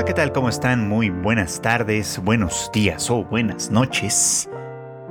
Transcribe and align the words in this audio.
Hola, 0.00 0.06
¿qué 0.06 0.14
tal? 0.14 0.32
¿Cómo 0.32 0.48
están? 0.48 0.88
Muy 0.88 1.10
buenas 1.10 1.60
tardes, 1.60 2.18
buenos 2.24 2.70
días 2.72 3.10
o 3.10 3.22
buenas 3.22 3.70
noches. 3.70 4.48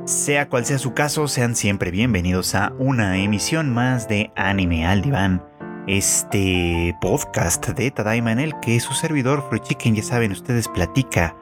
Sea 0.06 0.50
cual 0.50 0.66
sea 0.66 0.80
su 0.80 0.96
caso, 0.96 1.28
sean 1.28 1.56
siempre 1.56 1.92
bienvenidos 1.92 2.56
a 2.56 2.74
una 2.80 3.20
emisión 3.20 3.72
más 3.72 4.08
de 4.08 4.32
Anime 4.36 4.88
al 4.88 5.04
Diván, 5.04 5.46
este 5.86 6.98
podcast 7.02 7.68
de 7.68 7.92
Tadaima 7.92 8.32
en 8.32 8.40
el 8.40 8.60
que 8.62 8.80
su 8.80 8.96
servidor 8.96 9.48
Chicken, 9.62 9.94
ya 9.94 10.02
saben, 10.02 10.32
ustedes 10.32 10.68
platica 10.68 11.38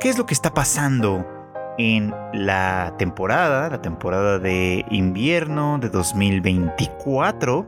qué 0.00 0.08
es 0.08 0.18
lo 0.18 0.26
que 0.26 0.34
está 0.34 0.52
pasando 0.52 1.24
en 1.78 2.12
la 2.32 2.96
temporada, 2.98 3.70
la 3.70 3.80
temporada 3.80 4.40
de 4.40 4.84
invierno 4.90 5.78
de 5.78 5.88
2024 5.88 7.64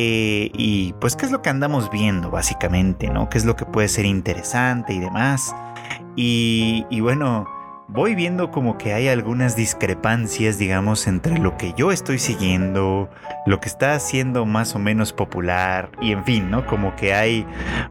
eh, 0.00 0.52
y 0.54 0.92
pues 1.00 1.16
qué 1.16 1.26
es 1.26 1.32
lo 1.32 1.42
que 1.42 1.50
andamos 1.50 1.90
viendo 1.90 2.30
básicamente, 2.30 3.08
¿no? 3.08 3.28
¿Qué 3.28 3.36
es 3.36 3.44
lo 3.44 3.56
que 3.56 3.64
puede 3.64 3.88
ser 3.88 4.04
interesante 4.04 4.92
y 4.92 5.00
demás? 5.00 5.52
Y, 6.14 7.00
bueno, 7.00 7.48
voy 7.88 8.14
viendo 8.14 8.52
como 8.52 8.78
que 8.78 8.92
hay 8.92 9.08
algunas 9.08 9.56
discrepancias, 9.56 10.56
digamos, 10.56 11.08
entre 11.08 11.36
lo 11.38 11.56
que 11.56 11.74
yo 11.76 11.90
estoy 11.90 12.20
siguiendo, 12.20 13.10
lo 13.44 13.58
que 13.58 13.68
está 13.68 13.94
haciendo 13.94 14.46
más 14.46 14.76
o 14.76 14.78
menos 14.78 15.12
popular, 15.12 15.90
y 16.00 16.12
en 16.12 16.24
fin, 16.24 16.48
¿no? 16.48 16.64
Como 16.64 16.94
que 16.94 17.12
hay 17.12 17.44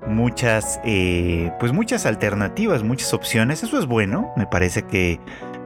muchas, 0.08 0.80
eh, 0.86 1.52
pues 1.60 1.74
muchas 1.74 2.06
alternativas, 2.06 2.84
muchas 2.84 3.14
opciones. 3.14 3.64
Eso 3.64 3.78
es 3.78 3.86
bueno, 3.86 4.32
me 4.38 4.48
parece 4.48 4.84
que 4.84 5.20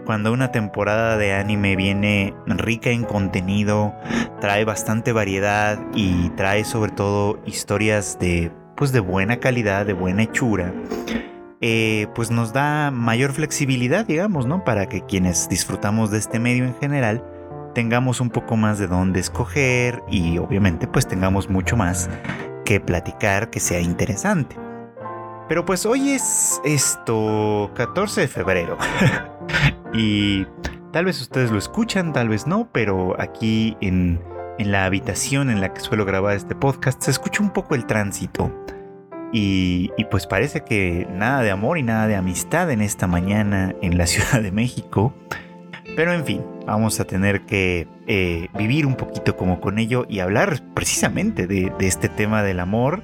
cuando 0.06 0.32
una 0.32 0.52
temporada 0.52 1.18
de 1.18 1.34
anime 1.34 1.76
viene 1.76 2.34
rica 2.46 2.90
en 2.90 3.04
contenido, 3.04 3.94
trae 4.40 4.66
bastante 4.66 5.14
variedad 5.14 5.80
y 5.94 6.30
trae 6.32 6.64
sobre 6.64 6.92
todo 6.92 7.40
historias 7.46 8.18
de 8.20 8.52
pues 8.76 8.92
de 8.92 9.00
buena 9.00 9.38
calidad, 9.38 9.86
de 9.86 9.94
buena 9.94 10.24
hechura, 10.24 10.74
eh, 11.62 12.08
pues 12.16 12.32
nos 12.32 12.52
da 12.52 12.90
mayor 12.90 13.32
flexibilidad, 13.32 14.06
digamos, 14.06 14.48
¿no? 14.48 14.64
Para 14.64 14.88
que 14.90 15.02
quienes 15.02 15.48
disfrutamos 15.50 16.10
de 16.10 16.18
este 16.18 16.40
medio 16.40 16.66
en 16.66 16.76
general 16.76 17.24
tengamos 17.76 18.20
un 18.20 18.32
poco 18.32 18.58
más 18.58 18.80
de 18.80 18.88
dónde 18.88 19.20
escoger 19.20 20.02
y 20.10 20.40
obviamente 20.40 20.88
pues 20.88 21.08
tengamos 21.08 21.50
mucho 21.50 21.78
más 21.78 22.10
que 22.66 22.80
platicar 22.80 23.52
que 23.52 23.60
sea 23.60 23.80
interesante. 23.80 24.71
Pero 25.52 25.66
pues 25.66 25.86
hoy 25.86 26.12
es 26.12 26.62
esto 26.64 27.72
14 27.76 28.22
de 28.22 28.28
febrero 28.30 28.78
y 29.94 30.48
tal 30.94 31.04
vez 31.04 31.20
ustedes 31.20 31.52
lo 31.52 31.58
escuchan, 31.58 32.14
tal 32.14 32.30
vez 32.30 32.48
no, 32.48 32.70
pero 32.72 33.20
aquí 33.20 33.76
en, 33.82 34.22
en 34.60 34.72
la 34.72 34.86
habitación 34.86 35.50
en 35.50 35.60
la 35.60 35.74
que 35.74 35.82
suelo 35.82 36.06
grabar 36.06 36.38
este 36.38 36.56
podcast 36.56 37.04
se 37.04 37.12
escucha 37.12 37.44
un 37.44 37.52
poco 37.52 37.76
el 37.76 37.86
tránsito. 37.86 38.50
Y, 39.34 39.92
pues 40.10 40.26
parece 40.26 40.64
que 40.64 41.06
nada 41.12 41.42
de 41.42 41.52
amor 41.52 41.78
y 41.78 41.84
nada 41.84 42.08
de 42.08 42.16
amistad 42.16 42.72
en 42.72 42.80
esta 42.80 43.08
mañana 43.08 43.76
en 43.82 43.98
la 43.98 44.08
Ciudad 44.08 44.42
de 44.42 44.54
México. 44.54 45.14
Pero 45.98 46.14
en 46.14 46.24
fin, 46.24 46.46
vamos 46.66 47.02
a 47.02 47.04
tener 47.04 47.42
que 47.42 47.90
eh, 48.08 48.48
vivir 48.58 48.86
un 48.86 48.96
poquito 48.96 49.36
como 49.36 49.60
con 49.60 49.80
ello 49.80 50.06
y 50.08 50.20
hablar 50.20 50.62
precisamente 50.74 51.46
de, 51.46 51.74
de 51.78 51.88
este 51.88 52.08
tema 52.08 52.42
del 52.42 52.62
amor 52.62 53.04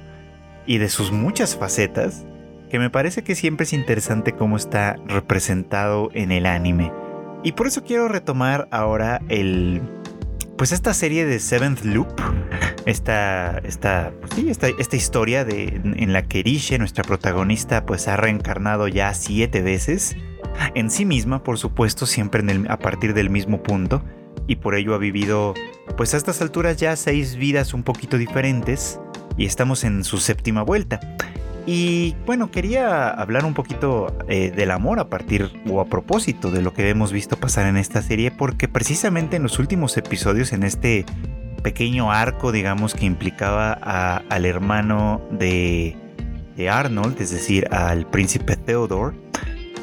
y 0.68 0.76
de 0.76 0.90
sus 0.90 1.12
muchas 1.12 1.56
facetas, 1.56 2.26
que 2.70 2.78
me 2.78 2.90
parece 2.90 3.22
que 3.22 3.34
siempre 3.34 3.64
es 3.64 3.72
interesante 3.72 4.32
cómo 4.32 4.56
está 4.56 4.96
representado 5.06 6.10
en 6.14 6.32
el 6.32 6.46
anime. 6.46 6.92
Y 7.42 7.52
por 7.52 7.66
eso 7.66 7.84
quiero 7.84 8.08
retomar 8.08 8.68
ahora 8.70 9.20
el, 9.28 9.80
pues 10.56 10.72
esta 10.72 10.92
serie 10.92 11.24
de 11.24 11.38
Seventh 11.38 11.84
Loop, 11.84 12.08
esta, 12.84 13.58
esta, 13.58 14.12
pues 14.20 14.32
sí, 14.34 14.50
esta, 14.50 14.68
esta 14.68 14.96
historia 14.96 15.44
de, 15.44 15.80
en 15.84 16.12
la 16.12 16.26
que 16.26 16.42
Riche, 16.42 16.78
nuestra 16.78 17.04
protagonista, 17.04 17.86
pues 17.86 18.08
ha 18.08 18.16
reencarnado 18.16 18.88
ya 18.88 19.14
siete 19.14 19.62
veces 19.62 20.16
en 20.74 20.90
sí 20.90 21.04
misma, 21.04 21.44
por 21.44 21.58
supuesto, 21.58 22.06
siempre 22.06 22.40
en 22.40 22.50
el, 22.50 22.70
a 22.70 22.78
partir 22.78 23.14
del 23.14 23.30
mismo 23.30 23.62
punto, 23.62 24.02
y 24.46 24.56
por 24.56 24.74
ello 24.74 24.94
ha 24.94 24.98
vivido, 24.98 25.54
pues 25.96 26.14
a 26.14 26.16
estas 26.16 26.40
alturas 26.42 26.76
ya 26.76 26.96
seis 26.96 27.36
vidas 27.36 27.74
un 27.74 27.82
poquito 27.82 28.18
diferentes, 28.18 28.98
y 29.36 29.46
estamos 29.46 29.84
en 29.84 30.04
su 30.04 30.18
séptima 30.18 30.62
vuelta. 30.62 31.00
Y 31.70 32.16
bueno, 32.24 32.50
quería 32.50 33.10
hablar 33.10 33.44
un 33.44 33.52
poquito 33.52 34.16
eh, 34.26 34.50
del 34.50 34.70
amor 34.70 35.00
a 35.00 35.10
partir 35.10 35.52
o 35.68 35.82
a 35.82 35.84
propósito 35.84 36.50
de 36.50 36.62
lo 36.62 36.72
que 36.72 36.88
hemos 36.88 37.12
visto 37.12 37.36
pasar 37.36 37.66
en 37.66 37.76
esta 37.76 38.00
serie, 38.00 38.30
porque 38.30 38.68
precisamente 38.68 39.36
en 39.36 39.42
los 39.42 39.58
últimos 39.58 39.94
episodios, 39.98 40.54
en 40.54 40.62
este 40.62 41.04
pequeño 41.62 42.10
arco, 42.10 42.52
digamos, 42.52 42.94
que 42.94 43.04
implicaba 43.04 43.74
al 43.74 44.46
hermano 44.46 45.20
de, 45.30 45.94
Arnold, 46.70 47.20
es 47.20 47.32
decir, 47.32 47.68
al 47.70 48.06
príncipe 48.06 48.56
Theodore, 48.56 49.14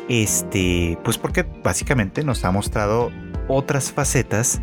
este, 0.10 0.98
pues 1.04 1.20
porque 1.20 1.46
básicamente 1.64 2.24
nos 2.24 2.46
ha 2.46 2.52
mostrado 2.52 3.12
otras 3.48 3.92
facetas 3.92 4.60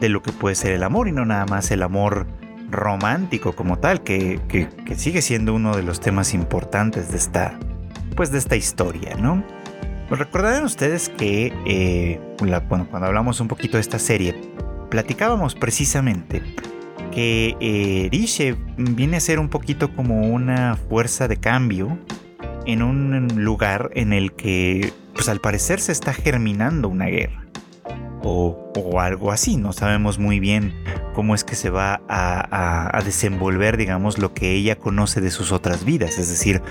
de 0.00 0.08
lo 0.08 0.22
que 0.22 0.32
puede 0.32 0.56
ser 0.56 0.72
el 0.72 0.82
amor 0.82 1.06
y 1.06 1.12
no 1.12 1.24
nada 1.24 1.46
más 1.46 1.70
el 1.70 1.84
amor 1.84 2.26
romántico 2.74 3.54
como 3.54 3.78
tal, 3.78 4.02
que, 4.02 4.40
sigue 4.96 5.22
siendo 5.22 5.54
uno 5.54 5.76
de 5.76 5.82
los 5.82 6.00
temas 6.00 6.34
importantes 6.34 7.10
de 7.10 7.16
esta, 7.16 7.58
pues 8.16 8.30
de 8.30 8.38
esta 8.38 8.56
historia, 8.56 9.16
¿no? 9.16 9.44
Recordarán 10.10 10.64
ustedes 10.64 11.08
que 11.08 11.52
eh, 11.66 12.20
cuando 12.68 13.06
hablamos 13.06 13.40
un 13.40 13.48
poquito 13.48 13.76
de 13.76 13.80
esta 13.80 13.98
serie, 13.98 14.34
platicábamos 14.90 15.54
precisamente 15.54 16.42
que 17.10 17.56
eh, 17.60 18.10
viene 18.76 19.16
a 19.16 19.20
ser 19.20 19.38
un 19.38 19.48
poquito 19.48 19.94
como 19.94 20.28
una 20.28 20.76
fuerza 20.76 21.28
de 21.28 21.36
cambio 21.36 21.98
en 22.66 22.82
un 22.82 23.28
lugar 23.36 23.90
en 23.94 24.12
el 24.12 24.32
que, 24.32 24.92
pues 25.14 25.28
al 25.28 25.40
parecer 25.40 25.80
se 25.80 25.92
está 25.92 26.12
germinando 26.12 26.88
una 26.88 27.06
guerra 27.06 27.43
o, 28.22 29.00
algo 29.00 29.32
así. 29.32 29.56
No 29.56 29.72
sabemos 29.72 30.18
muy 30.18 30.40
bien 30.40 30.74
cómo 31.14 31.34
es 31.34 31.44
que 31.44 31.54
se 31.54 31.70
va 31.70 32.02
a, 32.08 33.00
desenvolver, 33.04 33.76
digamos, 33.76 34.18
lo 34.18 34.32
que 34.34 34.52
ella 34.52 34.76
conoce 34.76 35.20
de 35.20 35.30
sus 35.30 35.52
otras 35.52 35.84
vidas, 35.84 36.18
es 36.18 36.28
decir, 36.28 36.62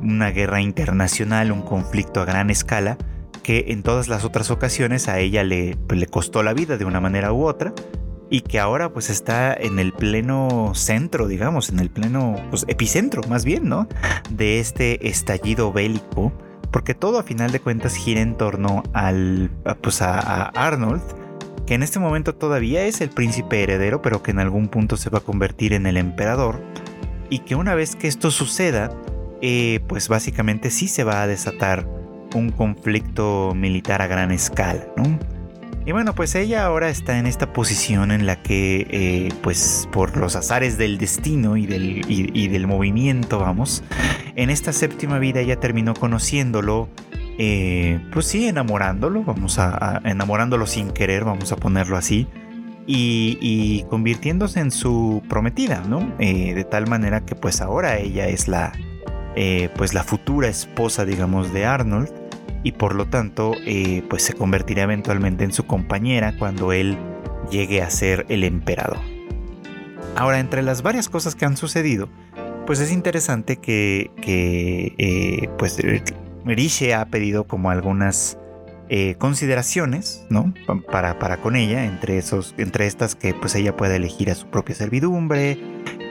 una 0.00 0.30
guerra 0.30 0.60
internacional, 0.60 1.52
un 1.52 1.62
conflicto 1.62 2.20
a 2.20 2.24
gran 2.24 2.50
escala, 2.50 2.98
que 3.42 3.66
en 3.68 3.82
todas 3.82 4.08
las 4.08 4.24
otras 4.24 4.50
ocasiones 4.50 5.08
a 5.08 5.18
ella 5.18 5.44
le, 5.44 5.76
le 5.88 6.06
costó 6.06 6.42
la 6.42 6.52
vida 6.52 6.76
de 6.76 6.84
una 6.84 7.00
manera 7.00 7.32
u 7.32 7.46
otra, 7.46 7.72
y 8.30 8.42
que 8.42 8.60
ahora 8.60 8.92
pues 8.92 9.10
está 9.10 9.52
en 9.52 9.78
el 9.78 9.92
pleno 9.92 10.72
centro, 10.74 11.26
digamos, 11.26 11.68
en 11.68 11.80
el 11.80 11.90
pleno 11.90 12.36
pues, 12.50 12.64
epicentro 12.68 13.22
más 13.28 13.44
bien, 13.44 13.68
¿no? 13.68 13.88
De 14.30 14.60
este 14.60 15.08
estallido 15.08 15.72
bélico 15.72 16.32
porque 16.70 16.94
todo 16.94 17.18
a 17.18 17.22
final 17.22 17.52
de 17.52 17.60
cuentas 17.60 17.94
gira 17.94 18.20
en 18.20 18.36
torno 18.36 18.82
al, 18.92 19.50
pues 19.80 20.02
a, 20.02 20.46
Arnold, 20.48 21.02
que 21.66 21.74
en 21.74 21.82
este 21.82 21.98
momento 21.98 22.34
todavía 22.34 22.84
es 22.84 23.00
el 23.00 23.10
príncipe 23.10 23.62
heredero, 23.62 24.02
pero 24.02 24.22
que 24.22 24.30
en 24.30 24.38
algún 24.38 24.68
punto 24.68 24.96
se 24.96 25.10
va 25.10 25.18
a 25.18 25.22
convertir 25.22 25.72
en 25.72 25.86
el 25.86 25.96
emperador, 25.96 26.60
y 27.28 27.40
que 27.40 27.54
una 27.54 27.74
vez 27.74 27.94
que 27.94 28.08
esto 28.08 28.30
suceda, 28.30 28.90
eh, 29.40 29.80
pues 29.88 30.08
básicamente 30.08 30.70
sí 30.70 30.88
se 30.88 31.04
va 31.04 31.22
a 31.22 31.26
desatar 31.26 31.86
un 32.34 32.50
conflicto 32.50 33.52
militar 33.54 34.02
a 34.02 34.06
gran 34.06 34.32
escala, 34.32 34.86
¿no? 34.96 35.18
Y 35.90 35.92
bueno, 35.92 36.14
pues 36.14 36.36
ella 36.36 36.66
ahora 36.66 36.88
está 36.88 37.18
en 37.18 37.26
esta 37.26 37.52
posición 37.52 38.12
en 38.12 38.24
la 38.24 38.40
que, 38.40 38.86
eh, 38.90 39.28
pues 39.42 39.88
por 39.90 40.16
los 40.16 40.36
azares 40.36 40.78
del 40.78 40.98
destino 40.98 41.56
y 41.56 41.66
del, 41.66 42.08
y, 42.08 42.46
del, 42.46 42.68
movimiento, 42.68 43.40
vamos, 43.40 43.82
en 44.36 44.50
esta 44.50 44.72
séptima 44.72 45.18
vida 45.18 45.40
ella 45.40 45.58
terminó 45.58 45.94
conociéndolo, 45.94 46.88
eh, 47.38 47.98
pues 48.12 48.26
sí, 48.26 48.46
enamorándolo, 48.46 49.24
vamos 49.24 49.58
a, 49.58 50.00
enamorándolo 50.04 50.68
sin 50.68 50.92
querer, 50.92 51.24
vamos 51.24 51.50
a 51.50 51.56
ponerlo 51.56 51.96
así, 51.96 52.28
y, 52.86 53.84
convirtiéndose 53.90 54.60
en 54.60 54.70
su 54.70 55.24
prometida, 55.28 55.82
¿no? 55.88 56.14
Eh, 56.20 56.54
de 56.54 56.62
tal 56.62 56.86
manera 56.86 57.24
que 57.24 57.34
pues 57.34 57.60
ahora 57.60 57.98
ella 57.98 58.28
es 58.28 58.46
la, 58.46 58.70
pues 59.74 59.92
la 59.92 60.04
futura 60.04 60.46
esposa, 60.46 61.04
digamos, 61.04 61.52
de 61.52 61.66
Arnold 61.66 62.19
y 62.62 62.72
por 62.72 62.94
lo 62.94 63.06
tanto 63.06 63.54
eh, 63.66 64.02
pues 64.08 64.22
se 64.22 64.34
convertirá 64.34 64.82
eventualmente 64.82 65.44
en 65.44 65.52
su 65.52 65.66
compañera 65.66 66.36
cuando 66.38 66.72
él 66.72 66.98
llegue 67.50 67.82
a 67.82 67.90
ser 67.90 68.26
el 68.28 68.44
emperador. 68.44 68.98
Ahora, 70.16 70.40
entre 70.40 70.62
las 70.62 70.82
varias 70.82 71.08
cosas 71.08 71.34
que 71.34 71.44
han 71.44 71.56
sucedido, 71.56 72.08
pues 72.66 72.80
es 72.80 72.92
interesante 72.92 73.56
que, 73.56 74.10
que 74.20 74.94
eh, 74.98 75.48
pues 75.58 75.78
ha 76.94 77.04
pedido 77.06 77.44
como 77.44 77.70
algunas 77.70 78.38
eh, 78.88 79.14
consideraciones, 79.18 80.26
¿no? 80.30 80.52
Para, 80.90 81.18
para 81.18 81.36
con 81.36 81.54
ella, 81.54 81.84
entre, 81.84 82.18
esos, 82.18 82.54
entre 82.58 82.86
estas 82.86 83.14
que 83.14 83.34
pues 83.34 83.54
ella 83.54 83.76
pueda 83.76 83.94
elegir 83.96 84.30
a 84.30 84.34
su 84.34 84.48
propia 84.48 84.74
servidumbre, 84.74 85.58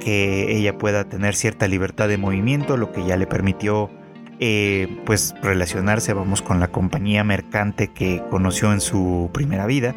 que 0.01 0.55
ella 0.55 0.77
pueda 0.77 1.03
tener 1.03 1.35
cierta 1.35 1.67
libertad 1.67 2.07
de 2.07 2.17
movimiento, 2.17 2.77
lo 2.77 2.91
que 2.91 3.05
ya 3.05 3.17
le 3.17 3.27
permitió 3.27 3.89
eh, 4.39 4.87
pues 5.05 5.35
relacionarse, 5.41 6.13
vamos, 6.13 6.41
con 6.41 6.59
la 6.59 6.69
compañía 6.69 7.23
mercante 7.23 7.89
que 7.89 8.23
conoció 8.29 8.71
en 8.73 8.81
su 8.81 9.29
primera 9.33 9.65
vida 9.65 9.95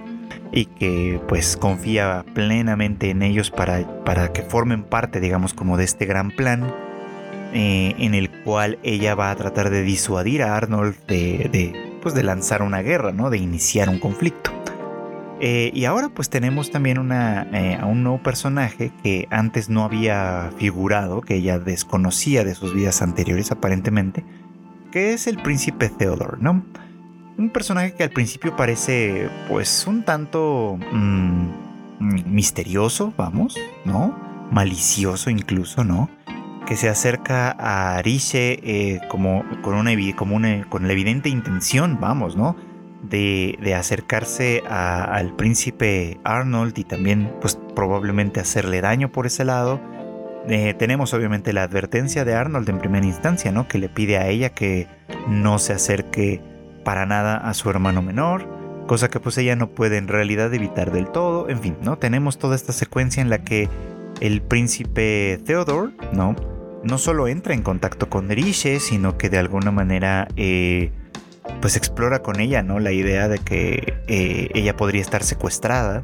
y 0.53 0.67
que 0.67 1.21
pues 1.29 1.57
confía 1.57 2.25
plenamente 2.35 3.11
en 3.11 3.23
ellos 3.23 3.51
para, 3.51 4.05
para 4.05 4.33
que 4.33 4.43
formen 4.43 4.85
parte, 4.85 5.21
digamos, 5.21 5.55
como 5.55 5.77
de 5.77 5.85
este 5.85 6.07
gran 6.07 6.31
plan. 6.31 6.73
eh, 7.55 7.95
en 7.99 8.15
el 8.15 8.31
cual 8.31 8.79
ella 8.83 9.15
va 9.15 9.31
a 9.31 9.37
tratar 9.37 9.69
de 9.71 9.83
disuadir 9.83 10.43
a 10.43 10.57
Arnold 10.57 10.97
de, 11.07 11.99
pues 12.01 12.15
de 12.15 12.23
lanzar 12.23 12.63
una 12.63 12.81
guerra, 12.81 13.13
¿no? 13.13 13.29
De 13.29 13.37
iniciar 13.39 13.89
un 13.91 13.99
conflicto. 13.99 14.62
Eh, 15.45 15.73
y 15.75 15.87
ahora 15.87 16.09
pues 16.09 16.31
tenemos 16.31 16.71
también 16.71 17.11
eh, 17.11 17.77
a 17.81 17.85
un 17.87 18.05
nuevo 18.05 18.23
personaje 18.23 18.93
que 19.03 19.27
antes 19.29 19.69
no 19.69 19.83
había 19.83 20.53
figurado, 20.57 21.21
que 21.21 21.35
ella 21.35 21.59
desconocía 21.59 22.45
de 22.45 22.55
sus 22.55 22.73
vidas 22.73 23.03
anteriores 23.03 23.51
aparentemente, 23.51 24.25
que 24.93 25.15
es 25.15 25.27
el 25.27 25.43
príncipe 25.43 25.89
Theodore, 25.89 26.37
¿no? 26.39 26.65
Un 27.37 27.51
personaje 27.51 27.93
que 27.95 28.05
al 28.05 28.11
principio 28.11 28.55
parece 28.55 29.29
pues 29.49 29.85
un 29.89 30.05
tanto 30.05 30.79
mm, 30.93 31.49
misterioso, 32.27 33.13
vamos, 33.17 33.57
¿no? 33.85 34.17
Malicioso 34.53 35.29
incluso, 35.29 35.83
¿no? 35.83 36.09
Que 36.67 36.77
se 36.77 36.89
acerca 36.89 37.51
a 37.51 37.97
Arishe 37.97 38.61
eh, 38.63 39.01
como, 39.09 39.45
con, 39.63 39.75
una, 39.75 39.91
como 40.15 40.37
una, 40.37 40.69
con 40.69 40.87
la 40.87 40.93
evidente 40.93 41.31
intención, 41.31 41.99
vamos, 42.01 42.37
¿no? 42.37 42.55
De, 43.03 43.75
acercarse 43.77 44.63
al 44.69 45.35
príncipe 45.35 46.21
Arnold 46.25 46.79
y 46.79 46.85
también 46.85 47.33
pues 47.41 47.59
probablemente 47.75 48.41
hacerle 48.41 48.81
daño 48.81 49.11
por 49.11 49.27
ese 49.27 49.45
lado. 49.45 49.81
Eh, 50.49 50.75
tenemos 50.75 51.15
obviamente 51.15 51.53
la 51.53 51.63
advertencia 51.63 52.25
de 52.25 52.35
Arnold 52.35 52.69
en 52.69 52.79
primera 52.79 53.07
instancia, 53.07 53.53
¿no? 53.53 53.69
Que 53.69 53.79
le 53.79 53.89
pide 53.89 54.19
a 54.19 54.29
ella 54.29 54.51
que 54.51 54.89
no 55.29 55.59
se 55.59 55.73
acerque 55.73 56.41
para 56.85 57.07
nada 57.07 57.37
a 57.37 57.55
su 57.55 57.71
hermano 57.71 58.03
menor, 58.03 58.49
cosa 58.87 59.09
que 59.09 59.21
pues 59.21 59.39
ella 59.39 59.57
no 59.57 59.71
puede 59.71 59.99
en 59.99 60.09
realidad 60.09 60.53
evitar 60.53 60.93
del 60.93 61.11
todo. 61.11 61.49
En 61.49 61.61
fin, 61.61 61.77
¿no? 61.83 61.99
Tenemos 61.99 62.39
toda 62.39 62.57
esta 62.57 62.73
secuencia 62.73 63.21
en 63.21 63.31
la 63.31 63.45
que 63.45 63.69
el 64.21 64.43
príncipe 64.43 65.41
Theodore, 65.45 65.93
¿no? 66.13 66.37
No 66.85 66.99
solo 66.99 67.29
entra 67.29 67.55
en 67.55 67.63
contacto 67.63 68.09
con 68.09 68.29
Riche, 68.29 68.81
sino 68.81 69.17
que 69.17 69.31
de 69.31 69.39
alguna 69.39 69.71
manera 69.71 70.27
eh, 70.37 70.91
pues 71.61 71.77
explora 71.77 72.23
con 72.23 72.41
ella, 72.41 72.63
¿no? 72.63 72.79
La 72.79 72.93
idea 72.93 73.29
de 73.29 73.39
que 73.39 73.95
eh, 74.09 74.51
ella 74.55 74.77
podría 74.77 75.01
estar 75.01 75.23
secuestrada, 75.23 76.03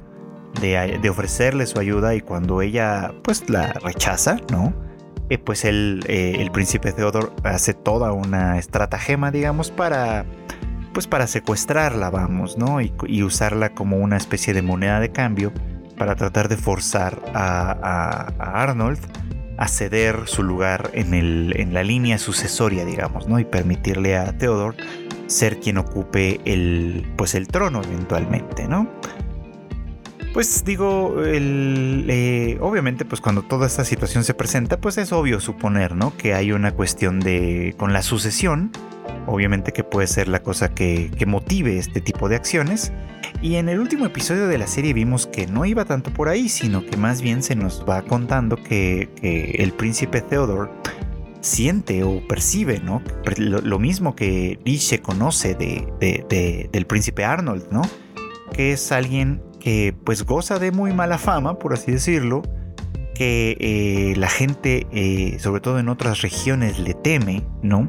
de, 0.60 1.10
ofrecerle 1.10 1.66
su 1.66 1.78
ayuda 1.78 2.14
y 2.14 2.20
cuando 2.20 2.62
ella 2.62 3.12
pues 3.22 3.48
la 3.48 3.72
rechaza, 3.74 4.38
¿no? 4.50 4.72
Eh, 5.30 5.38
pues 5.38 5.64
el, 5.64 6.04
el 6.08 6.50
príncipe 6.50 6.92
Theodore 6.92 7.28
hace 7.44 7.74
toda 7.74 8.12
una 8.12 8.58
estratagema, 8.58 9.30
digamos, 9.30 9.70
para 9.70 10.24
pues 10.98 11.06
para 11.06 11.28
secuestrarla, 11.28 12.10
vamos, 12.10 12.58
¿no? 12.58 12.80
Y, 12.80 13.22
usarla 13.22 13.68
como 13.72 13.98
una 13.98 14.16
especie 14.16 14.52
de 14.52 14.62
moneda 14.62 14.98
de 14.98 15.12
cambio 15.12 15.52
para 15.96 16.16
tratar 16.16 16.48
de 16.48 16.56
forzar 16.56 17.22
a, 17.34 18.32
Arnold 18.38 18.98
a 19.58 19.68
ceder 19.68 20.22
su 20.26 20.42
lugar 20.42 20.90
en, 20.94 21.14
el, 21.14 21.52
en, 21.56 21.74
la 21.74 21.82
línea 21.82 22.16
sucesoria, 22.18 22.84
digamos, 22.84 23.28
¿no? 23.28 23.38
Y 23.38 23.44
permitirle 23.44 24.16
a 24.16 24.32
Theodore 24.38 24.76
ser 25.26 25.58
quien 25.60 25.78
ocupe 25.78 26.40
el, 26.44 27.12
pues 27.16 27.34
el 27.34 27.48
trono 27.48 27.82
eventualmente, 27.82 28.66
¿no? 28.66 28.88
Pues 30.32 30.64
digo, 30.64 31.24
el, 31.24 32.06
eh, 32.08 32.58
obviamente, 32.60 33.04
pues 33.04 33.20
cuando 33.20 33.42
toda 33.42 33.66
esta 33.66 33.84
situación 33.84 34.22
se 34.24 34.34
presenta, 34.34 34.80
pues 34.80 34.96
es 34.96 35.10
obvio 35.12 35.40
suponer, 35.40 35.96
¿no? 35.96 36.16
Que 36.16 36.34
hay 36.34 36.52
una 36.52 36.72
cuestión 36.72 37.18
de, 37.18 37.74
con 37.76 37.92
la 37.92 38.02
sucesión, 38.02 38.70
obviamente 39.26 39.72
que 39.72 39.82
puede 39.82 40.06
ser 40.06 40.28
la 40.28 40.40
cosa 40.40 40.68
que, 40.68 41.10
motive 41.26 41.78
este 41.78 42.00
tipo 42.00 42.28
de 42.28 42.36
acciones. 42.36 42.92
Y 43.40 43.54
en 43.54 43.68
el 43.68 43.78
último 43.78 44.04
episodio 44.06 44.48
de 44.48 44.58
la 44.58 44.66
serie 44.66 44.92
vimos 44.92 45.26
que 45.28 45.46
no 45.46 45.64
iba 45.64 45.84
tanto 45.84 46.12
por 46.12 46.28
ahí, 46.28 46.48
sino 46.48 46.84
que 46.84 46.96
más 46.96 47.22
bien 47.22 47.42
se 47.42 47.54
nos 47.54 47.84
va 47.88 48.02
contando 48.02 48.56
que, 48.56 49.08
el 49.58 49.72
príncipe 49.72 50.20
Theodore 50.20 50.70
siente 51.40 52.02
o 52.02 52.20
percibe, 52.26 52.80
¿no? 52.80 53.00
Lo, 53.36 53.78
mismo 53.78 54.16
que 54.16 54.58
Riche 54.64 55.00
conoce 55.00 55.54
de, 55.54 56.68
del 56.72 56.86
príncipe 56.86 57.24
Arnold, 57.24 57.68
¿no? 57.70 57.82
Que 58.52 58.72
es 58.72 58.90
alguien 58.90 59.40
que 59.60 59.94
pues 60.04 60.24
goza 60.24 60.58
de 60.58 60.72
muy 60.72 60.92
mala 60.92 61.18
fama, 61.18 61.60
por 61.60 61.74
así 61.74 61.92
decirlo, 61.92 62.42
que 63.14 63.56
eh, 63.60 64.14
la 64.16 64.28
gente, 64.28 64.86
eh, 64.92 65.38
sobre 65.38 65.60
todo 65.60 65.78
en 65.78 65.88
otras 65.88 66.22
regiones, 66.22 66.80
le 66.80 66.94
teme, 66.94 67.44
¿no? 67.62 67.86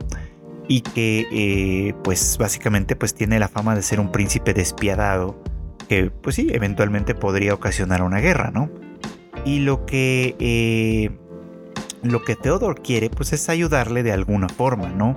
Y 0.69 0.81
que 0.81 1.27
eh, 1.31 1.93
pues 2.03 2.37
básicamente 2.37 2.95
pues 2.95 3.13
tiene 3.13 3.39
la 3.39 3.49
fama 3.49 3.75
de 3.75 3.81
ser 3.81 3.99
un 3.99 4.11
príncipe 4.11 4.53
despiadado 4.53 5.41
que 5.89 6.11
pues 6.11 6.35
sí, 6.35 6.47
eventualmente 6.51 7.15
podría 7.15 7.55
ocasionar 7.55 8.03
una 8.03 8.19
guerra, 8.19 8.51
¿no? 8.51 8.69
Y 9.43 9.59
lo 9.59 9.85
que 9.87 10.35
eh, 10.39 11.09
lo 12.03 12.23
que 12.23 12.35
Theodore 12.35 12.81
quiere 12.81 13.09
pues 13.09 13.33
es 13.33 13.49
ayudarle 13.49 14.03
de 14.03 14.11
alguna 14.11 14.47
forma, 14.47 14.89
¿no? 14.89 15.15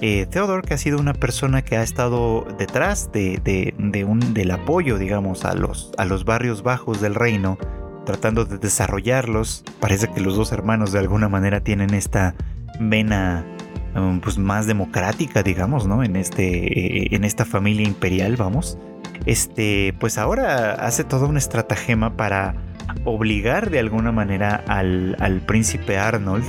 Eh, 0.00 0.26
Theodore 0.30 0.66
que 0.66 0.74
ha 0.74 0.78
sido 0.78 0.98
una 0.98 1.12
persona 1.12 1.62
que 1.62 1.76
ha 1.76 1.82
estado 1.82 2.46
detrás 2.58 3.10
de, 3.12 3.74
un, 4.08 4.34
del 4.34 4.50
apoyo, 4.50 4.98
digamos, 4.98 5.44
a 5.44 5.54
los, 5.54 5.92
a 5.98 6.04
los 6.04 6.24
barrios 6.24 6.62
bajos 6.62 7.00
del 7.00 7.14
reino, 7.14 7.58
tratando 8.04 8.44
de 8.44 8.58
desarrollarlos. 8.58 9.64
Parece 9.80 10.08
que 10.08 10.20
los 10.20 10.36
dos 10.36 10.52
hermanos 10.52 10.92
de 10.92 10.98
alguna 10.98 11.28
manera 11.28 11.60
tienen 11.60 11.94
esta 11.94 12.34
vena 12.78 13.46
Um, 13.96 14.20
pues 14.20 14.36
más 14.36 14.66
democrática, 14.66 15.42
digamos, 15.42 15.86
¿no? 15.86 16.04
En, 16.04 16.16
este, 16.16 16.44
eh, 16.44 17.08
en 17.12 17.24
esta 17.24 17.46
familia 17.46 17.86
imperial, 17.86 18.36
vamos. 18.36 18.76
Este, 19.24 19.94
pues 19.98 20.18
ahora 20.18 20.74
hace 20.74 21.02
toda 21.02 21.26
una 21.26 21.38
estratagema 21.38 22.14
para 22.14 22.54
obligar 23.04 23.70
de 23.70 23.78
alguna 23.78 24.12
manera 24.12 24.62
al, 24.66 25.42
príncipe 25.46 25.96
Arnold 25.96 26.44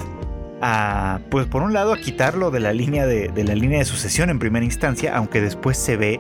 a, 0.62 1.22
pues 1.30 1.46
por 1.46 1.62
un 1.62 1.72
lado, 1.72 1.94
a 1.94 1.98
quitarlo 1.98 2.52
de 2.52 2.60
la 2.60 2.74
línea 2.74 3.06
de, 3.06 3.32
la 3.44 3.56
línea 3.56 3.80
de 3.80 3.86
sucesión 3.86 4.30
en 4.30 4.40
primera 4.40 4.66
instancia, 4.66 5.16
aunque 5.16 5.40
después 5.40 5.78
se 5.78 5.96
ve 5.96 6.18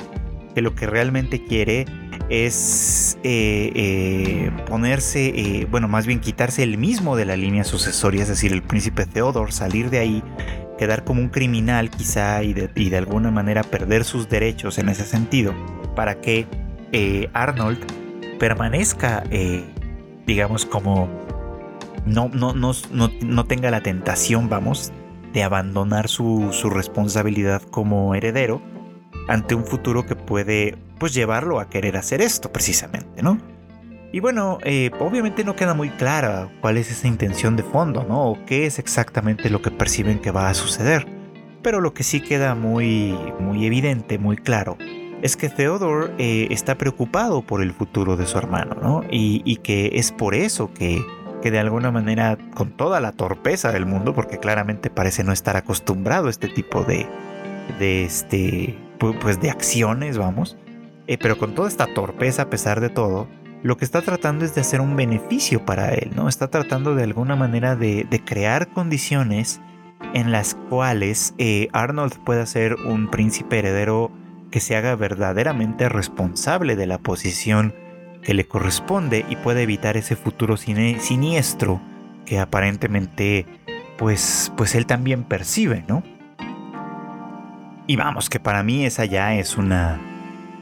que 0.55 0.61
lo 0.61 0.75
que 0.75 0.87
realmente 0.87 1.43
quiere 1.43 1.85
es 2.29 3.17
eh, 3.23 3.71
eh, 3.75 4.51
ponerse, 4.65 5.67
bueno, 5.69 5.87
más 5.89 6.07
bien 6.07 6.21
quitarse 6.21 6.63
el 6.63 6.77
mismo 6.77 7.17
de 7.17 7.25
la 7.25 7.35
línea 7.35 7.65
sucesoria, 7.65 8.23
es 8.23 8.29
decir, 8.29 8.53
el 8.53 8.63
príncipe 8.63 9.05
Theodore, 9.05 9.51
salir 9.51 9.89
de 9.89 9.99
ahí 9.99 10.23
quedar 10.77 11.03
como 11.03 11.21
un 11.21 11.29
criminal 11.29 11.89
quizá 11.89 12.43
y 12.43 12.53
de, 12.53 12.97
alguna 12.97 13.31
manera 13.31 13.63
perder 13.63 14.03
sus 14.03 14.29
derechos 14.29 14.77
en 14.77 14.89
ese 14.89 15.03
sentido 15.03 15.53
para 15.95 16.21
que 16.21 16.47
eh, 16.91 17.29
Arnold 17.33 17.79
permanezca, 18.39 19.23
eh, 19.31 19.65
digamos, 20.25 20.65
como 20.65 21.09
no, 22.05 22.29
no, 22.29 22.53
no, 22.53 22.71
no, 22.91 23.45
tenga 23.45 23.71
la 23.71 23.81
tentación, 23.81 24.49
vamos, 24.49 24.93
de 25.33 25.43
abandonar 25.43 26.07
su, 26.07 26.49
su, 26.51 26.69
responsabilidad 26.69 27.61
como 27.61 28.15
heredero 28.15 28.61
ante 29.27 29.55
un 29.55 29.65
futuro 29.65 30.05
que 30.05 30.15
puede 30.15 30.77
pues 30.99 31.13
llevarlo 31.13 31.59
a 31.59 31.69
querer 31.69 31.97
hacer 31.97 32.21
esto 32.21 32.51
precisamente, 32.51 33.21
¿no? 33.21 33.56
Y 34.11 34.19
bueno, 34.21 34.57
eh, 34.63 34.91
obviamente 34.99 35.43
no 35.43 35.55
queda 35.55 35.73
muy 35.73 35.89
clara 35.89 36.49
cuál 36.61 36.77
es 36.77 36.89
esa 36.91 37.07
intención 37.07 37.55
de 37.55 37.63
fondo, 37.63 38.05
¿no? 38.07 38.31
O 38.31 38.45
qué 38.45 38.65
es 38.65 38.79
exactamente 38.79 39.49
lo 39.49 39.61
que 39.61 39.71
perciben 39.71 40.19
que 40.19 40.31
va 40.31 40.49
a 40.49 40.53
suceder. 40.53 41.05
Pero 41.61 41.81
lo 41.81 41.93
que 41.93 42.03
sí 42.03 42.21
queda 42.21 42.55
muy, 42.55 43.17
muy 43.39 43.65
evidente, 43.65 44.17
muy 44.17 44.37
claro, 44.37 44.77
es 45.21 45.35
que 45.35 45.49
Theodore 45.49 46.13
eh, 46.17 46.47
está 46.51 46.75
preocupado 46.75 47.41
por 47.41 47.61
el 47.61 47.73
futuro 47.73 48.15
de 48.15 48.25
su 48.25 48.37
hermano, 48.37 48.75
¿no? 48.81 49.03
Y, 49.09 49.57
que 49.57 49.91
es 49.93 50.11
por 50.11 50.35
eso 50.35 50.71
que, 50.73 51.03
que 51.41 51.51
de 51.51 51.59
alguna 51.59 51.91
manera, 51.91 52.37
con 52.53 52.71
toda 52.71 53.01
la 53.01 53.11
torpeza 53.11 53.71
del 53.71 53.85
mundo, 53.85 54.13
porque 54.13 54.37
claramente 54.37 54.89
parece 54.89 55.23
no 55.23 55.33
estar 55.33 55.57
acostumbrado 55.57 56.27
a 56.27 56.29
este 56.29 56.47
tipo 56.47 56.83
de, 56.83 57.07
de 57.79 58.05
este, 58.05 58.77
pues 59.19 59.41
de 59.41 59.49
acciones, 59.49 60.17
vamos, 60.17 60.57
eh, 61.07 61.17
pero 61.17 61.37
con 61.37 61.55
toda 61.55 61.67
esta 61.67 61.87
torpeza 61.93 62.43
a 62.43 62.49
pesar 62.49 62.81
de 62.81 62.89
todo, 62.89 63.27
lo 63.63 63.77
que 63.77 63.85
está 63.85 64.01
tratando 64.01 64.45
es 64.45 64.53
de 64.55 64.61
hacer 64.61 64.81
un 64.81 64.95
beneficio 64.95 65.65
para 65.65 65.89
él, 65.89 66.11
¿no? 66.15 66.29
Está 66.29 66.49
tratando 66.49 66.95
de 66.95 67.03
alguna 67.03 67.35
manera 67.35 67.75
de, 67.75 68.05
crear 68.25 68.67
condiciones 68.67 69.61
en 70.13 70.31
las 70.31 70.55
cuales 70.69 71.33
eh, 71.37 71.69
Arnold 71.73 72.17
pueda 72.23 72.45
ser 72.45 72.75
un 72.75 73.09
príncipe 73.09 73.59
heredero 73.59 74.11
que 74.51 74.59
se 74.59 74.75
haga 74.75 74.95
verdaderamente 74.95 75.89
responsable 75.89 76.75
de 76.75 76.85
la 76.85 76.99
posición 76.99 77.73
que 78.21 78.33
le 78.33 78.47
corresponde 78.47 79.25
y 79.29 79.35
pueda 79.37 79.61
evitar 79.61 79.97
ese 79.97 80.15
futuro 80.15 80.57
siniestro 80.57 81.81
que 82.25 82.39
aparentemente 82.39 83.45
pues, 83.97 84.51
pues 84.55 84.75
él 84.75 84.85
también 84.85 85.23
percibe, 85.23 85.83
¿no? 85.87 86.03
Y 87.87 87.95
vamos, 87.95 88.29
que 88.29 88.39
para 88.39 88.63
mí 88.63 88.85
esa 88.85 89.05
ya 89.05 89.35
es 89.35 89.57
una, 89.57 89.99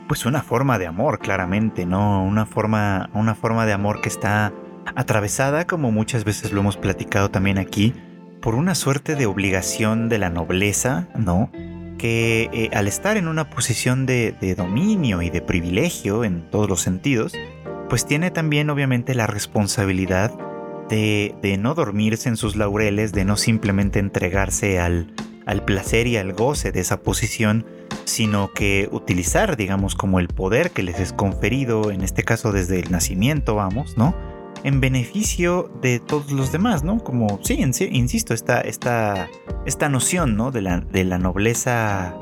pues 0.08 0.26
una 0.26 0.42
forma 0.42 0.78
de 0.78 0.88
amor, 0.88 1.20
claramente, 1.20 1.86
¿no? 1.86 2.24
Una 2.24 2.46
forma, 2.46 3.10
una 3.14 3.36
forma 3.36 3.66
de 3.66 3.74
amor 3.74 4.02
que 4.02 4.10
está 4.10 4.54
atravesada, 4.96 5.66
como 5.66 5.92
muchas 5.92 6.24
veces 6.24 6.52
lo 6.52 6.62
hemos 6.62 6.78
platicado 6.78 7.30
también 7.30 7.58
aquí, 7.58 7.94
por 8.42 8.56
una 8.56 8.76
suerte 8.76 9.16
de 9.16 9.26
obligación 9.26 10.10
de 10.10 10.20
la 10.20 10.30
nobleza, 10.30 11.08
¿no? 11.16 11.50
Que 11.98 12.50
eh, 12.54 12.70
al 12.74 12.88
estar 12.88 13.18
en 13.18 13.28
una 13.28 13.50
posición 13.50 14.06
de, 14.06 14.36
de 14.40 14.56
dominio 14.56 15.22
y 15.22 15.30
de 15.30 15.42
privilegio 15.42 16.24
en 16.24 16.50
todos 16.50 16.70
los 16.70 16.82
sentidos, 16.82 17.34
pues 17.90 18.06
tiene 18.06 18.32
también 18.32 18.70
obviamente 18.70 19.16
la 19.16 19.28
responsabilidad 19.28 20.32
de, 20.90 21.58
no 21.60 21.74
dormirse 21.74 22.30
en 22.30 22.38
sus 22.38 22.56
laureles, 22.56 23.12
de 23.12 23.26
no 23.26 23.38
simplemente 23.38 24.00
entregarse 24.00 24.80
al, 24.80 25.14
al 25.46 25.64
placer 25.64 26.08
y 26.08 26.18
al 26.18 26.34
goce 26.34 26.72
de 26.72 26.80
esa 26.80 27.02
posición, 27.02 27.66
sino 28.06 28.52
que 28.54 28.90
utilizar, 28.92 29.58
digamos, 29.58 29.96
como 29.96 30.20
el 30.20 30.28
poder 30.28 30.72
que 30.72 30.84
les 30.84 31.00
es 31.00 31.14
conferido, 31.14 31.92
en 31.92 32.02
este 32.02 32.24
caso 32.24 32.52
desde 32.52 32.80
el 32.80 32.92
nacimiento, 32.92 33.56
vamos, 33.56 33.98
¿no? 33.98 34.16
En 34.64 34.82
beneficio 34.82 35.72
de 35.82 36.00
todos 36.00 36.32
los 36.32 36.52
demás, 36.52 36.84
¿no? 36.84 36.98
Como, 37.04 37.40
sí, 37.44 37.60
insisto, 37.60 38.34
esta, 38.34 38.62
esta, 38.62 39.30
esta 39.66 39.90
noción, 39.90 40.36
¿no? 40.36 40.52
De 40.52 40.62
la, 40.62 40.80
de 40.80 41.04
la 41.04 41.20
nobleza, 41.20 42.16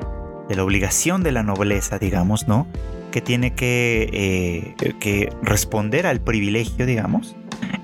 de 0.48 0.54
la 0.54 0.64
obligación 0.64 1.22
de 1.22 1.32
la 1.32 1.42
nobleza, 1.42 1.98
digamos, 1.98 2.46
¿no? 2.46 2.66
Que 3.10 3.22
tiene 3.22 3.54
que, 3.54 4.10
eh, 4.12 4.94
que 5.00 5.32
responder 5.42 6.06
al 6.06 6.20
privilegio, 6.20 6.84
digamos, 6.84 7.36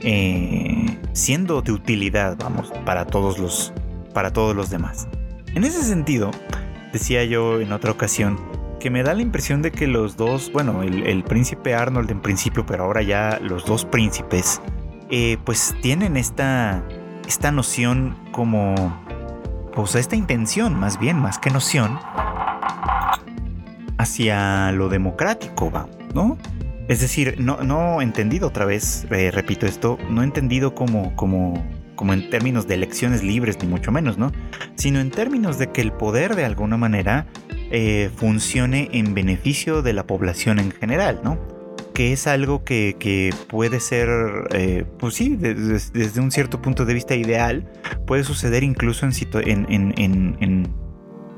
eh, 0.02 0.98
siendo 1.12 1.62
de 1.62 1.72
utilidad, 1.72 2.36
vamos, 2.38 2.70
para 2.84 3.06
todos 3.06 3.38
los, 3.38 3.72
para 4.12 4.32
todos 4.32 4.54
los 4.54 4.68
demás. 4.68 5.08
En 5.54 5.64
ese 5.64 5.82
sentido, 5.82 6.30
decía 6.92 7.24
yo 7.24 7.60
en 7.60 7.72
otra 7.72 7.90
ocasión, 7.90 8.38
que 8.78 8.90
me 8.90 9.02
da 9.02 9.14
la 9.14 9.22
impresión 9.22 9.62
de 9.62 9.72
que 9.72 9.86
los 9.86 10.16
dos, 10.16 10.52
bueno, 10.52 10.82
el, 10.82 11.24
príncipe 11.24 11.74
Arnold 11.74 12.10
en 12.10 12.20
principio, 12.20 12.64
pero 12.66 12.84
ahora 12.84 13.02
ya 13.02 13.38
los 13.42 13.64
dos 13.66 13.84
príncipes, 13.84 14.60
eh, 15.10 15.38
pues 15.44 15.74
tienen 15.82 16.16
esta, 16.16 16.84
esta 17.26 17.50
noción 17.50 18.16
como, 18.30 18.74
sea, 19.86 20.00
esta 20.00 20.16
intención 20.16 20.78
más 20.78 20.98
bien, 20.98 21.18
más 21.18 21.38
que 21.38 21.50
noción, 21.50 21.98
hacia 23.98 24.72
lo 24.72 24.88
democrático, 24.88 25.70
¿no? 26.14 26.38
Es 26.88 27.00
decir, 27.00 27.36
no, 27.38 27.58
no 27.62 28.00
entendido 28.02 28.48
otra 28.48 28.64
vez, 28.64 29.06
eh, 29.10 29.30
repito 29.30 29.66
esto, 29.66 29.98
no 30.08 30.22
entendido 30.22 30.74
como, 30.74 31.14
como, 31.16 31.62
como 32.00 32.14
en 32.14 32.30
términos 32.30 32.66
de 32.66 32.76
elecciones 32.76 33.22
libres, 33.22 33.58
ni 33.60 33.68
mucho 33.68 33.92
menos, 33.92 34.16
¿no? 34.16 34.32
Sino 34.76 35.00
en 35.00 35.10
términos 35.10 35.58
de 35.58 35.70
que 35.70 35.82
el 35.82 35.92
poder 35.92 36.34
de 36.34 36.46
alguna 36.46 36.78
manera 36.78 37.26
eh, 37.70 38.08
funcione 38.16 38.88
en 38.92 39.12
beneficio 39.12 39.82
de 39.82 39.92
la 39.92 40.06
población 40.06 40.58
en 40.60 40.70
general, 40.70 41.20
¿no? 41.22 41.38
Que 41.92 42.14
es 42.14 42.26
algo 42.26 42.64
que, 42.64 43.34
puede 43.50 43.80
ser, 43.80 44.08
eh, 44.54 44.86
pues 44.98 45.12
sí, 45.12 45.36
desde 45.36 46.20
un 46.22 46.30
cierto 46.30 46.62
punto 46.62 46.86
de 46.86 46.94
vista 46.94 47.14
ideal, 47.14 47.70
puede 48.06 48.24
suceder 48.24 48.62
incluso 48.64 49.04
en, 49.04 49.66
en, 49.68 49.92
en, 49.98 50.68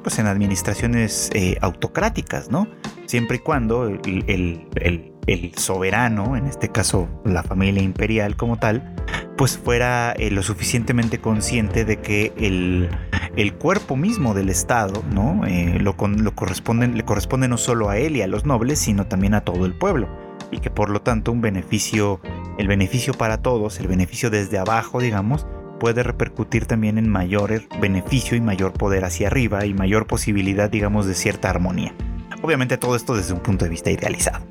pues 0.05 0.21
en 0.21 0.29
administraciones 0.29 1.29
autocráticas, 1.61 2.53
¿no? 2.53 2.69
Siempre 3.07 3.39
y 3.39 3.41
cuando 3.41 3.89
el 3.89 5.12
soberano, 5.57 6.37
en 6.37 6.47
este 6.47 6.69
caso 6.69 7.09
la 7.25 7.43
familia 7.43 7.83
imperial 7.83 8.37
como 8.37 8.59
tal, 8.59 8.95
pues 9.37 9.57
fuera 9.57 10.13
eh, 10.13 10.31
lo 10.31 10.43
suficientemente 10.43 11.19
consciente 11.19 11.85
de 11.85 12.01
que 12.01 12.33
el, 12.37 13.55
cuerpo 13.55 13.97
mismo 13.97 14.35
del 14.35 14.49
Estado, 14.49 15.03
¿no? 15.13 15.47
Eh, 15.47 15.79
lo, 15.81 15.97
lo 15.99 16.35
corresponden, 16.35 16.97
le 16.97 17.05
corresponde 17.05 17.49
no 17.49 17.57
solo 17.57 17.89
a 17.89 17.99
él 17.99 18.17
y 18.17 18.23
a 18.23 18.27
los 18.27 18.45
nobles, 18.45 18.79
sino 18.81 19.07
también 19.07 19.35
a 19.35 19.43
todo 19.43 19.65
el 19.65 19.75
pueblo. 19.75 20.09
Y 20.51 20.59
que 20.59 20.71
por 20.71 20.91
lo 20.91 21.01
tanto 21.01 21.33
un 21.33 21.41
beneficio, 21.41 22.21
el 22.59 22.69
beneficio 22.69 23.15
para 23.15 23.39
todos, 23.39 23.79
el 23.81 23.89
beneficio 23.89 24.29
desde 24.29 24.59
abajo, 24.59 25.01
digamos, 25.01 25.47
puede 25.81 26.03
repercutir 26.03 26.67
también 26.67 26.99
en 26.99 27.09
mayor 27.09 27.63
beneficio 27.81 28.37
y 28.37 28.41
mayor 28.41 28.73
poder 28.73 29.05
hacia 29.05 29.29
arriba 29.29 29.65
y 29.65 29.73
mayor 29.73 30.07
posibilidad, 30.07 30.69
digamos, 30.69 31.07
de 31.07 31.15
cierta 31.15 31.49
armonía. 31.49 31.95
Obviamente 32.43 32.77
todo 32.77 32.97
esto 32.97 33.17
desde 33.17 33.33
un 33.33 33.41
punto 33.41 33.65
de 33.65 33.71
vista 33.71 33.91
idealizado 33.91 34.45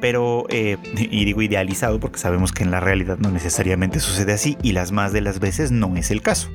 pero, 0.00 0.46
eh, 0.48 0.76
y 0.96 1.24
digo 1.24 1.42
idealizado 1.42 2.00
porque 2.00 2.18
sabemos 2.18 2.52
que 2.52 2.64
en 2.64 2.70
la 2.70 2.80
realidad 2.80 3.18
no 3.18 3.30
necesariamente 3.30 4.00
sucede 4.00 4.32
así 4.32 4.56
y 4.62 4.72
las 4.72 4.92
más 4.92 5.12
de 5.12 5.20
las 5.20 5.40
veces 5.40 5.70
no 5.70 5.96
es 5.96 6.10
el 6.10 6.22
caso. 6.22 6.50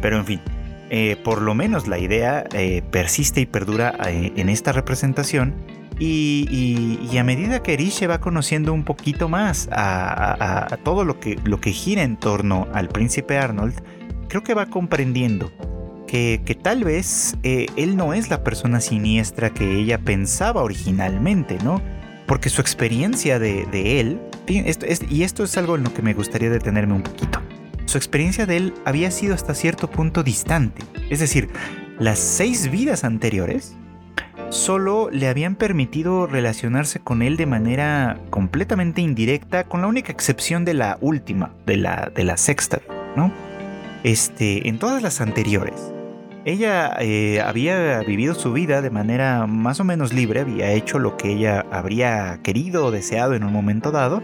Pero 0.00 0.16
en 0.16 0.24
fin, 0.24 0.40
eh, 0.90 1.16
por 1.24 1.42
lo 1.42 1.54
menos 1.54 1.88
la 1.88 1.98
idea 1.98 2.44
eh, 2.52 2.82
persiste 2.90 3.40
y 3.40 3.46
perdura 3.46 3.94
en 4.08 4.48
esta 4.48 4.72
representación 4.72 5.54
y, 5.98 7.16
a 7.18 7.24
medida 7.24 7.60
que 7.62 7.74
Eriche 7.74 8.06
va 8.06 8.20
conociendo 8.20 8.72
un 8.72 8.84
poquito 8.84 9.28
más 9.28 9.68
a, 9.72 10.78
todo 10.84 11.04
lo 11.04 11.18
que, 11.18 11.36
lo 11.44 11.60
que 11.60 11.72
gira 11.72 12.02
en 12.02 12.16
torno 12.16 12.68
al 12.72 12.88
príncipe 12.88 13.36
Arnold, 13.36 13.74
creo 14.28 14.44
que 14.44 14.54
va 14.54 14.66
comprendiendo 14.66 15.50
que, 16.06 16.40
que, 16.44 16.54
tal 16.54 16.84
vez 16.84 17.36
él 17.42 17.96
no 17.96 18.14
es 18.14 18.30
la 18.30 18.44
persona 18.44 18.80
siniestra 18.80 19.50
que 19.50 19.80
ella 19.80 19.98
pensaba 19.98 20.62
originalmente, 20.62 21.58
¿no? 21.64 21.82
Porque 22.28 22.50
su 22.50 22.60
experiencia 22.60 23.38
de, 23.38 24.00
él, 24.00 24.20
y 24.46 25.22
esto 25.22 25.42
es 25.44 25.56
algo 25.56 25.76
en 25.76 25.82
lo 25.82 25.94
que 25.94 26.02
me 26.02 26.12
gustaría 26.12 26.50
detenerme 26.50 26.94
un 26.94 27.02
poquito, 27.02 27.40
su 27.86 27.96
experiencia 27.96 28.44
de 28.44 28.58
él 28.58 28.74
había 28.84 29.10
sido 29.10 29.34
hasta 29.34 29.54
cierto 29.54 29.90
punto 29.90 30.22
distante, 30.22 30.82
es 31.08 31.20
decir, 31.20 31.48
las 31.98 32.18
seis 32.18 32.70
vidas 32.70 33.02
anteriores 33.02 33.74
solo 34.50 35.08
le 35.10 35.26
habían 35.28 35.56
permitido 35.56 36.26
relacionarse 36.26 37.00
con 37.00 37.22
él 37.22 37.38
de 37.38 37.46
manera 37.46 38.20
completamente 38.28 39.00
indirecta, 39.00 39.64
con 39.64 39.80
la 39.80 39.86
única 39.86 40.12
excepción 40.12 40.66
de 40.66 40.74
la 40.74 40.98
última, 41.00 41.54
de 41.64 41.78
la, 41.78 42.12
de 42.14 42.24
la 42.24 42.36
sexta, 42.36 42.80
¿no? 43.16 43.32
Este, 44.04 44.68
en 44.68 44.78
todas 44.78 45.02
las 45.02 45.22
anteriores, 45.22 45.92
ella 46.48 46.96
eh, 46.98 47.42
había 47.44 48.00
vivido 48.00 48.34
su 48.34 48.54
vida 48.54 48.80
de 48.80 48.88
manera 48.88 49.46
más 49.46 49.80
o 49.80 49.84
menos 49.84 50.14
libre, 50.14 50.40
había 50.40 50.70
hecho 50.72 50.98
lo 50.98 51.18
que 51.18 51.32
ella 51.32 51.66
habría 51.70 52.40
querido 52.42 52.86
o 52.86 52.90
deseado 52.90 53.34
en 53.34 53.44
un 53.44 53.52
momento 53.52 53.90
dado. 53.90 54.22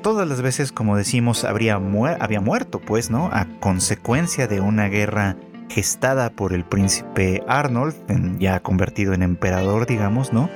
Todas 0.00 0.28
las 0.28 0.42
veces, 0.42 0.70
como 0.70 0.96
decimos, 0.96 1.42
habría 1.42 1.74
había 1.74 2.40
muerto, 2.40 2.78
pues, 2.78 3.10
¿no? 3.10 3.30
A 3.32 3.46
consecuencia 3.58 4.46
de 4.46 4.60
una 4.60 4.86
guerra 4.86 5.36
gestada 5.68 6.30
por 6.30 6.52
el 6.52 6.64
príncipe 6.64 7.42
Arnold, 7.48 7.96
ya 8.38 8.60
convertido 8.60 9.12
en 9.12 9.24
emperador, 9.24 9.86
digamos, 9.88 10.32
¿no? 10.32 10.48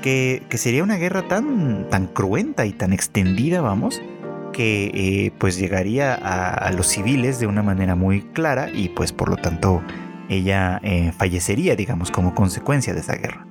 Que, 0.00 0.42
sería 0.52 0.82
una 0.82 0.96
guerra 0.96 1.28
tan, 1.28 1.90
tan 1.90 2.06
cruenta 2.06 2.64
y 2.64 2.72
tan 2.72 2.94
extendida, 2.94 3.60
vamos, 3.60 4.00
que 4.54 4.90
eh, 4.94 5.32
pues 5.36 5.58
llegaría 5.58 6.14
a 6.14 6.72
los 6.72 6.86
civiles 6.86 7.40
de 7.40 7.46
una 7.46 7.62
manera 7.62 7.94
muy 7.94 8.22
clara 8.22 8.70
y 8.72 8.88
pues 8.88 9.12
por 9.12 9.28
lo 9.28 9.36
tanto 9.36 9.82
ella 10.28 10.80
eh, 10.82 11.12
fallecería, 11.16 11.76
digamos, 11.76 12.10
como 12.10 12.34
consecuencia 12.34 12.94
de 12.94 13.00
esa 13.00 13.16
guerra. 13.16 13.46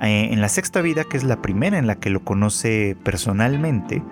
Eh, 0.00 0.28
en 0.32 0.40
la 0.40 0.48
sexta 0.48 0.80
vida, 0.80 1.04
que 1.04 1.16
es 1.16 1.24
la 1.24 1.42
primera 1.42 1.78
en 1.78 1.86
la 1.86 1.96
que 1.96 2.10
lo 2.10 2.24
conoce 2.24 2.96
personalmente, 3.04 4.02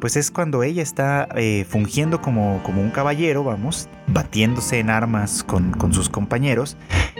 pues 0.00 0.16
es 0.16 0.30
cuando 0.30 0.62
ella 0.62 0.82
está 0.82 1.28
eh, 1.36 1.66
fungiendo 1.68 2.20
como, 2.22 2.62
como, 2.62 2.80
un 2.80 2.90
caballero, 2.90 3.44
vamos, 3.44 3.88
batiéndose 4.06 4.78
en 4.78 4.88
armas 4.88 5.44
con, 5.44 5.74
sus 5.92 6.08
compañeros 6.08 6.76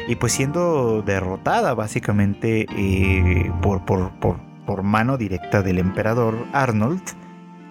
y 0.08 0.16
pues 0.16 0.32
siendo 0.32 1.02
derrotada 1.02 1.74
básicamente 1.74 2.66
por, 3.60 3.84
por, 3.84 4.12
por, 4.20 4.82
mano 4.82 5.18
directa 5.18 5.62
del 5.62 5.78
emperador 5.78 6.46
Arnold, 6.52 7.02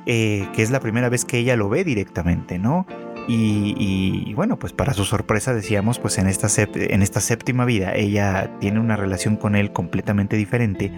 que 0.05 0.51
es 0.55 0.69
la 0.69 0.79
primera 0.79 1.09
vez 1.09 1.25
que 1.25 1.39
ella 1.39 1.55
lo 1.55 1.69
ve 1.69 1.83
directamente, 1.83 2.59
¿no? 2.59 2.85
Y, 3.27 4.33
bueno, 4.33 4.57
pues 4.57 4.73
para 4.73 4.93
su 4.93 5.05
sorpresa 5.05 5.53
decíamos, 5.53 5.99
pues 5.99 6.17
en 6.17 6.27
esta, 6.27 6.47
en 6.73 7.01
esta 7.01 7.21
séptima 7.21 7.65
vida 7.65 7.93
ella 7.93 8.57
tiene 8.59 8.79
una 8.79 8.95
relación 8.95 9.37
con 9.37 9.55
él 9.55 9.71
completamente 9.71 10.35
diferente 10.35 10.91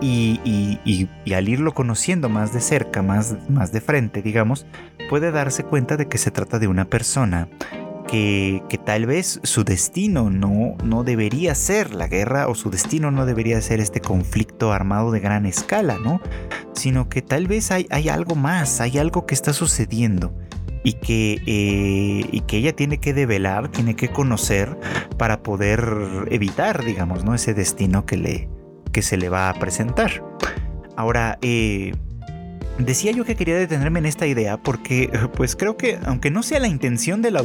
y, 0.00 1.08
al 1.34 1.48
irlo 1.48 1.72
conociendo 1.74 2.28
más 2.28 2.52
de 2.52 2.60
cerca, 2.60 3.02
más, 3.02 3.36
más 3.48 3.72
de 3.72 3.80
frente, 3.80 4.22
digamos, 4.22 4.66
puede 5.08 5.30
darse 5.30 5.64
cuenta 5.64 5.96
de 5.96 6.08
que 6.08 6.18
se 6.18 6.30
trata 6.30 6.58
de 6.58 6.68
una 6.68 6.86
persona 6.86 7.48
que, 8.08 8.62
que, 8.68 8.76
tal 8.76 9.06
vez 9.06 9.40
su 9.42 9.64
destino 9.64 10.30
no, 10.30 10.76
no 10.84 11.04
debería 11.04 11.54
ser 11.54 11.94
la 11.94 12.06
guerra 12.06 12.48
o 12.48 12.54
su 12.54 12.70
destino 12.70 13.10
no 13.10 13.24
debería 13.24 13.60
ser 13.60 13.80
este 13.80 14.00
conflicto 14.00 14.72
armado 14.72 15.10
de 15.10 15.20
gran 15.20 15.46
escala, 15.46 15.98
¿no? 15.98 16.20
Sino 16.74 17.08
que 17.08 17.22
tal 17.22 17.46
vez 17.46 17.70
hay, 17.70 17.86
hay 17.90 18.08
algo 18.10 18.34
más, 18.34 18.80
hay 18.80 18.98
algo 18.98 19.26
que 19.26 19.34
está 19.34 19.52
sucediendo 19.52 20.34
y 20.84 20.92
que, 20.92 21.40
eh, 21.46 22.28
y 22.30 22.40
que 22.42 22.58
ella 22.58 22.76
tiene 22.76 22.98
que 22.98 23.14
develar, 23.14 23.68
tiene 23.68 23.96
que 23.96 24.08
conocer 24.08 24.78
para 25.16 25.42
poder 25.42 25.82
evitar, 26.30 26.84
digamos, 26.84 27.24
¿no? 27.24 27.34
ese 27.34 27.54
destino 27.54 28.04
que, 28.04 28.18
le, 28.18 28.48
que 28.92 29.02
se 29.02 29.16
le 29.16 29.30
va 29.30 29.48
a 29.48 29.54
presentar. 29.54 30.22
Ahora, 30.94 31.38
eh, 31.40 31.94
decía 32.78 33.12
yo 33.12 33.24
que 33.24 33.34
quería 33.34 33.56
detenerme 33.56 33.98
en 34.00 34.06
esta 34.06 34.26
idea 34.26 34.58
porque, 34.58 35.10
pues 35.34 35.56
creo 35.56 35.78
que, 35.78 35.98
aunque 36.04 36.30
no 36.30 36.42
sea 36.42 36.60
la 36.60 36.68
intención 36.68 37.22
del, 37.22 37.36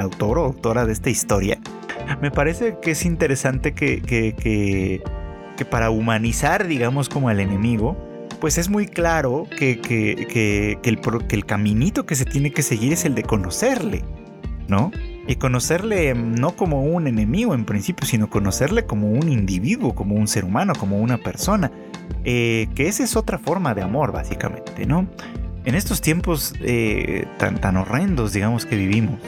autor 0.00 0.38
o 0.38 0.44
autora 0.44 0.86
de 0.86 0.92
esta 0.92 1.10
historia, 1.10 1.58
me 2.22 2.30
parece 2.30 2.78
que 2.80 2.92
es 2.92 3.04
interesante 3.04 3.74
que, 3.74 4.00
que, 4.00 4.34
que, 4.34 5.02
que 5.56 5.64
para 5.64 5.90
humanizar, 5.90 6.68
digamos, 6.68 7.08
como 7.08 7.30
al 7.30 7.40
enemigo, 7.40 8.07
pues 8.40 8.58
es 8.58 8.68
muy 8.68 8.86
claro 8.86 9.46
que, 9.56 9.80
que, 9.80 10.78
el, 10.82 11.00
que 11.00 11.36
el 11.36 11.46
caminito 11.46 12.06
que 12.06 12.14
se 12.14 12.24
tiene 12.24 12.52
que 12.52 12.62
seguir 12.62 12.92
es 12.92 13.04
el 13.04 13.14
de 13.14 13.22
conocerle, 13.22 14.04
¿no? 14.68 14.90
Y 15.26 15.36
conocerle 15.36 16.14
no 16.14 16.56
como 16.56 16.82
un 16.82 17.06
enemigo 17.06 17.54
en 17.54 17.64
principio, 17.64 18.06
sino 18.06 18.30
conocerle 18.30 18.86
como 18.86 19.10
un 19.10 19.28
individuo, 19.28 19.94
como 19.94 20.14
un 20.14 20.26
ser 20.26 20.44
humano, 20.44 20.72
como 20.78 20.98
una 20.98 21.18
persona. 21.18 21.70
Eh, 22.24 22.68
que 22.74 22.88
esa 22.88 23.04
es 23.04 23.16
otra 23.16 23.38
forma 23.38 23.74
de 23.74 23.82
amor, 23.82 24.12
básicamente, 24.12 24.86
¿no? 24.86 25.06
en 25.68 25.74
estos 25.74 26.00
tiempos 26.00 26.54
eh, 26.62 27.26
tan, 27.36 27.60
tan 27.60 27.76
horrendos, 27.76 28.32
digamos, 28.32 28.64
que 28.64 28.74
vivimos, 28.74 29.18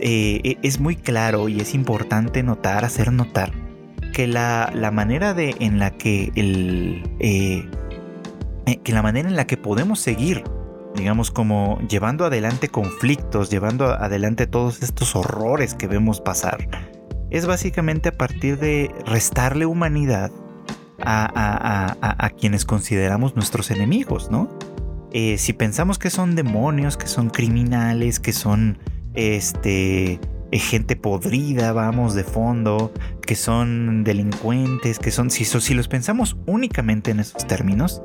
eh, 0.00 0.40
e, 0.42 0.58
es 0.62 0.80
muy 0.80 0.96
claro 0.96 1.48
y 1.48 1.60
es 1.60 1.74
importante 1.74 2.42
notar, 2.42 2.84
hacer 2.84 3.12
notar, 3.12 3.52
que 4.12 4.26
la, 4.26 4.72
manera 4.92 5.34
de, 5.34 5.54
en 5.60 5.78
la 5.78 5.92
que 5.92 6.32
el... 6.34 7.70
Eh, 8.66 8.78
que 8.82 8.92
la 8.92 9.02
manera 9.02 9.28
en 9.28 9.36
la 9.36 9.46
que 9.46 9.56
podemos 9.56 10.00
seguir 10.00 10.44
digamos 10.94 11.30
como 11.30 11.78
llevando 11.88 12.24
adelante 12.24 12.68
conflictos, 12.68 13.50
llevando 13.50 13.86
adelante 13.86 14.46
todos 14.46 14.82
estos 14.82 15.16
horrores 15.16 15.74
que 15.74 15.86
vemos 15.86 16.20
pasar, 16.20 16.68
es 17.30 17.46
básicamente 17.46 18.10
a 18.10 18.12
partir 18.12 18.58
de 18.58 18.94
restarle 19.06 19.66
humanidad 19.66 20.30
a, 21.04 22.30
quienes 22.38 22.64
consideramos 22.64 23.34
nuestros 23.34 23.70
enemigos, 23.70 24.30
¿no? 24.30 24.48
Eh, 25.12 25.36
si 25.38 25.52
pensamos 25.52 25.98
que 25.98 26.10
son 26.10 26.36
demonios, 26.36 26.96
que 26.96 27.06
son 27.06 27.30
criminales, 27.30 28.20
que 28.20 28.32
son 28.32 28.78
este 29.14 30.20
eh, 30.50 30.58
gente 30.58 30.96
podrida, 30.96 31.72
vamos, 31.72 32.14
de 32.14 32.24
fondo, 32.24 32.92
que 33.22 33.34
son 33.34 34.04
delincuentes, 34.04 34.98
que 34.98 35.10
son, 35.10 35.30
si, 35.30 35.44
si 35.44 35.74
los 35.74 35.88
pensamos 35.88 36.36
únicamente 36.46 37.10
en 37.10 37.20
esos 37.20 37.46
términos, 37.46 38.02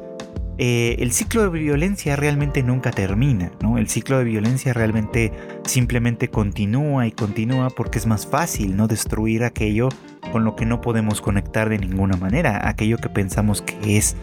eh, 0.59 0.95
el 0.99 1.11
ciclo 1.11 1.43
de 1.43 1.59
violencia 1.59 2.15
realmente 2.15 2.63
nunca 2.63 2.89
termina, 2.89 3.51
¿no? 3.61 3.77
El 3.77 3.87
ciclo 3.87 4.17
de 4.17 4.23
violencia 4.23 4.73
realmente 4.73 5.31
simplemente 5.65 6.29
continúa 6.29 7.05
y 7.05 7.11
continúa 7.11 7.69
porque 7.69 7.99
es 7.99 8.07
más 8.07 8.25
fácil, 8.25 8.75
¿no? 8.75 8.87
Destruir 8.87 9.43
aquello 9.43 9.89
con 10.31 10.43
lo 10.45 10.55
que 10.55 10.65
no 10.65 10.81
podemos 10.81 11.21
conectar 11.21 11.69
de 11.69 11.77
ninguna 11.77 12.17
manera, 12.17 12.67
aquello 12.67 12.97
que 12.97 13.09
pensamos 13.09 13.61
que 13.61 13.97
es 13.97 14.15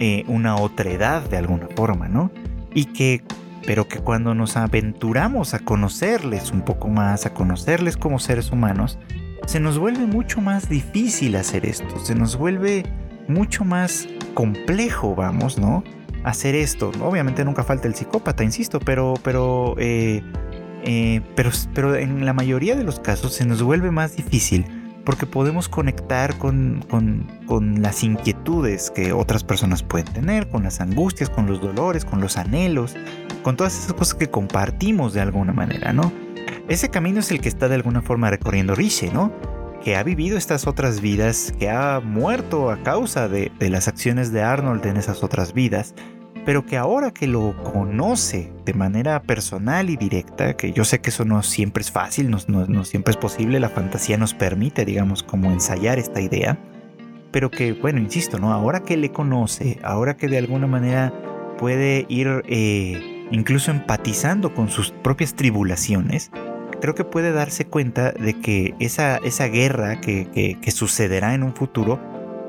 eh, 0.00 0.24
una 0.26 0.56
otra 0.56 0.90
edad 0.90 1.22
de 1.22 1.36
alguna 1.36 1.68
forma, 1.76 2.08
¿no? 2.08 2.32
Y 2.74 2.86
que, 2.86 3.22
pero 3.64 3.86
que 3.86 4.00
cuando 4.00 4.34
nos 4.34 4.56
aventuramos 4.56 5.54
a 5.54 5.60
conocerles 5.60 6.50
un 6.50 6.62
poco 6.62 6.88
más, 6.88 7.24
a 7.24 7.34
conocerles 7.34 7.96
como 7.96 8.18
seres 8.18 8.50
humanos, 8.50 8.98
se 9.46 9.60
nos 9.60 9.78
vuelve 9.78 10.06
mucho 10.06 10.40
más 10.40 10.68
difícil 10.68 11.36
hacer 11.36 11.66
esto, 11.66 12.04
se 12.04 12.16
nos 12.16 12.36
vuelve 12.36 12.84
mucho 13.28 13.64
más 13.64 14.08
complejo, 14.34 15.14
vamos, 15.14 15.58
¿no? 15.58 15.84
Hacer 16.24 16.54
esto. 16.54 16.90
Obviamente 17.00 17.44
nunca 17.44 17.64
falta 17.64 17.88
el 17.88 17.94
psicópata, 17.94 18.44
insisto, 18.44 18.80
pero, 18.80 19.14
pero, 19.22 19.74
eh, 19.78 20.22
eh, 20.84 21.20
pero, 21.34 21.50
pero 21.74 21.96
en 21.96 22.24
la 22.24 22.32
mayoría 22.32 22.76
de 22.76 22.84
los 22.84 23.00
casos 23.00 23.34
se 23.34 23.44
nos 23.44 23.62
vuelve 23.62 23.90
más 23.90 24.16
difícil 24.16 24.66
porque 25.08 25.24
podemos 25.24 25.70
conectar 25.70 26.36
con, 26.36 26.84
con, 26.90 27.26
con, 27.46 27.80
las 27.80 28.04
inquietudes 28.04 28.90
que 28.90 29.14
otras 29.14 29.42
personas 29.42 29.82
pueden 29.82 30.12
tener, 30.12 30.50
con 30.50 30.64
las 30.64 30.82
angustias, 30.82 31.30
con 31.30 31.46
los 31.46 31.62
dolores, 31.62 32.04
con 32.04 32.20
los 32.20 32.36
anhelos, 32.36 32.94
con 33.42 33.56
todas 33.56 33.78
esas 33.78 33.94
cosas 33.94 34.16
que 34.16 34.28
compartimos 34.28 35.14
de 35.14 35.22
alguna 35.22 35.54
manera, 35.54 35.94
¿no? 35.94 36.12
Ese 36.68 36.90
camino 36.90 37.20
es 37.20 37.30
el 37.30 37.40
que 37.40 37.48
está 37.48 37.68
de 37.68 37.76
alguna 37.76 38.02
forma 38.02 38.28
recorriendo 38.28 38.74
Riche, 38.74 39.10
¿no? 39.10 39.32
Que 39.88 39.96
ha 39.96 40.02
vivido 40.02 40.36
estas 40.36 40.66
otras 40.66 41.00
vidas, 41.00 41.54
que 41.58 41.70
ha 41.70 42.00
muerto 42.00 42.70
a 42.70 42.82
causa 42.82 43.26
de, 43.26 43.50
las 43.58 43.88
acciones 43.88 44.32
de 44.32 44.42
Arnold 44.42 44.84
en 44.84 44.98
esas 44.98 45.24
otras 45.24 45.54
vidas, 45.54 45.94
pero 46.44 46.66
que 46.66 46.76
ahora 46.76 47.10
que 47.10 47.26
lo 47.26 47.56
conoce 47.62 48.52
de 48.66 48.74
manera 48.74 49.22
personal 49.22 49.88
y 49.88 49.96
directa, 49.96 50.58
que 50.58 50.74
yo 50.74 50.84
sé 50.84 51.00
que 51.00 51.08
eso 51.08 51.24
no 51.24 51.42
siempre 51.42 51.80
es 51.80 51.90
fácil, 51.90 52.28
no, 52.28 52.36
no, 52.48 52.84
siempre 52.84 53.12
es 53.12 53.16
posible, 53.16 53.60
la 53.60 53.70
fantasía 53.70 54.18
nos 54.18 54.34
permite, 54.34 54.84
digamos, 54.84 55.22
como 55.22 55.50
ensayar 55.50 55.98
esta 55.98 56.20
idea, 56.20 56.58
pero 57.30 57.50
que, 57.50 57.72
bueno, 57.72 57.98
insisto, 57.98 58.38
¿no? 58.38 58.52
Ahora 58.52 58.80
que 58.80 58.98
le 58.98 59.10
conoce, 59.10 59.78
ahora 59.82 60.18
que 60.18 60.28
de 60.28 60.36
alguna 60.36 60.66
manera 60.66 61.14
puede 61.56 62.04
ir 62.10 62.42
eh, 62.46 63.26
incluso 63.30 63.70
empatizando 63.70 64.52
con 64.52 64.68
sus 64.68 64.90
propias 64.90 65.32
tribulaciones, 65.32 66.30
creo 66.80 66.94
que 66.94 67.04
puede 67.04 67.32
darse 67.32 67.66
cuenta 67.66 68.12
de 68.12 68.40
que 68.40 68.74
esa, 68.78 69.16
esa 69.18 69.46
guerra 69.46 70.00
que, 70.00 70.58
sucederá 70.68 71.34
en 71.34 71.42
un 71.42 71.54
futuro 71.54 71.98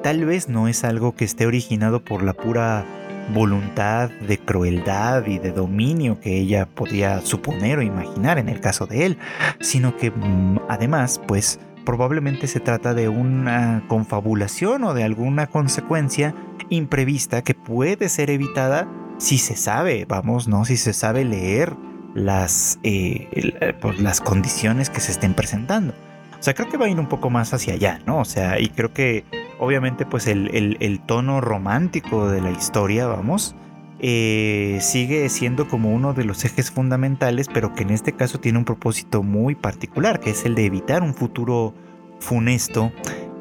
tal 0.03 0.25
vez 0.25 0.49
no 0.49 0.67
es 0.67 0.83
algo 0.83 1.15
que 1.15 1.25
esté 1.25 1.45
originado 1.47 2.03
por 2.03 2.23
la 2.23 2.33
pura 2.33 2.85
voluntad 3.33 4.09
de 4.09 4.37
crueldad 4.37 5.25
y 5.27 5.39
de 5.39 5.51
dominio 5.51 6.19
que 6.19 6.37
ella 6.37 6.65
podía 6.67 7.21
suponer 7.21 7.79
o 7.79 7.81
imaginar 7.81 8.37
en 8.37 8.49
el 8.49 8.59
caso 8.59 8.87
de 8.87 9.05
él, 9.05 9.17
sino 9.59 9.97
que 9.97 10.11
mm, 10.11 10.59
además, 10.67 11.21
pues 11.27 11.59
probablemente 11.85 12.47
se 12.47 12.59
trata 12.59 12.93
de 12.93 13.09
una 13.09 13.83
confabulación 13.87 14.83
o 14.83 14.93
de 14.93 15.03
alguna 15.03 15.47
consecuencia 15.47 16.33
imprevista 16.69 17.41
que 17.43 17.55
puede 17.55 18.09
ser 18.09 18.29
evitada 18.29 18.87
si 19.17 19.37
se 19.37 19.55
sabe, 19.55 20.05
vamos, 20.07 20.47
¿no? 20.47 20.65
Si 20.65 20.77
se 20.77 20.93
sabe 20.93 21.25
leer 21.25 21.75
las, 22.13 22.79
eh, 22.83 23.27
eh, 23.31 23.73
pues, 23.79 23.99
las 23.99 24.21
condiciones 24.21 24.89
que 24.89 24.99
se 24.99 25.11
estén 25.11 25.33
presentando. 25.33 25.93
O 26.39 26.43
sea, 26.43 26.53
creo 26.53 26.69
que 26.69 26.77
va 26.77 26.85
a 26.85 26.89
ir 26.89 26.99
un 26.99 27.09
poco 27.09 27.29
más 27.29 27.53
hacia 27.53 27.73
allá, 27.73 27.99
¿no? 28.05 28.19
O 28.19 28.25
sea, 28.25 28.59
y 28.59 28.69
creo 28.69 28.93
que 28.93 29.25
obviamente 29.59 30.05
pues 30.05 30.25
el, 30.25 31.01
tono 31.05 31.41
romántico 31.41 32.29
de 32.29 32.41
la 32.41 32.51
historia, 32.51 33.07
vamos, 33.07 33.55
eh, 33.99 34.77
sigue 34.81 35.27
siendo 35.27 35.67
como 35.67 35.93
uno 35.93 36.13
de 36.13 36.23
los 36.23 36.45
ejes 36.45 36.71
fundamentales, 36.71 37.49
pero 37.53 37.73
que 37.73 37.83
en 37.83 37.89
este 37.89 38.13
caso 38.13 38.39
tiene 38.39 38.57
un 38.57 38.63
propósito 38.63 39.21
muy 39.21 39.55
particular, 39.55 40.21
que 40.21 40.29
es 40.29 40.45
el 40.45 40.55
de 40.55 40.65
evitar 40.65 41.03
un 41.03 41.13
futuro 41.13 41.73
funesto 42.21 42.93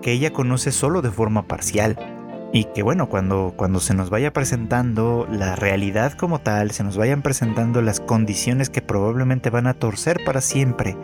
que 0.03 0.13
ella 0.13 0.33
conoce 0.33 0.73
solo 0.73 1.01
de 1.01 1.13
forma 1.13 1.47
parcial 1.47 2.18
y 2.53 2.65
que 2.65 2.83
bueno, 2.83 3.09
cuando, 3.09 3.53
cuando 3.57 3.81
se 3.81 3.95
nos 3.95 4.11
vaya 4.11 4.33
presentando 4.33 5.27
la 5.31 5.55
realidad 5.57 6.13
como 6.13 6.41
tal, 6.41 6.71
se 6.71 6.83
nos 6.83 6.97
vayan 6.97 7.23
presentando 7.23 7.83
las 7.83 8.01
condiciones 8.01 8.71
que 8.71 8.81
probablemente 8.81 9.51
van 9.51 9.67
a 9.67 9.75
torcer 9.75 10.21
para 10.25 10.41
siempre 10.41 10.97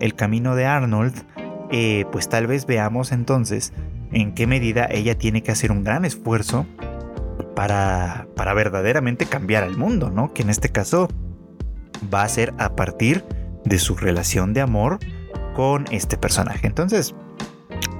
el 0.00 0.14
camino 0.14 0.54
de 0.54 0.66
Arnold, 0.66 1.14
eh, 1.70 2.04
pues 2.12 2.28
tal 2.28 2.46
vez 2.46 2.66
veamos 2.66 3.10
entonces 3.10 3.72
en 4.12 4.34
qué 4.34 4.46
medida 4.46 4.86
ella 4.88 5.16
tiene 5.16 5.42
que 5.42 5.50
hacer 5.50 5.72
un 5.72 5.82
gran 5.82 6.04
esfuerzo 6.04 6.66
para, 7.56 8.28
para 8.36 8.54
verdaderamente 8.54 9.26
cambiar 9.26 9.64
al 9.64 9.76
mundo, 9.76 10.10
¿no? 10.10 10.32
Que 10.32 10.42
en 10.42 10.50
este 10.50 10.68
caso 10.68 11.08
va 12.12 12.22
a 12.22 12.28
ser 12.28 12.54
a 12.58 12.76
partir 12.76 13.24
de 13.64 13.78
su 13.78 13.96
relación 13.96 14.52
de 14.52 14.60
amor 14.60 14.98
con 15.54 15.86
este 15.90 16.16
personaje. 16.16 16.66
Entonces, 16.66 17.14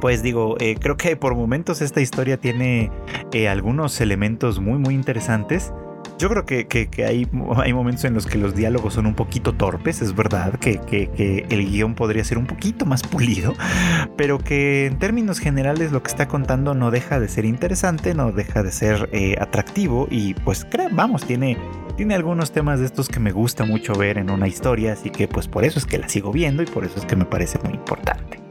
pues 0.01 0.23
digo, 0.23 0.57
eh, 0.61 0.77
creo 0.79 0.97
que 0.97 1.17
por 1.17 1.35
momentos 1.35 1.81
esta 1.81 2.01
historia 2.01 2.37
tiene 2.37 2.91
eh, 3.33 3.49
algunos 3.49 4.01
elementos 4.01 4.61
muy 4.61 4.79
muy 4.79 4.95
interesantes. 4.95 5.73
Yo 6.19 6.29
creo 6.29 6.45
que, 6.45 6.89
hay, 7.07 7.27
hay, 7.57 7.73
momentos 7.73 8.05
en 8.05 8.15
los 8.15 8.27
que 8.27 8.39
los 8.39 8.55
diálogos 8.55 8.95
son 8.95 9.07
un 9.07 9.15
poquito 9.15 9.53
torpes, 9.55 10.01
es 10.01 10.15
verdad, 10.15 10.59
que, 10.59 11.45
el 11.49 11.71
guion 11.71 11.95
podría 11.95 12.25
ser 12.25 12.39
un 12.39 12.47
poquito 12.47 12.87
más 12.87 13.03
pulido, 13.09 13.55
pero 14.17 14.39
que 14.39 14.87
en 14.87 14.99
términos 14.99 15.39
generales 15.39 15.93
lo 15.93 16.03
que 16.03 16.11
está 16.11 16.29
contando 16.29 16.75
no 16.75 16.91
deja 16.91 17.19
de 17.19 17.29
ser 17.29 17.45
interesante, 17.45 18.15
no 18.15 18.33
deja 18.33 18.63
de 18.63 18.73
ser 18.73 19.09
eh, 19.13 19.37
atractivo 19.41 20.07
y 20.11 20.35
pues 20.35 20.67
vamos, 20.93 21.25
tiene, 21.25 21.59
tiene 21.97 22.15
algunos 22.15 22.53
temas 22.53 22.79
de 22.79 22.87
estos 22.87 23.09
que 23.09 23.21
me 23.21 23.33
gusta 23.33 23.65
mucho 23.65 23.95
ver 23.95 24.19
en 24.19 24.31
una 24.31 24.47
historia, 24.47 24.93
así 24.93 25.11
que 25.11 25.27
pues 25.29 25.49
por 25.49 25.65
eso 25.65 25.79
es 25.79 25.87
que 25.87 25.99
la 25.99 26.09
sigo 26.09 26.31
viendo 26.31 26.63
y 26.63 26.67
por 26.67 26.85
eso 26.85 26.99
es 26.99 27.07
que 27.07 27.17
me 27.17 27.25
parece 27.25 27.59
muy 27.65 27.75
importante. 27.75 28.44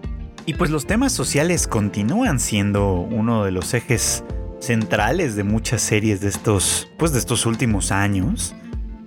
Y 0.45 0.55
pues 0.55 0.69
los 0.69 0.85
temas 0.85 1.13
sociales 1.13 1.67
continúan 1.67 2.39
siendo 2.39 2.95
uno 2.95 3.45
de 3.45 3.51
los 3.51 3.73
ejes 3.73 4.25
centrales 4.59 5.35
de 5.35 5.43
muchas 5.43 5.81
series 5.81 6.19
de 6.19 6.27
estos, 6.27 6.91
pues 6.97 7.13
de 7.13 7.19
estos 7.19 7.45
últimos 7.45 7.91
años. 7.91 8.53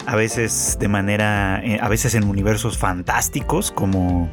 A 0.06 0.16
veces 0.16 0.78
de 0.80 0.88
manera, 0.88 1.60
eh, 1.62 1.78
a 1.80 1.88
veces 1.88 2.14
en 2.14 2.24
universos 2.24 2.78
fantásticos 2.78 3.70
como, 3.70 4.30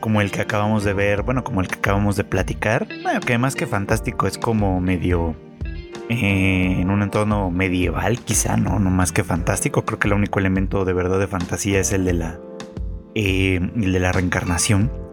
como 0.00 0.22
el 0.22 0.30
que 0.30 0.40
acabamos 0.40 0.82
de 0.82 0.94
ver, 0.94 1.24
bueno, 1.24 1.44
como 1.44 1.60
el 1.60 1.68
que 1.68 1.74
acabamos 1.74 2.16
de 2.16 2.24
platicar. 2.24 2.88
Bueno, 3.02 3.20
que 3.20 3.36
más 3.36 3.54
que 3.54 3.66
fantástico 3.66 4.26
es 4.26 4.38
como 4.38 4.80
medio 4.80 5.34
eh, 6.08 6.78
en 6.80 6.88
un 6.88 7.02
entorno 7.02 7.50
medieval, 7.50 8.18
quizá, 8.20 8.56
no, 8.56 8.78
no 8.78 8.88
más 8.88 9.12
que 9.12 9.24
fantástico. 9.24 9.84
Creo 9.84 9.98
que 9.98 10.08
el 10.08 10.14
único 10.14 10.38
elemento 10.38 10.86
de 10.86 10.94
verdad 10.94 11.18
de 11.18 11.26
fantasía 11.26 11.80
es 11.80 11.92
el 11.92 12.06
de 12.06 12.14
la, 12.14 12.40
eh, 13.14 13.60
el 13.76 13.92
de 13.92 14.00
la 14.00 14.12
reencarnación 14.12 15.09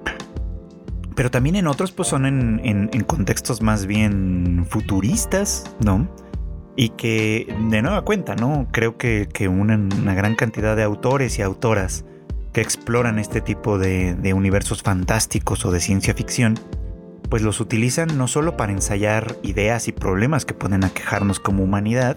pero 1.17 1.31
también 1.31 1.55
en 1.55 1.65
otros 1.65 1.91
pues 1.91 2.09
son 2.09 2.27
en, 2.27 2.89
contextos 3.07 3.63
más 3.63 3.87
bien 3.87 4.67
futuristas, 4.69 5.75
¿no? 5.83 6.07
Y 6.75 6.89
que 6.89 7.51
de 7.71 7.81
nueva 7.81 8.03
cuenta, 8.03 8.35
¿no? 8.35 8.67
Creo 8.71 8.97
que, 8.97 9.27
una, 9.49 10.13
gran 10.13 10.35
cantidad 10.35 10.75
de 10.75 10.83
autores 10.83 11.39
y 11.39 11.41
autoras 11.41 12.05
que 12.53 12.61
exploran 12.61 13.17
este 13.17 13.41
tipo 13.41 13.79
de, 13.79 14.13
de 14.13 14.35
universos 14.35 14.83
fantásticos 14.83 15.65
o 15.65 15.71
de 15.71 15.79
ciencia 15.79 16.13
ficción, 16.13 16.53
pues 17.31 17.41
los 17.41 17.61
utilizan 17.61 18.15
no 18.15 18.27
solo 18.27 18.55
para 18.55 18.71
ensayar 18.71 19.37
ideas 19.41 19.87
y 19.87 19.93
problemas 19.93 20.45
que 20.45 20.53
pueden 20.53 20.83
aquejarnos 20.83 21.39
como 21.39 21.63
humanidad, 21.63 22.15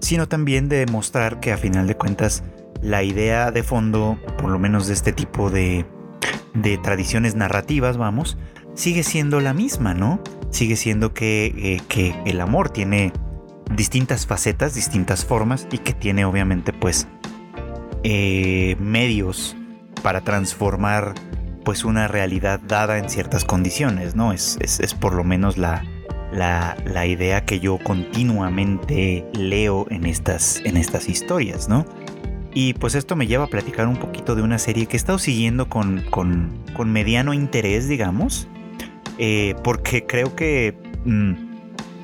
sino 0.00 0.26
también 0.26 0.68
de 0.68 0.84
demostrar 0.84 1.38
que 1.38 1.52
a 1.52 1.56
final 1.56 1.86
de 1.86 1.94
cuentas 1.94 2.42
la 2.82 3.04
idea 3.04 3.52
de 3.52 3.62
fondo, 3.62 4.18
por 4.38 4.50
lo 4.50 4.58
menos 4.58 4.88
de 4.88 4.94
este 4.94 5.12
tipo 5.12 5.50
de, 5.50 5.86
de 6.54 6.78
tradiciones 6.78 7.34
narrativas, 7.34 7.96
vamos, 7.96 8.36
sigue 8.74 9.02
siendo 9.02 9.40
la 9.40 9.54
misma, 9.54 9.94
¿no? 9.94 10.20
Sigue 10.50 10.76
siendo 10.76 11.14
que, 11.14 11.46
eh, 11.46 11.80
que 11.88 12.14
el 12.26 12.40
amor 12.40 12.70
tiene 12.70 13.12
distintas 13.74 14.26
facetas, 14.26 14.74
distintas 14.74 15.24
formas 15.24 15.66
y 15.70 15.78
que 15.78 15.92
tiene 15.92 16.24
obviamente 16.24 16.72
pues 16.72 17.06
eh, 18.02 18.76
medios 18.80 19.56
para 20.02 20.22
transformar 20.22 21.14
pues 21.64 21.84
una 21.84 22.08
realidad 22.08 22.60
dada 22.60 22.98
en 22.98 23.10
ciertas 23.10 23.44
condiciones, 23.44 24.16
¿no? 24.16 24.32
Es, 24.32 24.58
es, 24.60 24.94
por 24.94 25.14
lo 25.14 25.24
menos 25.24 25.58
la, 25.58 25.84
la, 26.32 26.76
la, 26.86 27.06
idea 27.06 27.44
que 27.44 27.60
yo 27.60 27.78
continuamente 27.78 29.26
leo 29.34 29.86
en 29.90 30.06
estas, 30.06 30.60
en 30.64 30.76
estas 30.76 31.08
historias, 31.08 31.68
¿no? 31.68 31.84
Y 32.52 32.74
pues 32.74 32.94
esto 32.94 33.16
me 33.16 33.26
lleva 33.26 33.44
a 33.44 33.46
platicar 33.48 33.86
un 33.86 33.96
poquito 33.96 34.34
de 34.34 34.42
una 34.42 34.58
serie 34.58 34.86
que 34.86 34.96
he 34.96 34.98
estado 34.98 35.18
siguiendo 35.18 35.68
con, 35.68 36.02
con, 36.10 36.50
con 36.74 36.92
mediano 36.92 37.32
interés, 37.32 37.88
digamos, 37.88 38.48
eh, 39.18 39.54
porque 39.62 40.06
creo 40.06 40.34
que... 40.34 40.76
Mm, 41.04 41.50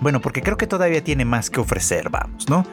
bueno, 0.01 0.21
porque 0.21 0.43
creo 0.43 0.57
que 0.57 0.67
todavía 0.67 1.03
tiene 1.03 1.25
más 1.25 1.49
que 1.49 1.59
ofrecer, 1.59 2.11
vamos, 2.11 2.49
¿no? 2.51 2.67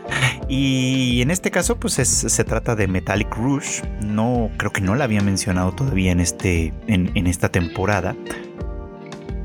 Y 0.50 1.22
en 1.22 1.32
este 1.32 1.52
caso, 1.52 1.80
pues 1.80 1.94
se 1.94 2.44
trata 2.44 2.76
de 2.76 2.88
Metallic 2.88 3.34
Rouge. 3.36 3.82
No, 4.02 4.52
creo 4.58 4.72
que 4.72 4.82
no 4.82 4.96
la 4.96 5.06
había 5.06 5.22
mencionado 5.22 5.72
todavía 5.72 6.12
en, 6.12 6.20
este, 6.20 6.74
en, 6.88 7.28
esta 7.28 7.50
temporada. 7.50 8.16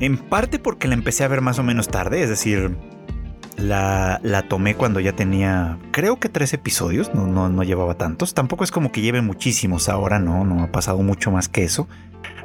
En 0.01 0.17
parte 0.17 0.59
porque 0.59 0.87
la 0.87 0.93
empecé 0.93 1.23
a 1.23 1.29
ver 1.29 1.41
más 1.41 1.57
o 1.57 1.63
menos 1.63 1.87
tarde, 1.87 2.21
es 2.21 2.29
decir, 2.29 2.75
la, 3.59 4.19
la, 4.23 4.43
tomé 4.43 4.75
cuando 4.75 4.99
ya 4.99 5.13
tenía, 5.13 5.77
creo 5.91 6.19
que 6.19 6.29
tres 6.29 6.53
episodios, 6.53 7.13
no, 7.13 7.27
no, 7.27 7.49
no, 7.49 7.63
llevaba 7.63 7.95
tantos. 7.95 8.33
Tampoco 8.33 8.63
es 8.63 8.71
como 8.71 8.91
que 8.91 9.01
lleve 9.01 9.21
muchísimos 9.21 9.89
ahora, 9.89 10.19
no, 10.19 10.45
no 10.45 10.63
ha 10.63 10.71
pasado 10.71 10.99
mucho 10.99 11.31
más 11.31 11.49
que 11.49 11.63
eso. 11.63 11.87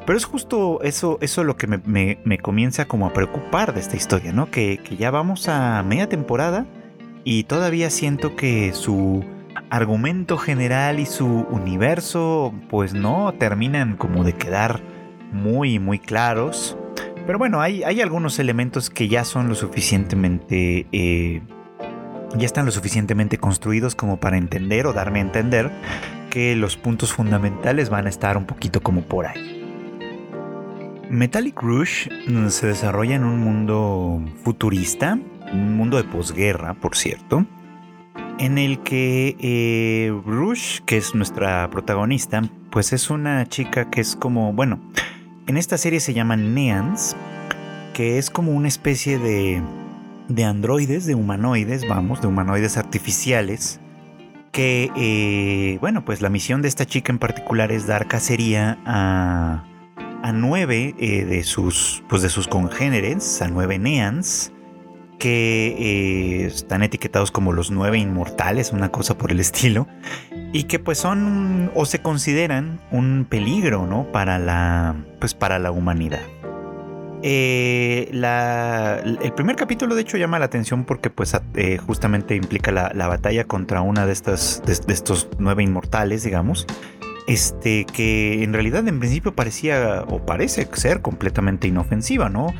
Pero 0.06 0.18
es 0.18 0.24
justo 0.24 0.82
eso, 0.82 1.18
eso 1.22 1.44
lo 1.44 1.56
que 1.56 1.66
me, 1.66 2.38
comienza 2.38 2.84
como 2.84 3.06
a 3.06 3.12
preocupar 3.12 3.72
de 3.72 3.80
esta 3.80 3.96
historia, 3.96 4.32
¿no? 4.32 4.50
Que, 4.50 4.80
ya 4.98 5.10
vamos 5.10 5.48
a 5.48 5.82
media 5.82 6.08
temporada 6.08 6.66
y 7.24 7.44
todavía 7.44 7.88
siento 7.88 8.36
que 8.36 8.72
su 8.74 9.24
argumento 9.70 10.36
general 10.36 11.00
y 11.00 11.06
su 11.06 11.26
universo 11.26 12.52
pues 12.68 12.92
no 12.92 13.32
terminan 13.38 13.96
como 13.96 14.24
de 14.24 14.34
quedar 14.34 14.82
muy 15.32 15.78
muy 15.78 15.98
claros. 15.98 16.76
Pero 17.26 17.38
bueno, 17.38 17.60
hay, 17.60 17.82
algunos 18.00 18.38
elementos 18.38 18.90
que 18.90 19.08
ya 19.08 19.24
son 19.24 19.48
lo 19.48 19.54
suficientemente... 19.54 20.86
Eh, 20.92 21.42
ya 22.36 22.46
están 22.46 22.66
lo 22.66 22.72
suficientemente 22.72 23.38
construidos 23.38 23.94
como 23.94 24.18
para 24.18 24.36
entender 24.36 24.86
o 24.86 24.92
darme 24.92 25.20
a 25.20 25.22
entender 25.22 25.70
que 26.30 26.56
los 26.56 26.76
puntos 26.76 27.12
fundamentales 27.12 27.90
van 27.90 28.06
a 28.06 28.08
estar 28.08 28.36
un 28.36 28.44
poquito 28.44 28.82
como 28.82 29.02
por 29.02 29.26
ahí. 29.26 29.64
Metallic 31.08 31.62
Rouge 31.62 32.10
mm, 32.26 32.48
se 32.48 32.66
desarrolla 32.66 33.14
en 33.14 33.24
un 33.24 33.38
mundo 33.38 34.20
futurista, 34.42 35.18
un 35.52 35.76
mundo 35.76 35.96
de 35.96 36.04
posguerra, 36.04 36.74
por 36.74 36.96
cierto, 36.96 37.46
en 38.38 38.58
el 38.58 38.80
que 38.80 39.36
eh, 39.38 40.12
Rouge, 40.26 40.82
que 40.86 40.96
es 40.96 41.14
nuestra 41.14 41.70
protagonista, 41.70 42.42
pues 42.70 42.92
es 42.92 43.10
una 43.10 43.46
chica 43.46 43.90
que 43.90 44.00
es 44.00 44.16
como, 44.16 44.52
bueno, 44.52 44.80
en 45.46 45.56
esta 45.56 45.78
serie 45.78 46.00
se 46.00 46.14
llaman 46.14 46.54
Neans, 46.54 47.16
que 47.92 48.18
es 48.18 48.30
como 48.30 48.52
una 48.52 48.68
especie 48.68 49.18
de, 49.18 49.62
de 50.28 50.44
androides, 50.44 51.06
de 51.06 51.14
humanoides, 51.14 51.86
vamos, 51.88 52.20
de 52.20 52.28
humanoides 52.28 52.76
artificiales, 52.76 53.80
que, 54.52 54.90
eh, 54.96 55.78
bueno, 55.80 56.04
pues 56.04 56.22
la 56.22 56.30
misión 56.30 56.62
de 56.62 56.68
esta 56.68 56.86
chica 56.86 57.12
en 57.12 57.18
particular 57.18 57.72
es 57.72 57.86
dar 57.86 58.06
cacería 58.08 58.78
a 58.86 59.64
a 60.24 60.32
nueve 60.32 60.94
eh, 60.98 61.26
de, 61.26 61.44
sus, 61.44 62.02
pues 62.08 62.22
de 62.22 62.30
sus 62.30 62.48
congéneres, 62.48 63.42
a 63.42 63.48
nueve 63.48 63.78
Neans, 63.78 64.53
que 65.18 66.42
eh, 66.42 66.46
están 66.46 66.82
etiquetados 66.82 67.30
como 67.30 67.52
los 67.52 67.70
nueve 67.70 67.98
inmortales, 67.98 68.72
una 68.72 68.90
cosa 68.90 69.16
por 69.16 69.30
el 69.30 69.40
estilo, 69.40 69.86
y 70.52 70.64
que 70.64 70.78
pues 70.78 70.98
son 70.98 71.70
o 71.74 71.86
se 71.86 72.00
consideran 72.00 72.80
un 72.90 73.26
peligro, 73.28 73.86
¿no? 73.86 74.10
Para 74.12 74.38
la, 74.38 74.94
pues 75.20 75.34
para 75.34 75.58
la 75.58 75.70
humanidad. 75.70 76.22
Eh, 77.26 78.10
el 78.12 79.32
primer 79.32 79.56
capítulo 79.56 79.94
de 79.94 80.02
hecho 80.02 80.18
llama 80.18 80.38
la 80.38 80.44
atención 80.44 80.84
porque 80.84 81.08
pues 81.08 81.34
justamente 81.86 82.36
implica 82.36 82.70
la, 82.70 83.06
batalla 83.08 83.44
contra 83.44 83.80
una 83.80 84.04
de 84.04 84.12
estas 84.12 84.62
de, 84.66 84.92
estos 84.92 85.30
nueve 85.38 85.62
inmortales 85.62 86.22
digamos 86.22 86.66
este, 87.26 87.86
que 87.86 88.42
en 88.42 88.52
realidad 88.52 88.86
en 88.86 88.98
principio 88.98 89.34
parecía 89.34 90.04
o 90.08 90.24
parece 90.24 90.68
ser 90.74 91.00
completamente 91.00 91.68
inofensiva, 91.68 92.28
¿no? 92.28 92.52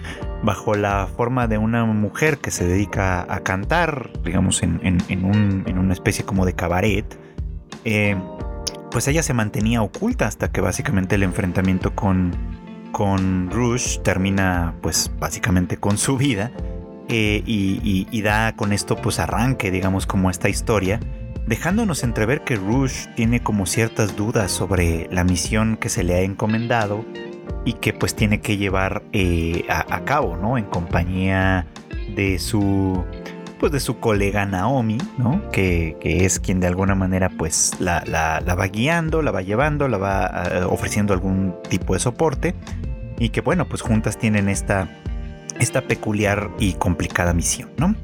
Bajo 0.42 0.74
la 0.74 1.06
forma 1.06 1.46
de 1.46 1.58
una 1.58 1.84
mujer 1.84 2.38
que 2.38 2.50
se 2.50 2.66
dedica 2.66 3.26
a 3.28 3.40
cantar, 3.40 4.10
digamos, 4.24 4.62
en, 4.62 4.78
una 5.78 5.92
especie 5.92 6.24
como 6.24 6.46
de 6.46 6.54
cabaret, 6.54 7.18
eh, 7.84 8.16
pues 8.90 9.06
ella 9.08 9.22
se 9.22 9.34
mantenía 9.34 9.82
oculta 9.82 10.26
hasta 10.26 10.50
que 10.50 10.60
básicamente 10.60 11.16
el 11.16 11.24
enfrentamiento 11.24 11.94
con, 11.94 12.32
con 12.92 13.50
Rouge 13.50 14.00
termina, 14.02 14.74
pues 14.80 15.10
básicamente 15.18 15.76
con 15.76 15.98
su 15.98 16.16
vida. 16.16 16.50
Eh, 17.08 17.42
y, 17.44 18.08
y, 18.10 18.22
da 18.22 18.56
con 18.56 18.72
esto 18.72 18.96
pues 18.96 19.18
arranque 19.18 19.70
digamos 19.70 20.06
como 20.06 20.30
esta 20.30 20.48
historia 20.48 21.00
dejándonos 21.46 22.02
entrever 22.02 22.42
que 22.42 22.56
Rouge 22.56 23.08
tiene 23.16 23.42
como 23.42 23.66
ciertas 23.66 24.16
dudas 24.16 24.50
sobre 24.50 25.08
la 25.10 25.24
misión 25.24 25.76
que 25.76 25.88
se 25.88 26.02
le 26.02 26.14
ha 26.14 26.20
encomendado 26.20 27.04
y 27.64 27.74
que 27.74 27.92
pues 27.92 28.14
tiene 28.14 28.40
que 28.40 28.56
llevar 28.56 29.02
eh, 29.12 29.64
a, 29.68 30.04
cabo, 30.04 30.36
¿no? 30.36 30.58
En 30.58 30.64
compañía 30.64 31.66
de 32.14 32.38
su 32.38 33.04
pues 33.58 33.72
de 33.72 33.80
su 33.80 33.98
colega 33.98 34.44
Naomi, 34.44 34.98
¿no? 35.16 35.50
Que, 35.50 35.96
es 36.02 36.38
quien 36.38 36.60
de 36.60 36.66
alguna 36.66 36.94
manera 36.94 37.30
pues 37.30 37.72
la, 37.78 38.02
va 38.46 38.66
guiando, 38.66 39.22
la 39.22 39.30
va 39.30 39.40
llevando, 39.40 39.88
la 39.88 39.96
va 39.96 40.44
eh, 40.50 40.64
ofreciendo 40.68 41.14
algún 41.14 41.54
tipo 41.68 41.94
de 41.94 42.00
soporte 42.00 42.54
y 43.18 43.30
que 43.30 43.40
bueno 43.40 43.66
pues 43.66 43.80
juntas 43.80 44.18
tienen 44.18 44.48
esta, 44.48 44.88
esta 45.58 45.82
peculiar 45.82 46.50
y 46.58 46.74
complicada 46.74 47.32
misión, 47.32 47.70
¿no? 47.78 47.94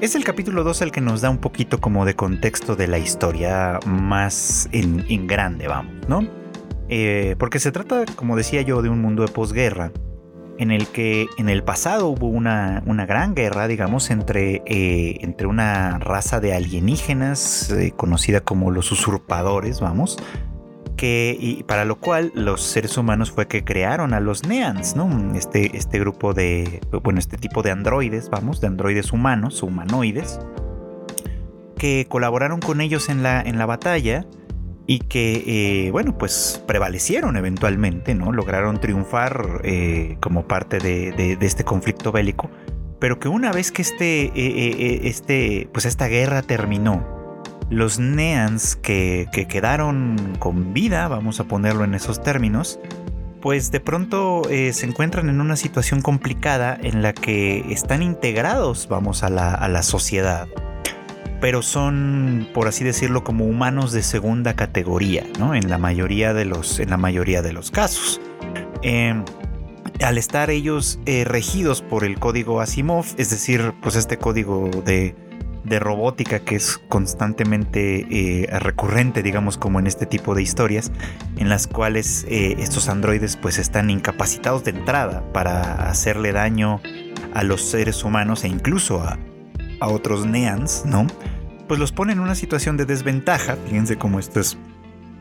Es 0.00 0.14
el 0.14 0.24
capítulo 0.24 0.64
2 0.64 0.80
el 0.80 0.92
que 0.92 1.02
nos 1.02 1.20
da 1.20 1.28
un 1.28 1.36
poquito 1.36 1.78
como 1.78 2.06
de 2.06 2.16
contexto 2.16 2.74
de 2.74 2.88
la 2.88 2.98
historia 2.98 3.78
más 3.84 4.66
en, 4.72 5.26
grande, 5.26 5.68
vamos, 5.68 5.92
¿no? 6.08 6.26
Eh, 6.88 7.36
porque 7.38 7.58
se 7.58 7.70
trata, 7.70 8.06
como 8.16 8.34
decía 8.34 8.62
yo, 8.62 8.80
de 8.80 8.88
un 8.88 9.02
mundo 9.02 9.26
de 9.26 9.28
posguerra, 9.30 9.92
en 10.56 10.70
el 10.70 10.86
que 10.86 11.26
en 11.36 11.50
el 11.50 11.62
pasado 11.62 12.08
hubo 12.08 12.28
una, 12.28 12.82
gran 13.06 13.34
guerra, 13.34 13.68
digamos, 13.68 14.10
entre, 14.10 14.62
eh, 14.64 15.18
entre 15.20 15.46
una 15.46 15.98
raza 15.98 16.40
de 16.40 16.54
alienígenas 16.54 17.70
eh, 17.70 17.92
conocida 17.94 18.40
como 18.40 18.70
los 18.70 18.92
usurpadores, 18.92 19.80
vamos, 19.80 20.16
y 21.02 21.62
para 21.64 21.84
lo 21.84 21.96
cual 21.96 22.32
los 22.34 22.62
seres 22.62 22.96
humanos 22.96 23.30
fue 23.30 23.46
que 23.46 23.64
crearon 23.64 24.14
a 24.14 24.20
los 24.20 24.46
Neans, 24.46 24.96
¿no? 24.96 25.34
Este, 25.34 25.76
este 25.76 25.98
grupo 25.98 26.34
de, 26.34 26.80
bueno, 27.02 27.18
este 27.18 27.36
tipo 27.36 27.62
de 27.62 27.70
androides, 27.70 28.30
vamos, 28.30 28.60
de 28.60 28.66
androides 28.66 29.12
humanos, 29.12 29.62
humanoides, 29.62 30.40
que 31.78 32.06
colaboraron 32.08 32.60
con 32.60 32.80
ellos 32.80 33.08
en 33.08 33.22
la, 33.22 33.40
en 33.40 33.58
la 33.58 33.66
batalla 33.66 34.26
y 34.86 34.98
que, 34.98 35.44
eh, 35.86 35.90
bueno, 35.92 36.18
pues 36.18 36.62
prevalecieron 36.66 37.36
eventualmente, 37.36 38.14
¿no? 38.14 38.32
Lograron 38.32 38.80
triunfar 38.80 39.60
eh, 39.62 40.16
como 40.20 40.48
parte 40.48 40.78
de, 40.78 41.38
este 41.40 41.62
conflicto 41.62 42.10
bélico, 42.10 42.50
pero 42.98 43.20
que 43.20 43.28
una 43.28 43.52
vez 43.52 43.70
que 43.70 43.82
este, 43.82 44.32
eh, 44.34 45.00
este, 45.04 45.68
pues 45.72 45.86
esta 45.86 46.08
guerra 46.08 46.42
terminó, 46.42 47.19
los 47.70 48.00
Neans 48.00 48.76
que, 48.76 49.28
quedaron 49.48 50.36
con 50.38 50.74
vida, 50.74 51.08
vamos 51.08 51.40
a 51.40 51.44
ponerlo 51.44 51.84
en 51.84 51.94
esos 51.94 52.22
términos, 52.22 52.80
pues 53.40 53.70
de 53.70 53.80
pronto 53.80 54.42
eh, 54.50 54.72
se 54.72 54.86
encuentran 54.86 55.28
en 55.30 55.40
una 55.40 55.56
situación 55.56 56.02
complicada 56.02 56.76
en 56.82 57.00
la 57.00 57.14
que 57.14 57.64
están 57.72 58.02
integrados, 58.02 58.88
vamos, 58.88 59.22
a 59.22 59.30
la, 59.30 59.82
sociedad. 59.82 60.46
Pero 61.40 61.62
son, 61.62 62.48
por 62.52 62.68
así 62.68 62.84
decirlo, 62.84 63.24
como 63.24 63.46
humanos 63.46 63.92
de 63.92 64.02
segunda 64.02 64.54
categoría, 64.54 65.24
¿no? 65.38 65.54
En 65.54 65.70
la 65.70 65.78
mayoría 65.78 66.34
de 66.34 66.44
los, 66.44 66.80
en 66.80 66.90
la 66.90 66.98
mayoría 66.98 67.40
de 67.40 67.54
los 67.54 67.70
casos. 67.70 68.20
Em, 68.82 69.24
al 70.02 70.18
estar 70.18 70.50
ellos 70.50 70.98
eh, 71.06 71.24
regidos 71.24 71.80
por 71.80 72.04
el 72.04 72.18
código 72.18 72.60
Asimov, 72.60 73.06
es 73.16 73.30
decir, 73.30 73.72
pues 73.80 73.96
este 73.96 74.18
código 74.18 74.68
de, 74.84 75.14
de 75.64 75.78
robótica 75.78 76.40
que 76.40 76.56
es 76.56 76.78
constantemente 76.88 78.06
eh, 78.10 78.58
recurrente, 78.58 79.22
digamos, 79.22 79.58
como 79.58 79.78
en 79.78 79.86
este 79.86 80.06
tipo 80.06 80.34
de 80.34 80.42
historias, 80.42 80.90
en 81.36 81.48
las 81.48 81.66
cuales 81.66 82.24
eh, 82.28 82.56
estos 82.58 82.88
androides 82.88 83.36
pues 83.36 83.58
están 83.58 83.90
incapacitados 83.90 84.64
de 84.64 84.72
entrada 84.72 85.22
para 85.32 85.88
hacerle 85.88 86.32
daño 86.32 86.80
a 87.34 87.42
los 87.42 87.62
seres 87.62 88.04
humanos 88.04 88.44
e 88.44 88.48
incluso 88.48 89.02
a, 89.02 89.18
a 89.80 89.88
otros 89.88 90.26
neans, 90.26 90.84
¿no? 90.86 91.06
Pues 91.68 91.78
los 91.78 91.92
pone 91.92 92.12
en 92.12 92.20
una 92.20 92.34
situación 92.34 92.76
de 92.76 92.86
desventaja, 92.86 93.56
fíjense 93.66 93.96
cómo 93.96 94.18
esto 94.18 94.40
es 94.40 94.58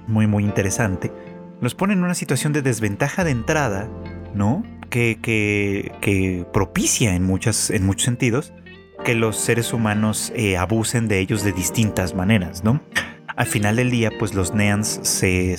muy 0.07 0.25
muy 0.25 0.43
interesante, 0.43 1.11
los 1.61 1.75
pone 1.75 1.93
en 1.93 2.03
una 2.03 2.15
situación 2.15 2.53
de 2.53 2.61
desventaja 2.61 3.23
de 3.23 3.31
entrada, 3.31 3.89
¿no? 4.33 4.63
Que, 4.89 5.19
que, 5.21 5.91
que 6.01 6.47
propicia 6.51 7.13
en, 7.13 7.23
muchas, 7.23 7.69
en 7.69 7.85
muchos 7.85 8.05
sentidos 8.05 8.53
que 9.03 9.15
los 9.15 9.37
seres 9.37 9.73
humanos 9.73 10.31
eh, 10.35 10.57
abusen 10.57 11.07
de 11.07 11.19
ellos 11.19 11.43
de 11.43 11.51
distintas 11.51 12.13
maneras, 12.13 12.63
¿no? 12.63 12.81
Al 13.39 13.47
final 13.47 13.77
del 13.77 13.89
día, 13.89 14.11
pues 14.19 14.33
los 14.33 14.53
Neans 14.53 14.99
se, 15.03 15.53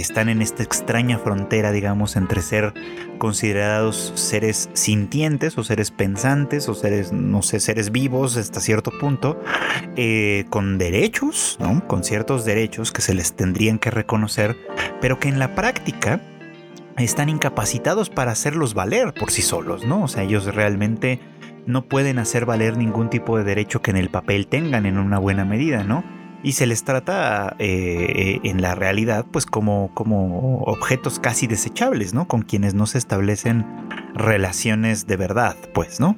están 0.00 0.30
en 0.30 0.40
esta 0.40 0.62
extraña 0.62 1.18
frontera, 1.18 1.72
digamos, 1.72 2.16
entre 2.16 2.40
ser 2.40 2.72
considerados 3.18 4.12
seres 4.14 4.70
sintientes 4.72 5.58
o 5.58 5.62
seres 5.62 5.90
pensantes 5.90 6.70
o 6.70 6.74
seres, 6.74 7.12
no 7.12 7.42
sé, 7.42 7.60
seres 7.60 7.92
vivos 7.92 8.38
hasta 8.38 8.60
cierto 8.60 8.90
punto, 8.98 9.38
eh, 9.96 10.46
con 10.48 10.78
derechos, 10.78 11.58
¿no? 11.60 11.86
Con 11.86 12.02
ciertos 12.02 12.46
derechos 12.46 12.92
que 12.92 13.02
se 13.02 13.12
les 13.12 13.34
tendrían 13.34 13.78
que 13.78 13.90
reconocer, 13.90 14.56
pero 15.02 15.18
que 15.18 15.28
en 15.28 15.38
la 15.38 15.54
práctica 15.54 16.22
están 16.96 17.28
incapacitados 17.28 18.08
para 18.08 18.32
hacerlos 18.32 18.72
valer 18.72 19.12
por 19.12 19.30
sí 19.30 19.42
solos, 19.42 19.84
¿no? 19.84 20.04
O 20.04 20.08
sea, 20.08 20.22
ellos 20.22 20.46
realmente 20.46 21.20
no 21.68 21.84
pueden 21.84 22.18
hacer 22.18 22.46
valer 22.46 22.76
ningún 22.76 23.10
tipo 23.10 23.38
de 23.38 23.44
derecho 23.44 23.80
que 23.82 23.92
en 23.92 23.96
el 23.96 24.10
papel 24.10 24.48
tengan 24.48 24.86
en 24.86 24.98
una 24.98 25.18
buena 25.18 25.44
medida, 25.44 25.84
¿no? 25.84 26.02
y 26.42 26.52
se 26.52 26.66
les 26.66 26.84
trata 26.84 27.56
eh, 27.58 28.40
en 28.44 28.62
la 28.62 28.74
realidad 28.74 29.26
pues 29.30 29.46
como, 29.46 29.90
como 29.94 30.58
objetos 30.62 31.18
casi 31.18 31.46
desechables, 31.46 32.14
¿no? 32.14 32.28
Con 32.28 32.42
quienes 32.42 32.74
no 32.74 32.86
se 32.86 32.98
establecen 32.98 33.66
relaciones 34.14 35.06
de 35.06 35.16
verdad, 35.16 35.56
pues, 35.74 36.00
¿no? 36.00 36.16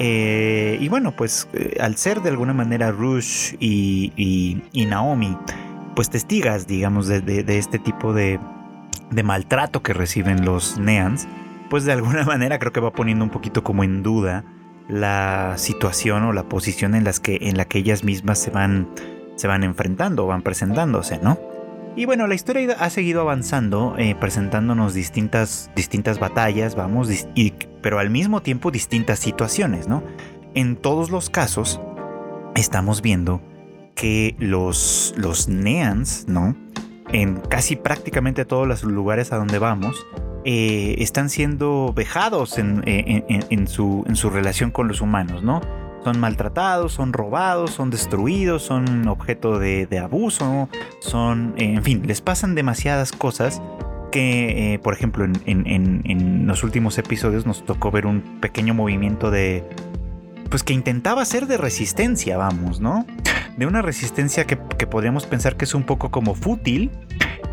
Eh, 0.00 0.76
y 0.80 0.88
bueno, 0.88 1.14
pues 1.16 1.48
eh, 1.52 1.76
al 1.80 1.96
ser 1.96 2.20
de 2.20 2.30
alguna 2.30 2.52
manera 2.52 2.90
Rush 2.90 3.54
y, 3.60 4.60
Naomi, 4.88 5.36
pues 5.94 6.10
testigas, 6.10 6.66
digamos, 6.66 7.06
de, 7.06 7.44
este 7.46 7.78
tipo 7.78 8.12
de, 8.12 8.40
de, 9.10 9.22
maltrato 9.22 9.82
que 9.84 9.92
reciben 9.92 10.44
los 10.44 10.78
Neans, 10.78 11.28
pues 11.70 11.84
de 11.84 11.92
alguna 11.92 12.24
manera 12.26 12.58
creo 12.58 12.72
que 12.72 12.80
va 12.80 12.92
poniendo 12.92 13.24
un 13.24 13.30
poquito 13.30 13.62
como 13.62 13.84
en 13.84 14.02
duda 14.02 14.44
la 14.88 15.54
situación 15.56 16.24
o 16.24 16.32
la 16.32 16.48
posición 16.48 16.94
en, 16.94 17.04
las 17.04 17.20
que, 17.20 17.38
en 17.42 17.56
la 17.56 17.64
que 17.64 17.78
ellas 17.78 18.04
mismas 18.04 18.38
se 18.38 18.50
van 18.50 18.88
se 19.36 19.48
van 19.48 19.64
enfrentando, 19.64 20.26
van 20.26 20.42
presentándose, 20.42 21.18
¿no? 21.18 21.38
Y 21.96 22.06
bueno, 22.06 22.26
la 22.26 22.34
historia 22.34 22.76
ha 22.78 22.90
seguido 22.90 23.20
avanzando, 23.20 23.94
eh, 23.98 24.16
presentándonos 24.18 24.94
distintas, 24.94 25.70
distintas 25.76 26.18
batallas, 26.18 26.74
vamos, 26.74 27.08
pero 27.82 27.98
al 27.98 28.10
mismo 28.10 28.42
tiempo 28.42 28.70
distintas 28.70 29.20
situaciones, 29.20 29.86
¿no? 29.86 30.02
En 30.54 30.76
todos 30.76 31.10
los 31.10 31.30
casos, 31.30 31.80
estamos 32.56 33.00
viendo 33.00 33.40
que 33.94 34.34
los, 34.38 35.14
los 35.16 35.48
Neans, 35.48 36.26
¿no? 36.26 36.56
En 37.12 37.36
casi 37.36 37.76
prácticamente 37.76 38.44
todos 38.44 38.66
los 38.66 38.82
lugares 38.82 39.32
a 39.32 39.36
donde 39.36 39.60
vamos, 39.60 40.04
eh, 40.44 40.96
están 40.98 41.30
siendo 41.30 41.92
vejados 41.94 42.58
en, 42.58 42.82
en, 42.86 43.68
su, 43.68 44.04
en 44.06 44.16
su 44.16 44.30
relación 44.30 44.70
con 44.70 44.88
los 44.88 45.00
humanos, 45.00 45.42
¿no? 45.42 45.60
son 46.04 46.20
maltratados, 46.20 46.92
son 46.92 47.14
robados, 47.14 47.70
son 47.70 47.90
destruidos, 47.90 48.62
son 48.62 49.08
objeto 49.08 49.58
de, 49.58 49.98
abuso, 49.98 50.68
son, 51.00 51.54
en 51.56 51.82
fin, 51.82 52.02
les 52.06 52.20
pasan 52.20 52.54
demasiadas 52.54 53.10
cosas 53.10 53.62
que, 54.12 54.74
eh, 54.74 54.78
por 54.78 54.92
ejemplo, 54.92 55.24
en, 55.24 56.46
los 56.46 56.62
últimos 56.62 56.98
episodios 56.98 57.46
nos 57.46 57.64
tocó 57.64 57.90
ver 57.90 58.06
un 58.06 58.20
pequeño 58.40 58.74
movimiento 58.74 59.30
de, 59.30 59.64
pues 60.50 60.62
que 60.62 60.74
intentaba 60.74 61.24
ser 61.24 61.46
de 61.46 61.56
resistencia, 61.56 62.36
vamos, 62.36 62.80
¿no? 62.80 63.06
De 63.56 63.66
una 63.66 63.82
resistencia 63.82 64.46
que, 64.46 64.56
podríamos 64.56 65.26
pensar 65.26 65.56
que 65.56 65.64
es 65.64 65.74
un 65.74 65.84
poco 65.84 66.10
como 66.10 66.34
fútil, 66.34 66.90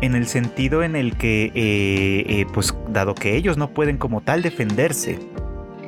en 0.02 0.14
el 0.14 0.26
sentido 0.26 0.82
en 0.82 0.94
el 0.94 1.16
que, 1.16 1.46
eh, 1.46 2.24
eh, 2.28 2.46
pues 2.52 2.74
dado 2.88 3.14
que 3.14 3.36
ellos 3.36 3.56
no 3.56 3.70
pueden 3.70 3.96
como 3.96 4.20
tal 4.20 4.42
defenderse, 4.42 5.18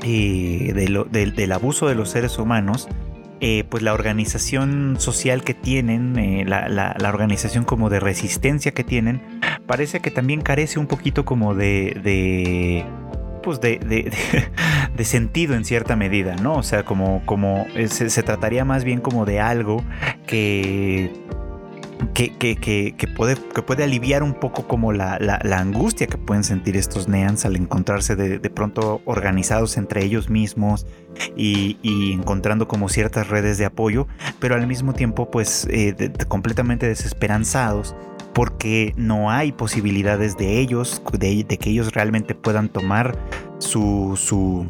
del 0.00 1.52
abuso 1.52 1.88
de 1.88 1.94
los 1.94 2.10
seres 2.10 2.38
humanos, 2.38 2.88
eh, 3.46 3.64
pues 3.68 3.82
la 3.82 3.92
organización 3.92 4.96
social 4.98 5.44
que 5.44 5.52
tienen, 5.52 6.18
eh, 6.18 6.44
la, 6.46 6.96
organización 7.08 7.64
como 7.64 7.90
de 7.90 8.00
resistencia 8.00 8.72
que 8.72 8.84
tienen, 8.84 9.20
parece 9.66 10.00
que 10.00 10.10
también 10.10 10.40
carece 10.40 10.78
un 10.78 10.86
poquito 10.86 11.26
como 11.26 11.54
de, 11.54 12.00
de 12.02 12.86
pues 13.42 13.60
de, 13.60 13.78
de, 14.96 15.04
sentido 15.04 15.54
en 15.54 15.66
cierta 15.66 15.94
medida, 15.94 16.36
¿no? 16.36 16.54
O 16.54 16.62
sea, 16.62 16.84
como, 16.84 17.22
como 17.26 17.66
eh, 17.74 17.88
se 17.88 18.22
trataría 18.22 18.64
más 18.64 18.84
bien 18.84 19.00
como 19.00 19.26
de 19.26 19.40
algo 19.40 19.84
que 20.26 21.12
que, 22.12 23.08
puede, 23.16 23.36
que 23.36 23.62
puede 23.62 23.84
aliviar 23.84 24.22
un 24.22 24.34
poco 24.34 24.66
como 24.66 24.92
la, 24.92 25.16
angustia 25.52 26.06
que 26.06 26.18
pueden 26.18 26.44
sentir 26.44 26.76
estos 26.76 27.08
Neans 27.08 27.44
al 27.44 27.56
encontrarse 27.56 28.16
de, 28.16 28.50
pronto 28.50 29.00
organizados 29.04 29.76
entre 29.76 30.04
ellos 30.04 30.28
mismos 30.30 30.86
y, 31.36 32.12
encontrando 32.12 32.68
como 32.68 32.88
ciertas 32.88 33.28
redes 33.28 33.58
de 33.58 33.64
apoyo, 33.64 34.06
pero 34.40 34.54
al 34.54 34.66
mismo 34.66 34.92
tiempo 34.92 35.30
pues 35.30 35.66
eh, 35.70 36.12
completamente 36.28 36.86
desesperanzados 36.86 37.94
porque 38.32 38.92
no 38.96 39.30
hay 39.30 39.52
posibilidades 39.52 40.36
de 40.36 40.58
ellos, 40.58 41.02
de, 41.12 41.44
que 41.46 41.70
ellos 41.70 41.94
realmente 41.94 42.34
puedan 42.34 42.68
tomar 42.68 43.16
su, 43.58 44.18
su, 44.20 44.68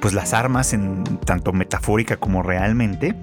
pues 0.00 0.14
las 0.14 0.32
armas 0.32 0.72
en 0.72 1.02
tanto 1.26 1.52
metafórica 1.52 2.16
como 2.16 2.42
realmente 2.42 3.16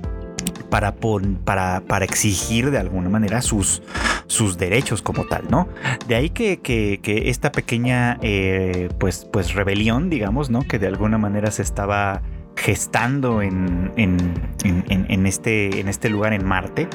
para, 0.69 0.95
para, 1.43 1.81
para 1.81 2.05
exigir 2.05 2.71
de 2.71 2.77
alguna 2.77 3.09
manera 3.09 3.41
sus, 3.41 3.81
sus 4.27 4.57
derechos 4.57 5.01
como 5.01 5.25
tal, 5.25 5.45
¿no? 5.49 5.67
De 6.07 6.15
ahí 6.15 6.29
que, 6.29 6.59
esta 7.03 7.51
pequeña 7.51 8.17
eh, 8.21 8.89
pues, 8.99 9.27
pues 9.31 9.53
rebelión, 9.53 10.09
digamos, 10.09 10.49
¿no? 10.49 10.61
Que 10.61 10.79
de 10.79 10.87
alguna 10.87 11.17
manera 11.17 11.51
se 11.51 11.61
estaba 11.61 12.21
gestando 12.55 13.41
en, 13.41 13.91
en, 13.95 15.25
este, 15.25 15.79
en 15.79 15.87
este 15.87 16.09
lugar 16.09 16.33
en 16.33 16.45
Marte, 16.45 16.89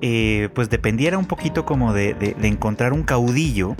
eh, 0.00 0.48
pues 0.54 0.70
dependiera 0.70 1.18
un 1.18 1.26
poquito 1.26 1.66
como 1.66 1.92
de, 1.92 2.14
de 2.14 2.48
encontrar 2.48 2.92
un 2.92 3.02
caudillo 3.02 3.76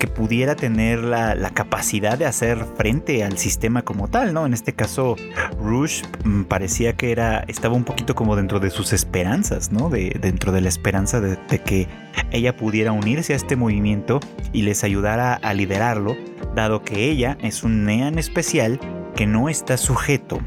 que 0.00 0.08
pudiera 0.08 0.56
tener 0.56 1.04
la, 1.04 1.50
capacidad 1.50 2.16
de 2.16 2.24
hacer 2.24 2.64
frente 2.76 3.22
al 3.22 3.36
sistema 3.36 3.82
como 3.82 4.08
tal, 4.08 4.32
¿no? 4.32 4.46
En 4.46 4.54
este 4.54 4.72
caso, 4.72 5.14
Rush 5.60 6.02
mm, 6.24 6.44
parecía 6.44 6.94
que 6.94 7.12
era, 7.12 7.44
estaba 7.48 7.74
un 7.74 7.84
poquito 7.84 8.14
como 8.14 8.34
dentro 8.34 8.60
de 8.60 8.70
sus 8.70 8.92
esperanzas, 8.94 9.70
¿no? 9.70 9.90
De, 9.90 10.16
dentro 10.18 10.52
de 10.52 10.62
la 10.62 10.70
esperanza 10.70 11.20
de, 11.20 11.36
que 11.62 11.86
ella 12.32 12.56
pudiera 12.56 12.92
unirse 12.92 13.34
a 13.34 13.36
este 13.36 13.56
movimiento 13.56 14.20
y 14.52 14.62
les 14.62 14.82
ayudara 14.84 15.34
a 15.34 15.52
liderarlo, 15.52 16.16
dado 16.54 16.82
que 16.82 17.10
ella 17.10 17.36
es 17.42 17.62
un 17.62 17.84
Nean 17.84 18.18
especial 18.18 18.80
que 19.14 19.26
no 19.26 19.50
está 19.50 19.76
sujeto 19.76 20.40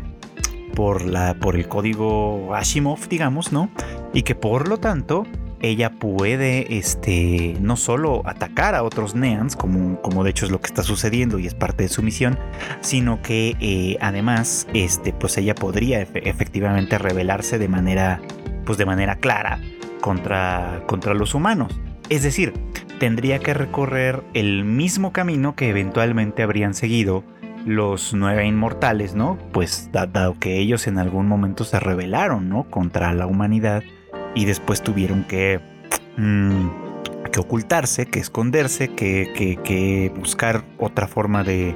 por, 0.73 1.05
la, 1.05 1.35
por 1.35 1.55
el 1.55 1.67
código 1.67 2.55
Ashimov, 2.55 3.07
digamos, 3.07 3.51
¿no? 3.51 3.69
Y 4.13 4.23
que 4.23 4.33
por 4.33 4.67
lo 4.67 4.79
tanto 4.79 5.27
ella 5.63 5.91
puede 5.91 6.77
este, 6.77 7.55
no 7.61 7.77
solo 7.77 8.21
atacar 8.25 8.75
a 8.75 8.83
otros 8.83 9.15
Neans, 9.15 9.55
como, 9.55 9.99
como 10.01 10.23
de 10.23 10.29
hecho 10.29 10.45
es 10.45 10.51
lo 10.51 10.59
que 10.59 10.67
está 10.67 10.83
sucediendo 10.83 11.39
y 11.39 11.47
es 11.47 11.55
parte 11.55 11.83
de 11.83 11.89
su 11.89 12.03
misión, 12.03 12.37
sino 12.81 13.21
que 13.21 13.55
eh, 13.61 13.97
además 14.01 14.67
este, 14.73 15.13
pues 15.13 15.37
ella 15.37 15.55
podría 15.55 16.01
efectivamente 16.01 16.97
rebelarse 16.97 17.57
de 17.57 17.69
manera, 17.69 18.21
pues 18.65 18.77
de 18.77 18.85
manera 18.85 19.15
clara 19.15 19.59
contra, 20.01 20.83
contra 20.85 21.13
los 21.13 21.33
humanos. 21.33 21.79
Es 22.09 22.23
decir, 22.23 22.53
tendría 22.99 23.39
que 23.39 23.53
recorrer 23.53 24.21
el 24.33 24.65
mismo 24.65 25.13
camino 25.13 25.55
que 25.55 25.69
eventualmente 25.69 26.43
habrían 26.43 26.73
seguido 26.73 27.23
los 27.65 28.13
nueve 28.13 28.45
inmortales, 28.45 29.15
¿no? 29.15 29.37
Pues 29.53 29.89
dado 29.93 30.37
que 30.37 30.59
ellos 30.59 30.87
en 30.87 30.97
algún 30.97 31.27
momento 31.27 31.63
se 31.63 31.79
rebelaron, 31.79 32.49
¿no? 32.49 32.65
Contra 32.65 33.13
la 33.13 33.25
humanidad 33.27 33.81
y 34.35 34.45
después 34.45 34.81
tuvieron 34.81 35.23
que, 35.23 35.59
mm, 36.17 36.67
que 37.31 37.39
ocultarse, 37.39 38.05
que 38.05 38.19
esconderse, 38.19 38.89
que, 38.89 39.59
que, 39.63 40.11
buscar 40.15 40.63
otra 40.77 41.07
forma 41.07 41.43
de, 41.43 41.75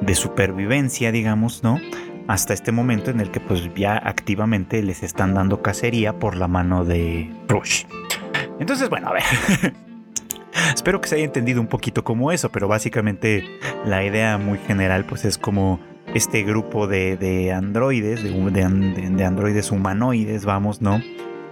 de, 0.00 0.14
supervivencia, 0.14 1.12
digamos, 1.12 1.62
¿no? 1.62 1.80
Hasta 2.26 2.52
este 2.52 2.72
momento 2.72 3.10
en 3.10 3.20
el 3.20 3.30
que 3.30 3.40
pues 3.40 3.62
ya 3.74 3.96
activamente 3.96 4.82
les 4.82 5.02
están 5.02 5.34
dando 5.34 5.62
cacería 5.62 6.18
por 6.18 6.36
la 6.36 6.46
mano 6.46 6.84
de 6.84 7.30
Rush. 7.48 7.84
Entonces, 8.60 8.90
bueno, 8.90 9.08
a 9.08 9.12
ver. 9.14 9.22
Espero 10.74 11.00
que 11.00 11.08
se 11.08 11.14
haya 11.14 11.24
entendido 11.24 11.60
un 11.60 11.68
poquito 11.68 12.04
como 12.04 12.32
eso, 12.32 12.50
pero 12.50 12.68
básicamente 12.68 13.44
la 13.86 14.04
idea 14.04 14.38
muy 14.38 14.58
general 14.58 15.04
pues 15.04 15.24
es 15.24 15.38
como 15.38 15.80
este 16.14 16.42
grupo 16.42 16.86
de, 16.86 17.16
de 17.16 17.52
androides, 17.52 18.22
de, 18.22 18.30
de, 18.30 19.10
de 19.10 19.24
androides 19.24 19.70
humanoides, 19.70 20.44
vamos, 20.44 20.82
¿no? 20.82 21.00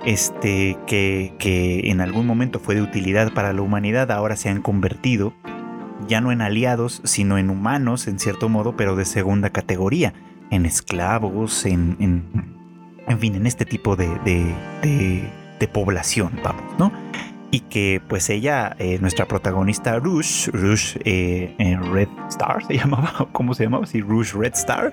Este, 0.07 0.79
que, 0.87 1.81
en 1.85 2.01
algún 2.01 2.27
momento 2.27 2.61
fue 2.61 2.77
de 2.77 2.83
utilidad 2.83 3.35
para 3.35 3.53
la 3.53 3.61
humanidad, 3.61 4.11
ahora 4.11 4.37
se 4.37 4.49
han 4.49 4.63
convertido 4.63 5.35
ya 6.09 6.21
no 6.21 6.31
en 6.31 6.41
aliados, 6.41 7.01
sino 7.05 7.39
en 7.39 7.51
humanos, 7.51 8.07
en 8.07 8.21
cierto 8.21 8.49
modo, 8.49 8.77
pero 8.77 8.95
de 8.95 9.05
segunda 9.05 9.51
categoría, 9.51 10.15
en 10.51 10.65
esclavos, 10.65 11.67
en, 11.67 11.97
en, 13.09 13.19
fin, 13.19 13.35
en 13.35 13.47
este 13.47 13.65
tipo 13.65 13.97
de, 13.97 14.09
de, 14.25 15.29
de, 15.59 15.69
población, 15.69 16.39
vamos, 16.45 16.63
¿no? 16.79 16.93
Y 17.51 17.61
que 17.61 18.01
pues 18.09 18.31
ella, 18.31 18.77
eh, 18.79 18.99
nuestra 19.01 19.27
protagonista 19.27 19.99
Rush, 19.99 20.49
Rush 20.51 20.97
eh, 21.05 21.55
eh, 21.59 21.77
Red 21.77 22.09
Star 22.29 22.65
se 22.65 22.77
llamaba, 22.77 23.27
¿cómo 23.33 23.55
se 23.55 23.65
llamaba? 23.65 23.87
Sí, 23.87 24.01
Rush 24.01 24.35
Red 24.35 24.53
Star, 24.55 24.93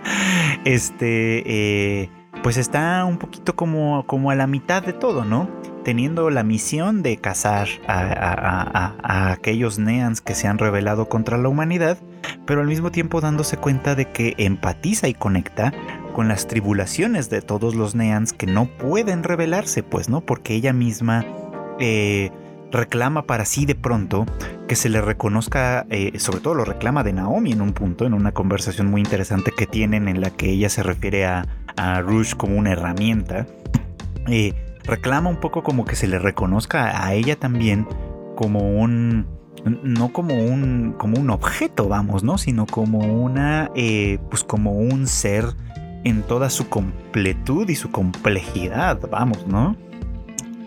este 0.65 2.09
pues 2.41 2.57
está 2.57 3.05
un 3.05 3.17
poquito 3.17 3.55
como, 3.55 4.05
como 4.07 4.31
a 4.31 4.35
la 4.35 4.47
mitad 4.47 4.83
de 4.83 4.93
todo, 4.93 5.25
¿no? 5.25 5.49
Teniendo 5.83 6.29
la 6.29 6.43
misión 6.43 7.03
de 7.03 7.17
cazar 7.17 7.67
a, 7.87 9.31
aquellos 9.31 9.79
Neans 9.79 10.21
que 10.21 10.33
se 10.33 10.47
han 10.47 10.57
rebelado 10.57 11.09
contra 11.09 11.37
la 11.37 11.49
humanidad, 11.49 11.97
pero 12.45 12.61
al 12.61 12.67
mismo 12.67 12.91
tiempo 12.91 13.21
dándose 13.21 13.57
cuenta 13.57 13.95
de 13.95 14.11
que 14.11 14.33
empatiza 14.37 15.07
y 15.07 15.13
conecta 15.13 15.73
con 16.13 16.27
las 16.27 16.47
tribulaciones 16.47 17.29
de 17.29 17.41
todos 17.41 17.75
los 17.75 17.95
Neans 17.95 18.33
que 18.33 18.47
no 18.47 18.65
pueden 18.65 19.23
rebelarse, 19.23 19.83
pues, 19.83 20.09
¿no? 20.09 20.21
Porque 20.21 20.53
ella 20.53 20.73
misma 20.73 21.25
eh, 21.79 22.31
reclama 22.71 23.25
para 23.25 23.45
sí 23.45 23.65
de 23.65 23.75
pronto 23.75 24.25
que 24.67 24.75
se 24.75 24.89
le 24.89 25.01
reconozca, 25.01 25.85
eh, 25.89 26.17
sobre 26.19 26.39
todo 26.39 26.55
lo 26.55 26.65
reclama 26.65 27.03
de 27.03 27.13
Naomi 27.13 27.51
en 27.51 27.61
un 27.61 27.73
punto, 27.73 28.05
en 28.05 28.13
una 28.13 28.31
conversación 28.31 28.89
muy 28.89 29.01
interesante 29.01 29.51
que 29.55 29.67
tienen 29.67 30.07
en 30.07 30.21
la 30.21 30.29
que 30.29 30.49
ella 30.49 30.69
se 30.69 30.81
refiere 30.83 31.25
a, 31.25 31.45
a 31.75 32.01
Rush 32.01 32.35
como 32.35 32.57
una 32.57 32.71
herramienta. 32.71 33.45
Eh, 34.27 34.53
reclama 34.83 35.29
un 35.29 35.39
poco 35.39 35.63
como 35.63 35.85
que 35.85 35.95
se 35.95 36.07
le 36.07 36.19
reconozca 36.19 37.05
a 37.05 37.13
ella 37.13 37.37
también 37.37 37.87
como 38.35 38.59
un 38.81 39.27
no 39.65 40.11
como 40.11 40.35
un 40.35 40.95
como 40.97 41.19
un 41.19 41.29
objeto 41.29 41.87
vamos 41.87 42.23
no 42.23 42.37
sino 42.37 42.65
como 42.65 42.99
una 42.99 43.71
eh, 43.75 44.19
pues 44.29 44.43
como 44.43 44.73
un 44.73 45.07
ser 45.07 45.45
en 46.03 46.23
toda 46.23 46.49
su 46.49 46.67
completud 46.67 47.69
y 47.69 47.75
su 47.75 47.91
complejidad 47.91 48.99
vamos 49.09 49.47
no 49.47 49.77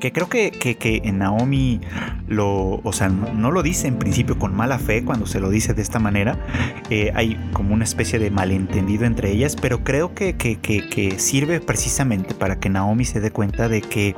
que 0.07 0.13
creo 0.13 0.29
que, 0.29 0.51
que, 0.53 1.01
en 1.05 1.19
Naomi 1.19 1.81
lo, 2.29 2.81
o 2.83 2.93
sea, 2.93 3.09
no, 3.09 3.51
lo 3.51 3.63
dice 3.63 3.89
en 3.89 3.99
principio 3.99 4.39
con 4.39 4.55
mala 4.55 4.79
fe 4.79 5.05
cuando 5.05 5.27
se 5.27 5.41
lo 5.41 5.51
dice 5.51 5.75
de 5.75 5.83
esta 5.83 5.99
manera. 5.99 6.39
Eh, 6.91 7.11
hay 7.15 7.37
como 7.53 7.75
una 7.75 7.85
especie 7.85 8.19
de 8.19 8.31
malentendido 8.31 9.05
entre 9.05 9.33
ellas, 9.33 9.57
pero 9.57 9.83
creo 9.83 10.15
que, 10.15 10.37
que 10.37 11.15
sirve 11.19 11.61
precisamente 11.61 12.35
para 12.35 12.61
que 12.61 12.69
Naomi 12.69 13.05
se 13.05 13.21
dé 13.21 13.33
cuenta 13.33 13.69
de 13.69 13.81
que, 13.81 14.15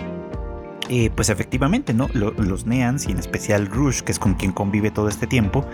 eh, 0.90 1.10
pues 1.14 1.30
efectivamente, 1.30 1.94
¿no? 1.94 2.08
los 2.12 2.66
Neans 2.66 3.08
y 3.08 3.12
en 3.12 3.18
especial 3.18 3.66
Rush, 3.66 4.00
que 4.00 4.12
es 4.12 4.18
con 4.18 4.34
quien 4.34 4.52
convive 4.52 4.90
todo 4.90 5.08
este 5.08 5.26
tiempo, 5.26 5.66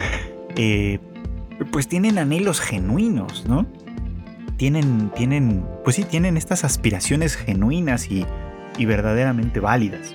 eh, 0.57 1.01
pues 1.73 1.89
tienen 1.89 2.19
anhelos 2.19 2.61
genuinos, 2.61 3.47
¿no? 3.47 3.67
Tienen, 4.59 5.11
tienen, 5.11 5.67
pues 5.83 5.97
sí, 5.97 6.05
tienen 6.05 6.37
estas 6.37 6.63
aspiraciones 6.63 7.35
genuinas 7.35 8.11
y 8.11 8.25
y 8.79 8.85
verdaderamente 8.85 9.61
válidas. 9.61 10.15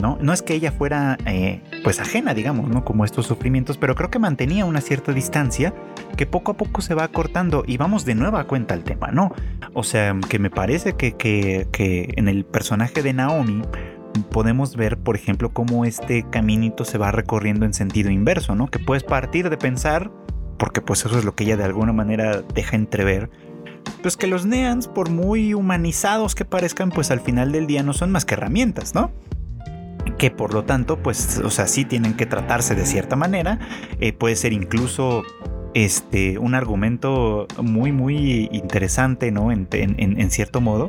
¿No? 0.00 0.16
no 0.20 0.32
es 0.32 0.42
que 0.42 0.54
ella 0.54 0.70
fuera 0.70 1.18
eh, 1.26 1.60
pues 1.82 1.98
ajena, 1.98 2.32
digamos, 2.32 2.68
¿no? 2.70 2.84
Como 2.84 3.04
estos 3.04 3.26
sufrimientos, 3.26 3.78
pero 3.78 3.96
creo 3.96 4.12
que 4.12 4.20
mantenía 4.20 4.64
una 4.64 4.80
cierta 4.80 5.12
distancia 5.12 5.74
que 6.16 6.24
poco 6.24 6.52
a 6.52 6.56
poco 6.56 6.82
se 6.82 6.94
va 6.94 7.08
cortando 7.08 7.64
y 7.66 7.78
vamos 7.78 8.04
de 8.04 8.14
nueva 8.14 8.44
cuenta 8.44 8.74
al 8.74 8.84
tema, 8.84 9.08
¿no? 9.08 9.32
O 9.72 9.82
sea, 9.82 10.16
que 10.28 10.38
me 10.38 10.50
parece 10.50 10.92
que, 10.92 11.16
que, 11.16 11.66
que 11.72 12.14
en 12.14 12.28
el 12.28 12.44
personaje 12.44 13.02
de 13.02 13.12
Naomi 13.12 13.62
podemos 14.30 14.76
ver, 14.76 14.98
por 14.98 15.16
ejemplo, 15.16 15.52
cómo 15.52 15.84
este 15.84 16.24
caminito 16.30 16.84
se 16.84 16.98
va 16.98 17.12
recorriendo 17.12 17.66
en 17.66 17.74
sentido 17.74 18.10
inverso, 18.10 18.54
¿no? 18.54 18.68
Que 18.68 18.78
puedes 18.78 19.04
partir 19.04 19.50
de 19.50 19.56
pensar, 19.56 20.10
porque 20.58 20.80
pues 20.80 21.04
eso 21.04 21.18
es 21.18 21.24
lo 21.24 21.34
que 21.34 21.44
ella 21.44 21.56
de 21.56 21.64
alguna 21.64 21.92
manera 21.92 22.42
deja 22.54 22.76
entrever, 22.76 23.30
pues 24.02 24.16
que 24.16 24.26
los 24.26 24.46
Neans, 24.46 24.88
por 24.88 25.10
muy 25.10 25.54
humanizados 25.54 26.34
que 26.34 26.44
parezcan, 26.44 26.90
pues 26.90 27.10
al 27.10 27.20
final 27.20 27.52
del 27.52 27.66
día 27.66 27.82
no 27.82 27.92
son 27.92 28.10
más 28.10 28.24
que 28.24 28.34
herramientas, 28.34 28.94
¿no? 28.94 29.10
Que 30.18 30.30
por 30.30 30.54
lo 30.54 30.64
tanto, 30.64 31.02
pues, 31.02 31.38
o 31.44 31.50
sea, 31.50 31.66
sí 31.66 31.84
tienen 31.84 32.14
que 32.14 32.26
tratarse 32.26 32.74
de 32.74 32.86
cierta 32.86 33.16
manera. 33.16 33.58
Eh, 34.00 34.12
puede 34.12 34.36
ser 34.36 34.52
incluso 34.52 35.22
este, 35.74 36.38
un 36.38 36.54
argumento 36.54 37.46
muy, 37.60 37.92
muy 37.92 38.48
interesante, 38.52 39.30
¿no? 39.30 39.52
En, 39.52 39.68
en, 39.70 40.30
cierto 40.30 40.60
modo. 40.60 40.88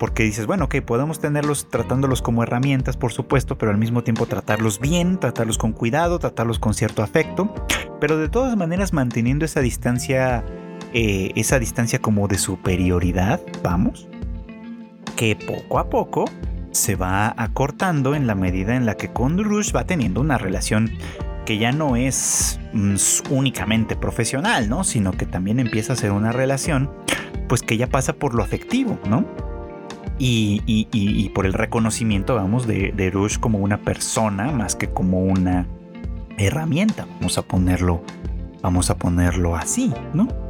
Porque 0.00 0.24
dices, 0.24 0.46
bueno, 0.46 0.64
ok, 0.64 0.76
podemos 0.80 1.20
tenerlos 1.20 1.68
tratándolos 1.68 2.20
como 2.20 2.42
herramientas, 2.42 2.96
por 2.96 3.12
supuesto, 3.12 3.56
pero 3.56 3.70
al 3.70 3.78
mismo 3.78 4.02
tiempo 4.02 4.26
tratarlos 4.26 4.80
bien, 4.80 5.20
tratarlos 5.20 5.58
con 5.58 5.72
cuidado, 5.72 6.18
tratarlos 6.18 6.58
con 6.58 6.74
cierto 6.74 7.04
afecto, 7.04 7.54
pero 8.00 8.18
de 8.18 8.28
todas 8.28 8.56
maneras 8.56 8.92
manteniendo 8.92 9.44
esa 9.44 9.60
distancia 9.60 10.44
eh, 10.92 11.32
esa 11.36 11.58
distancia 11.58 11.98
como 11.98 12.28
de 12.28 12.38
superioridad, 12.38 13.40
vamos, 13.62 14.08
que 15.16 15.36
poco 15.36 15.78
a 15.78 15.90
poco 15.90 16.26
se 16.70 16.94
va 16.94 17.34
acortando 17.36 18.14
en 18.14 18.26
la 18.26 18.34
medida 18.34 18.76
en 18.76 18.86
la 18.86 18.96
que 18.96 19.12
con 19.12 19.42
Rush 19.42 19.74
va 19.74 19.84
teniendo 19.84 20.20
una 20.20 20.38
relación 20.38 20.92
que 21.46 21.58
ya 21.58 21.72
no 21.72 21.96
es 21.96 22.60
mm, 22.72 22.96
únicamente 23.30 23.96
profesional, 23.96 24.68
¿no? 24.68 24.84
Sino 24.84 25.12
que 25.12 25.26
también 25.26 25.58
empieza 25.58 25.94
a 25.94 25.96
ser 25.96 26.12
una 26.12 26.32
relación, 26.32 26.90
pues 27.48 27.62
que 27.62 27.76
ya 27.76 27.86
pasa 27.86 28.12
por 28.12 28.34
lo 28.34 28.42
afectivo, 28.42 28.98
¿no? 29.08 29.24
Y, 30.18 31.30
por 31.34 31.44
el 31.44 31.52
reconocimiento, 31.52 32.34
vamos, 32.34 32.66
de, 32.66 32.92
de, 32.96 33.10
Rush 33.10 33.38
como 33.38 33.58
una 33.58 33.78
persona 33.78 34.50
más 34.50 34.74
que 34.74 34.88
como 34.88 35.20
una 35.20 35.66
herramienta, 36.38 37.06
vamos 37.20 37.36
a 37.36 37.42
ponerlo, 37.42 38.02
vamos 38.62 38.88
a 38.88 38.96
ponerlo 38.96 39.56
así, 39.56 39.92
¿no? 40.14 40.45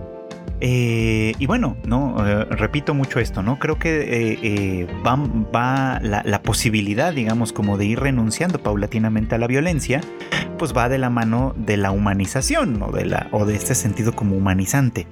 Eh, 0.60 1.34
y 1.38 1.46
bueno, 1.46 1.76
no 1.84 2.26
eh, 2.26 2.44
repito 2.44 2.94
mucho 2.94 3.20
esto, 3.20 3.42
¿no? 3.42 3.58
Creo 3.58 3.78
que 3.78 4.38
eh, 4.42 4.86
va, 5.04 6.00
la, 6.00 6.42
posibilidad, 6.42 7.12
digamos, 7.12 7.52
como 7.52 7.76
de 7.76 7.84
ir 7.84 8.00
renunciando 8.00 8.62
paulatinamente 8.62 9.34
a 9.34 9.38
la 9.38 9.46
violencia, 9.46 10.00
pues 10.58 10.74
va 10.74 10.88
de 10.88 10.98
la 10.98 11.10
mano 11.10 11.54
de 11.56 11.76
la 11.76 11.90
humanización 11.90 12.82
o 12.82 12.90
de, 12.90 13.04
la, 13.04 13.28
o 13.32 13.44
de 13.44 13.54
este 13.54 13.74
sentido 13.74 14.14
como 14.14 14.36
humanizante. 14.36 15.06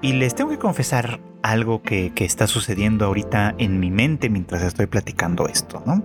Y 0.00 0.12
les 0.12 0.36
tengo 0.36 0.50
que 0.50 0.58
confesar 0.58 1.20
algo 1.42 1.82
que, 1.82 2.12
está 2.16 2.46
sucediendo 2.46 3.06
ahorita 3.06 3.54
en 3.58 3.80
mi 3.80 3.90
mente 3.90 4.28
mientras 4.28 4.62
estoy 4.62 4.86
platicando 4.86 5.48
esto, 5.48 5.82
¿no? 5.86 6.04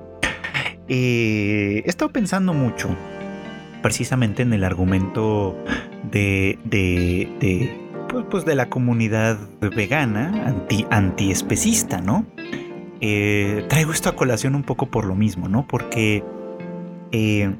he 0.90 1.82
estado 1.86 2.12
pensando 2.12 2.54
mucho 2.54 2.90
precisamente 3.82 4.42
en 4.42 4.52
el 4.52 4.66
argumento 4.66 5.58
de, 6.12 6.60
de 6.66 7.83
pues, 8.14 8.26
pues, 8.30 8.46
de 8.46 8.54
la 8.54 8.70
comunidad 8.70 9.40
vegana, 9.60 10.46
anti, 10.46 10.86
antiespecista, 10.92 12.00
¿no? 12.00 12.28
Eh, 13.02 13.66
traigo 13.70 13.92
esto 13.92 14.10
a 14.10 14.16
colación 14.16 14.54
un 14.54 14.62
poco 14.62 14.86
por 14.86 15.06
lo 15.06 15.16
mismo, 15.16 15.50
¿no? 15.50 15.66
Porque 15.68 16.24
eh, 17.12 17.56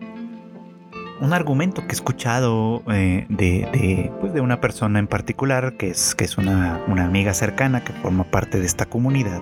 un 1.20 1.34
argumento 1.34 1.82
que 1.82 1.90
he 1.90 1.94
escuchado 1.94 2.84
eh, 2.88 3.26
de, 3.30 4.12
pues 4.22 4.34
de, 4.34 4.42
una 4.42 4.62
persona 4.62 5.00
en 5.00 5.08
particular, 5.08 5.76
que 5.76 5.90
es, 5.90 6.14
que 6.14 6.24
es 6.24 6.38
una, 6.38 6.80
amiga 6.86 7.34
cercana 7.34 7.84
que 7.84 7.92
forma 7.94 8.24
parte 8.24 8.60
de 8.60 8.68
esta 8.68 8.86
comunidad, 8.86 9.42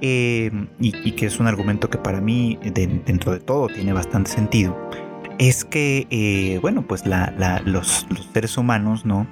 y, 0.00 1.12
que 1.12 1.26
es 1.26 1.40
un 1.40 1.46
argumento 1.46 1.88
que 1.88 1.98
para 1.98 2.20
mí, 2.20 2.58
dentro 2.62 3.32
de 3.32 3.40
todo, 3.40 3.68
tiene 3.68 3.94
bastante 3.94 4.30
sentido, 4.30 4.76
es 5.38 5.64
que, 5.64 6.58
bueno, 6.60 6.82
pues 6.82 7.04
los, 7.06 8.06
los, 8.10 8.28
seres 8.34 8.58
humanos, 8.58 9.06
¿no? 9.06 9.26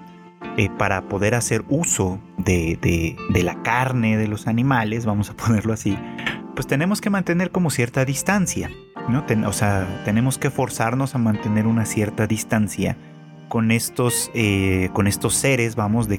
Eh, 0.58 0.70
para 0.70 1.02
poder 1.02 1.34
hacer 1.34 1.64
uso 1.68 2.18
de, 2.38 3.16
la 3.42 3.62
carne 3.62 4.16
de 4.16 4.26
los 4.26 4.46
animales, 4.46 5.04
vamos 5.04 5.28
a 5.28 5.34
ponerlo 5.36 5.74
así, 5.74 5.98
pues 6.54 6.66
tenemos 6.66 7.02
que 7.02 7.10
mantener 7.10 7.50
como 7.50 7.68
cierta 7.68 8.06
distancia, 8.06 8.70
¿no? 9.08 9.24
o 9.46 9.52
sea, 9.52 10.02
tenemos 10.06 10.38
que 10.38 10.48
forzarnos 10.48 11.14
a 11.14 11.18
mantener 11.18 11.66
una 11.66 11.84
cierta 11.84 12.26
distancia 12.26 12.96
con 13.48 13.70
estos, 13.70 14.30
eh, 14.34 14.88
con 14.94 15.06
estos 15.06 15.34
seres, 15.34 15.76
vamos, 15.76 16.08
de, 16.08 16.18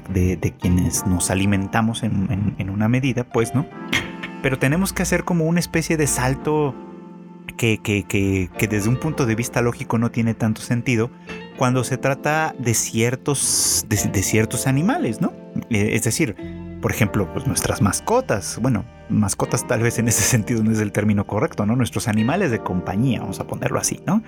quienes 0.60 1.06
nos 1.06 1.30
alimentamos 1.30 2.02
en, 2.02 2.70
una 2.70 2.88
medida, 2.88 3.24
pues, 3.24 3.54
¿no? 3.54 3.66
Pero 4.40 4.58
tenemos 4.58 4.92
que 4.92 5.02
hacer 5.02 5.24
como 5.24 5.46
una 5.46 5.60
especie 5.60 5.96
de 5.96 6.06
salto 6.06 6.74
que, 7.56 8.06
desde 8.70 8.88
un 8.88 8.96
punto 8.96 9.26
de 9.26 9.34
vista 9.34 9.62
lógico 9.62 9.98
no 9.98 10.10
tiene 10.10 10.34
tanto 10.34 10.62
sentido 10.62 11.10
cuando 11.58 11.84
se 11.84 11.98
trata 11.98 12.54
de 12.58 12.72
ciertos, 12.72 13.84
de, 13.88 14.22
ciertos 14.22 14.66
animales, 14.66 15.20
¿no? 15.20 15.32
Eh, 15.70 15.90
es 15.92 16.04
decir, 16.04 16.36
por 16.80 16.92
ejemplo, 16.92 17.30
pues 17.32 17.46
nuestras 17.46 17.82
mascotas, 17.82 18.58
bueno, 18.62 18.84
mascotas 19.08 19.66
tal 19.66 19.82
vez 19.82 19.98
en 19.98 20.08
ese 20.08 20.22
sentido 20.22 20.62
no 20.62 20.70
es 20.70 20.78
el 20.78 20.92
término 20.92 21.26
correcto, 21.26 21.66
¿no? 21.66 21.76
Nuestros 21.76 22.08
animales 22.08 22.50
de 22.50 22.60
compañía, 22.60 23.20
vamos 23.20 23.40
a 23.40 23.46
ponerlo 23.46 23.78
así, 23.78 24.00
¿no? 24.06 24.22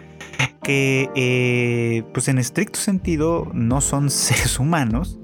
Que 0.62 1.08
eh, 1.14 2.02
pues 2.12 2.28
en 2.28 2.38
estricto 2.38 2.78
sentido 2.78 3.50
no 3.54 3.80
son 3.80 4.10
seres 4.10 4.58
humanos, 4.58 5.18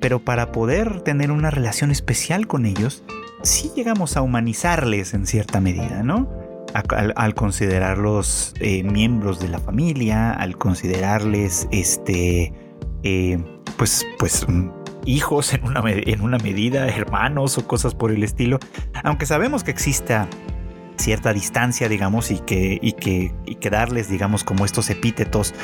pero 0.00 0.24
para 0.24 0.52
poder 0.52 1.00
tener 1.00 1.32
una 1.32 1.50
relación 1.50 1.90
especial 1.90 2.46
con 2.46 2.66
ellos, 2.66 3.02
sí 3.42 3.72
llegamos 3.74 4.16
a 4.16 4.22
humanizarles 4.22 5.12
en 5.12 5.26
cierta 5.26 5.60
medida, 5.60 6.04
¿no? 6.04 6.47
Al, 6.74 7.34
considerarlos 7.34 8.54
eh, 8.60 8.82
miembros 8.82 9.40
de 9.40 9.48
la 9.48 9.58
familia, 9.58 10.32
al 10.32 10.56
considerarles 10.56 11.68
este, 11.70 12.52
eh, 13.02 13.38
pues, 13.76 14.06
pues 14.18 14.46
hijos 15.04 15.54
en 15.54 15.64
una, 15.64 15.82
en 15.86 16.20
una 16.20 16.38
medida, 16.38 16.86
hermanos 16.88 17.58
o 17.58 17.66
cosas 17.66 17.94
por 17.94 18.10
el 18.10 18.22
estilo, 18.22 18.58
aunque 19.02 19.26
sabemos 19.26 19.64
que 19.64 19.70
exista 19.70 20.28
cierta 20.98 21.32
distancia, 21.32 21.88
digamos, 21.88 22.30
y 22.30 22.38
que, 22.38 22.78
y 22.82 22.92
que, 22.92 23.32
y 23.46 23.54
que 23.56 23.70
darles, 23.70 24.08
digamos, 24.08 24.44
como 24.44 24.64
estos 24.64 24.90
epítetos 24.90 25.54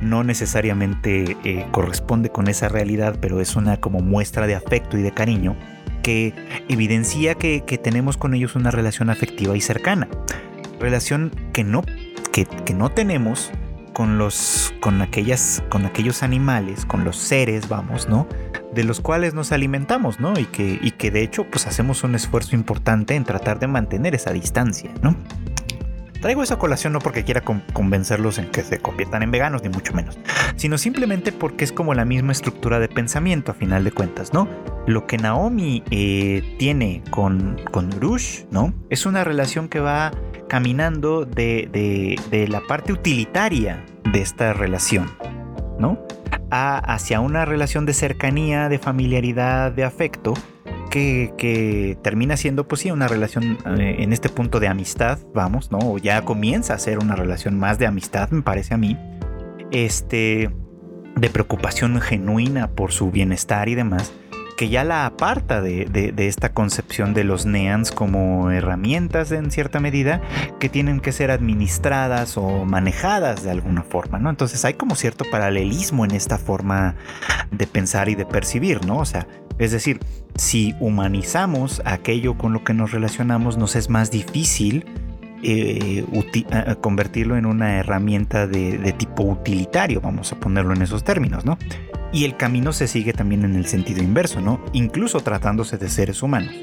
no 0.00 0.24
necesariamente 0.24 1.36
eh, 1.44 1.66
corresponde 1.72 2.30
con 2.30 2.48
esa 2.48 2.68
realidad, 2.68 3.18
pero 3.20 3.40
es 3.40 3.56
una 3.56 3.78
como 3.78 4.00
muestra 4.00 4.46
de 4.46 4.54
afecto 4.54 4.96
y 4.96 5.02
de 5.02 5.12
cariño. 5.12 5.56
que 6.02 6.34
evidencia 6.68 7.34
que, 7.34 7.62
tenemos 7.82 8.18
con 8.18 8.34
ellos 8.34 8.56
una 8.56 8.70
relación 8.70 9.08
afectiva 9.08 9.56
y 9.56 9.60
cercana. 9.62 10.06
Relación 10.84 11.30
que 11.54 11.64
no, 11.64 11.82
que, 12.30 12.46
no 12.74 12.90
tenemos 12.90 13.50
con 13.94 14.18
los 14.18 14.74
con 14.80 15.00
aquellas 15.00 15.62
con 15.70 15.86
aquellos 15.86 16.22
animales, 16.22 16.84
con 16.84 17.04
los 17.04 17.16
seres, 17.16 17.70
vamos, 17.70 18.06
¿no? 18.06 18.28
De 18.74 18.84
los 18.84 19.00
cuales 19.00 19.32
nos 19.32 19.50
alimentamos, 19.50 20.20
¿no? 20.20 20.38
Y 20.38 20.44
que, 20.44 20.78
y 20.82 20.90
que 20.90 21.10
de 21.10 21.22
hecho 21.22 21.46
pues 21.50 21.66
hacemos 21.66 22.04
un 22.04 22.14
esfuerzo 22.14 22.54
importante 22.54 23.14
en 23.14 23.24
tratar 23.24 23.60
de 23.60 23.66
mantener 23.66 24.14
esa 24.14 24.34
distancia, 24.34 24.90
¿no? 25.00 25.16
Traigo 26.24 26.42
esa 26.42 26.58
colación 26.58 26.94
no 26.94 27.00
porque 27.00 27.22
quiera 27.22 27.42
convencerlos 27.42 28.38
en 28.38 28.50
que 28.50 28.62
se 28.62 28.78
conviertan 28.78 29.22
en 29.22 29.30
veganos, 29.30 29.62
ni 29.62 29.68
mucho 29.68 29.92
menos, 29.92 30.18
sino 30.56 30.78
simplemente 30.78 31.32
porque 31.32 31.64
es 31.64 31.70
como 31.70 31.92
la 31.92 32.06
misma 32.06 32.32
estructura 32.32 32.78
de 32.78 32.88
pensamiento 32.88 33.52
a 33.52 33.54
final 33.54 33.84
de 33.84 33.92
cuentas, 33.92 34.32
¿no? 34.32 34.48
Lo 34.86 35.06
que 35.06 35.18
Naomi 35.18 35.82
eh, 35.90 36.56
tiene 36.58 37.02
con, 37.10 37.60
con 37.70 37.90
Rush, 38.00 38.44
¿no? 38.50 38.72
Es 38.88 39.04
una 39.04 39.22
relación 39.22 39.68
que 39.68 39.80
va 39.80 40.12
caminando 40.48 41.26
de, 41.26 42.16
la 42.48 42.62
parte 42.62 42.94
utilitaria 42.94 43.84
de 44.10 44.22
esta 44.22 44.54
relación, 44.54 45.10
¿no? 45.78 45.98
hacia 46.50 47.20
una 47.20 47.44
relación 47.44 47.84
de 47.84 47.92
cercanía, 47.92 48.70
de 48.70 48.78
familiaridad, 48.78 49.72
de 49.72 49.84
afecto, 49.84 50.32
que, 50.94 51.98
termina 52.02 52.36
siendo, 52.36 52.68
pues 52.68 52.82
sí, 52.82 52.90
una 52.90 53.08
relación 53.08 53.58
eh, 53.78 53.96
en 53.98 54.12
este 54.12 54.28
punto 54.28 54.60
de 54.60 54.68
amistad, 54.68 55.18
vamos, 55.34 55.70
¿no? 55.72 55.98
Ya 55.98 56.22
comienza 56.24 56.74
a 56.74 56.78
ser 56.78 56.98
una 56.98 57.16
relación 57.16 57.58
más 57.58 57.78
de 57.78 57.86
amistad, 57.86 58.30
me 58.30 58.42
parece 58.42 58.74
a 58.74 58.76
mí. 58.76 58.96
Este, 59.72 60.50
de 61.16 61.30
preocupación 61.30 62.00
genuina 62.00 62.70
por 62.70 62.92
su 62.92 63.10
bienestar 63.10 63.68
y 63.68 63.74
demás, 63.74 64.12
que 64.56 64.68
ya 64.68 64.84
la 64.84 65.04
aparta 65.06 65.60
de, 65.60 66.14
esta 66.16 66.52
concepción 66.52 67.12
de 67.12 67.24
los 67.24 67.44
neans 67.44 67.90
como 67.90 68.52
herramientas 68.52 69.32
en 69.32 69.50
cierta 69.50 69.80
medida 69.80 70.22
que 70.60 70.68
tienen 70.68 71.00
que 71.00 71.10
ser 71.10 71.32
administradas 71.32 72.36
o 72.36 72.64
manejadas 72.64 73.42
de 73.42 73.50
alguna 73.50 73.82
forma, 73.82 74.20
¿no? 74.20 74.30
Entonces 74.30 74.64
hay 74.64 74.74
como 74.74 74.94
cierto 74.94 75.24
paralelismo 75.28 76.04
en 76.04 76.12
esta 76.12 76.38
forma 76.38 76.94
de 77.50 77.66
pensar 77.66 78.08
y 78.08 78.14
de 78.14 78.26
percibir, 78.26 78.86
¿no? 78.86 78.98
O 78.98 79.04
sea, 79.04 79.26
es 79.58 79.70
decir, 79.72 80.00
si 80.36 80.74
humanizamos 80.80 81.80
aquello 81.84 82.36
con 82.36 82.52
lo 82.52 82.64
que 82.64 82.74
nos 82.74 82.92
relacionamos, 82.92 83.56
nos 83.56 83.76
es 83.76 83.88
más 83.88 84.10
difícil 84.10 84.84
eh, 85.46 86.04
convertirlo 86.80 87.36
en 87.36 87.44
una 87.44 87.76
herramienta 87.78 88.46
de, 88.46 88.94
tipo 88.96 89.24
utilitario, 89.24 90.00
vamos 90.00 90.32
a 90.32 90.40
ponerlo 90.40 90.72
en 90.72 90.82
esos 90.82 91.04
términos, 91.04 91.44
¿no? 91.44 91.58
Y 92.12 92.24
el 92.24 92.36
camino 92.36 92.72
se 92.72 92.88
sigue 92.88 93.12
también 93.12 93.44
en 93.44 93.54
el 93.54 93.66
sentido 93.66 94.02
inverso, 94.02 94.40
¿no? 94.40 94.60
Incluso 94.72 95.20
tratándose 95.20 95.76
de 95.76 95.88
seres 95.90 96.22
humanos. 96.22 96.54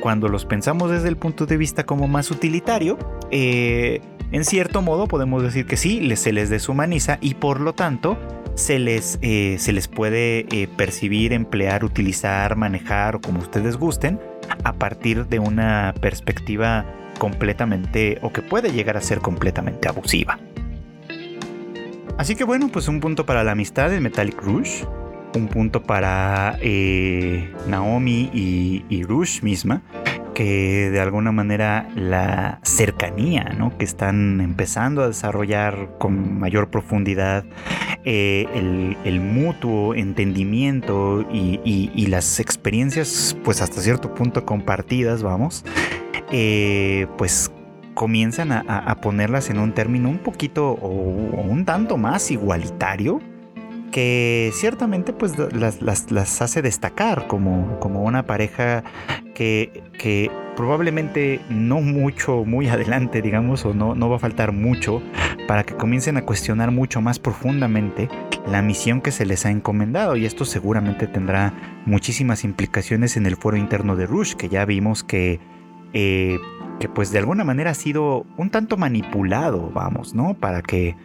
Cuando 0.00 0.28
los 0.28 0.46
pensamos 0.46 0.90
desde 0.90 1.08
el 1.08 1.16
punto 1.16 1.44
de 1.44 1.56
vista 1.56 1.84
como 1.84 2.08
más 2.08 2.30
utilitario, 2.30 2.98
eh, 3.30 4.00
en 4.32 4.44
cierto 4.44 4.80
modo 4.80 5.06
podemos 5.08 5.42
decir 5.42 5.66
que 5.66 5.76
sí, 5.76 6.16
se 6.16 6.32
les 6.32 6.48
deshumaniza 6.48 7.18
y 7.20 7.34
por 7.34 7.60
lo 7.60 7.74
tanto 7.74 8.16
se 8.54 8.78
les, 8.78 9.18
eh, 9.22 9.56
se 9.58 9.72
les 9.72 9.88
puede 9.88 10.46
eh, 10.50 10.68
percibir, 10.76 11.32
emplear, 11.32 11.84
utilizar, 11.84 12.56
manejar 12.56 13.16
o 13.16 13.20
como 13.20 13.40
ustedes 13.40 13.76
gusten 13.76 14.20
a 14.64 14.72
partir 14.74 15.26
de 15.26 15.38
una 15.38 15.94
perspectiva 16.00 16.84
completamente 17.18 18.18
o 18.22 18.32
que 18.32 18.42
puede 18.42 18.72
llegar 18.72 18.96
a 18.96 19.00
ser 19.00 19.20
completamente 19.20 19.88
abusiva. 19.88 20.38
Así 22.18 22.36
que 22.36 22.44
bueno, 22.44 22.68
pues 22.68 22.88
un 22.88 23.00
punto 23.00 23.24
para 23.26 23.42
la 23.42 23.52
amistad 23.52 23.90
de 23.90 24.00
Metallic 24.00 24.40
Rush, 24.42 24.84
un 25.34 25.48
punto 25.48 25.82
para 25.82 26.58
eh, 26.60 27.52
Naomi 27.66 28.30
y, 28.32 29.02
Rush 29.04 29.42
misma, 29.42 29.82
que 30.34 30.90
de 30.90 31.00
alguna 31.00 31.32
manera 31.32 31.88
la 31.94 32.60
cercanía 32.62 33.44
¿no? 33.56 33.76
que 33.76 33.84
están 33.84 34.40
empezando 34.40 35.02
a 35.02 35.08
desarrollar 35.08 35.96
con 35.98 36.38
mayor 36.38 36.70
profundidad, 36.70 37.44
eh, 38.04 38.46
el, 39.04 39.20
mutuo 39.20 39.94
entendimiento 39.94 41.26
y, 41.32 42.06
las 42.06 42.40
experiencias 42.40 43.36
pues 43.44 43.62
hasta 43.62 43.80
cierto 43.80 44.14
punto 44.14 44.44
compartidas, 44.44 45.22
vamos, 45.22 45.64
eh, 46.30 47.06
pues 47.16 47.50
comienzan 47.94 48.52
a, 48.52 48.96
ponerlas 49.00 49.50
en 49.50 49.58
un 49.58 49.72
término 49.72 50.08
un 50.08 50.18
poquito 50.18 50.70
o, 50.70 50.88
un 50.88 51.64
tanto 51.64 51.96
más 51.96 52.30
igualitario 52.30 53.20
que 53.92 54.50
ciertamente 54.54 55.12
pues 55.12 55.34
las, 55.38 56.40
hace 56.42 56.62
destacar 56.62 57.28
como, 57.28 57.78
como 57.78 58.02
una 58.02 58.24
pareja 58.26 58.82
que, 59.34 59.84
que, 59.98 60.30
probablemente 60.56 61.40
no 61.48 61.80
mucho, 61.80 62.44
muy 62.44 62.68
adelante, 62.68 63.22
digamos, 63.22 63.64
o 63.64 63.72
no, 63.72 63.94
no 63.94 64.10
va 64.10 64.16
a 64.16 64.18
faltar 64.18 64.52
mucho 64.52 65.00
para 65.48 65.64
que 65.64 65.74
comiencen 65.74 66.18
a 66.18 66.26
cuestionar 66.26 66.70
mucho 66.70 67.00
más 67.00 67.18
profundamente 67.18 68.10
la 68.46 68.60
misión 68.60 69.00
que 69.00 69.12
se 69.12 69.24
les 69.24 69.46
ha 69.46 69.50
encomendado 69.50 70.14
y 70.16 70.26
esto 70.26 70.44
seguramente 70.44 71.06
tendrá 71.06 71.54
muchísimas 71.86 72.44
implicaciones 72.44 73.16
en 73.16 73.24
el 73.24 73.36
foro 73.36 73.56
interno 73.56 73.96
de 73.96 74.06
Rush, 74.06 74.34
que 74.34 74.48
ya 74.48 74.64
vimos 74.64 75.04
que... 75.04 75.40
Eh, 75.94 76.38
que 76.80 76.88
pues 76.88 77.12
de 77.12 77.18
alguna 77.18 77.44
manera 77.44 77.70
ha 77.70 77.74
sido 77.74 78.26
un 78.36 78.50
tanto 78.50 78.76
manipulado, 78.76 79.70
vamos, 79.72 80.14
¿no? 80.14 80.34
Para 80.34 80.62
que 80.62 80.96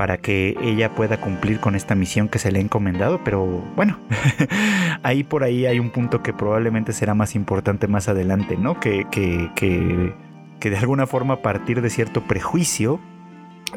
para 0.00 0.16
que 0.16 0.56
ella 0.62 0.94
pueda 0.94 1.20
cumplir 1.20 1.60
con 1.60 1.74
esta 1.74 1.94
misión 1.94 2.30
que 2.30 2.38
se 2.38 2.50
le 2.50 2.58
ha 2.58 2.62
encomendado, 2.62 3.20
pero 3.22 3.44
bueno, 3.76 3.98
ahí 5.02 5.24
por 5.24 5.44
ahí 5.44 5.66
hay 5.66 5.78
un 5.78 5.90
punto 5.90 6.22
que 6.22 6.32
probablemente 6.32 6.94
será 6.94 7.12
más 7.12 7.34
importante 7.34 7.86
más 7.86 8.08
adelante, 8.08 8.56
¿no? 8.56 8.80
Que, 8.80 9.06
que, 9.10 9.50
que, 9.54 10.70
de 10.70 10.76
alguna 10.78 11.06
forma 11.06 11.34
a 11.34 11.42
partir 11.42 11.82
de 11.82 11.90
cierto 11.90 12.22
prejuicio 12.22 12.98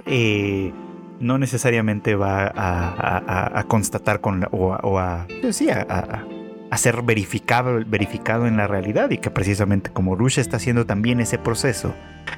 eh, 0.06 0.72
no 1.20 1.38
necesariamente 1.38 2.16
va 2.16 2.54
a, 2.56 3.66
constatar 3.68 4.22
con 4.22 4.48
o, 4.52 5.00
a, 5.00 5.28
pues 5.42 5.58
sí, 5.58 5.68
a, 5.70 6.78
ser 6.78 7.02
verificado, 7.02 7.82
verificado 7.86 8.48
en 8.48 8.56
la 8.56 8.66
realidad 8.66 9.12
y 9.12 9.18
que 9.18 9.30
precisamente 9.30 9.90
como 9.90 10.16
Rush 10.16 10.40
está 10.40 10.56
haciendo 10.56 10.86
también 10.86 11.20
ese 11.20 11.38
proceso 11.38 11.94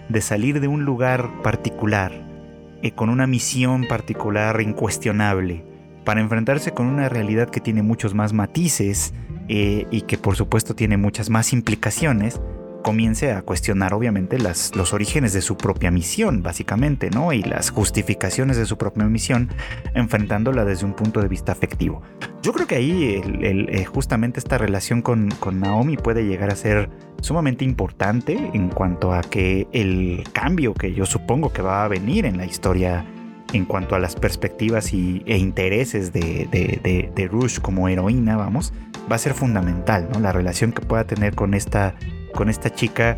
de 0.10 0.22
salir 0.22 0.60
de 0.60 0.68
un 0.68 0.86
lugar 0.86 1.30
particular, 1.44 2.35
con 2.92 3.10
una 3.10 3.28
misión 3.28 3.88
particular 3.88 4.62
incuestionable, 4.62 5.64
para 6.04 6.22
enfrentarse 6.22 6.72
con 6.72 6.88
una 6.88 7.10
realidad 7.10 7.50
que 7.50 7.60
tiene 7.60 7.82
muchos 7.82 8.14
más 8.14 8.32
matices 8.34 9.14
eh, 9.48 9.88
y 9.92 10.02
que 10.02 10.18
por 10.18 10.36
supuesto 10.36 10.76
tiene 10.76 10.98
muchas 10.98 11.30
más 11.30 11.54
implicaciones, 11.54 12.40
comience 12.86 13.32
a 13.32 13.42
cuestionar 13.42 13.96
obviamente 13.96 14.38
las, 14.38 14.76
los 14.76 14.94
orígenes 14.94 15.34
de 15.34 15.42
su 15.42 15.58
propia 15.58 15.90
misión, 15.90 16.44
básicamente, 16.44 17.10
¿no? 17.10 17.34
Y 17.34 17.42
las 17.42 17.72
justificaciones 17.72 18.58
de 18.58 18.68
su 18.68 18.78
propia 18.78 19.06
misión, 19.06 19.50
enfrentándola 19.96 20.66
desde 20.66 20.86
un 20.86 20.94
punto 20.94 21.20
de 21.20 21.28
vista 21.28 21.52
afectivo. 21.52 22.04
Yo 22.44 22.54
creo 22.54 22.68
que 22.68 22.76
ahí 22.76 23.20
eh, 23.42 23.86
justamente 23.86 24.40
esta 24.40 24.60
relación 24.60 25.02
con, 25.02 25.32
con 25.32 25.60
Naomi 25.60 25.98
puede 25.98 26.26
llegar 26.26 26.52
a 26.52 26.56
ser 26.56 26.92
sumamente 27.22 27.66
importante 27.66 28.52
en 28.54 28.70
cuanto 28.70 29.14
a 29.14 29.22
que 29.22 29.68
el 29.72 30.24
cambio 30.34 30.74
que 30.74 30.94
yo 30.94 31.06
supongo 31.06 31.52
que 31.52 31.62
va 31.62 31.84
a 31.84 31.88
venir 31.88 32.26
en 32.26 32.38
la 32.38 32.46
historia 32.46 33.06
en 33.54 33.66
cuanto 33.66 33.96
a 33.96 34.00
las 34.00 34.16
perspectivas 34.16 34.94
y, 34.94 35.24
e 35.26 35.38
intereses 35.38 36.12
de, 36.12 36.48
de, 36.52 37.12
de, 37.14 37.28
Rush 37.28 37.60
como 37.60 37.88
heroína, 37.88 38.36
vamos, 38.36 38.74
va 39.10 39.16
a 39.16 39.20
ser 39.20 39.34
fundamental, 39.34 40.10
¿no? 40.12 40.20
La 40.20 40.32
relación 40.32 40.72
que 40.72 40.82
pueda 40.82 41.06
tener 41.06 41.36
con 41.36 41.54
esta, 41.54 41.96
con 42.34 42.50
esta 42.50 42.74
chica 42.74 43.18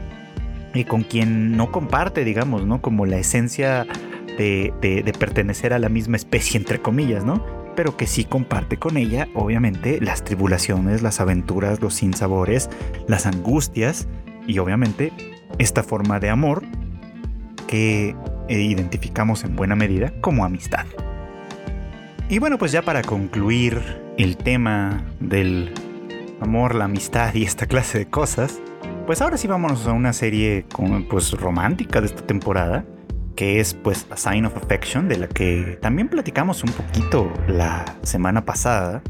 y 0.73 0.83
con 0.83 1.03
quien 1.03 1.57
no 1.57 1.71
comparte, 1.71 2.23
digamos, 2.23 2.65
¿no? 2.65 2.81
Como 2.81 3.05
la 3.05 3.17
esencia 3.17 3.87
de, 4.37 4.73
de 4.81 5.13
pertenecer 5.17 5.73
a 5.73 5.79
la 5.79 5.89
misma 5.89 6.17
especie, 6.17 6.59
entre 6.59 6.79
comillas, 6.81 7.25
¿no? 7.25 7.66
Pero 7.77 7.95
que 7.95 8.07
sí 8.07 8.25
comparte 8.25 8.77
con 8.77 8.97
ella, 8.97 9.27
obviamente, 9.35 10.01
las 10.01 10.23
tribulaciones, 10.23 11.03
las 11.03 11.21
aventuras, 11.21 11.79
los 11.79 11.93
sinsabores, 11.93 12.71
las 13.07 13.27
angustias 13.27 14.07
y 14.47 14.57
obviamente 14.57 15.13
esta 15.59 15.83
forma 15.83 16.19
de 16.19 16.31
amor 16.31 16.63
que 17.67 18.15
identificamos 18.49 19.43
en 19.43 19.55
buena 19.55 19.75
medida 19.75 20.11
como 20.21 20.43
amistad. 20.43 20.87
Y 22.29 22.39
bueno, 22.39 22.57
pues 22.57 22.71
ya 22.71 22.81
para 22.81 23.03
concluir 23.03 23.79
el 24.17 24.37
tema 24.37 25.03
del 25.19 25.71
amor, 26.41 26.73
la 26.73 26.85
amistad 26.85 27.35
y 27.35 27.43
esta 27.43 27.67
clase 27.67 27.99
de 27.99 28.07
cosas, 28.07 28.59
pues 29.05 29.21
ahora 29.21 29.37
sí 29.37 29.47
vámonos 29.47 29.85
a 29.85 29.91
una 29.91 30.13
serie 30.13 30.65
pues 31.11 31.31
romántica 31.33 32.01
de 32.01 32.07
esta 32.07 32.25
temporada 32.25 32.85
que 33.37 33.61
es 33.61 33.75
pues 33.75 34.07
A 34.09 34.17
Sign 34.17 34.45
of 34.45 34.57
Affection, 34.57 35.07
de 35.07 35.17
la 35.17 35.27
que 35.27 35.77
también 35.81 36.09
platicamos 36.09 36.63
un 36.63 36.71
poquito 36.71 37.31
la 37.47 37.85
semana 38.01 38.43
pasada. 38.43 39.01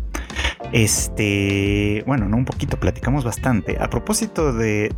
Este, 0.74 2.04
bueno, 2.06 2.28
no 2.28 2.36
un 2.36 2.46
poquito, 2.46 2.78
platicamos 2.78 3.24
bastante. 3.24 3.78
A 3.80 3.90
propósito 3.90 4.54
de, 4.54 4.92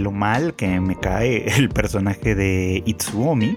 lo 0.00 0.12
mal 0.12 0.54
que 0.54 0.80
me 0.80 0.98
cae 0.98 1.48
el 1.58 1.68
personaje 1.68 2.34
de 2.36 2.82
Itsuomi, 2.86 3.56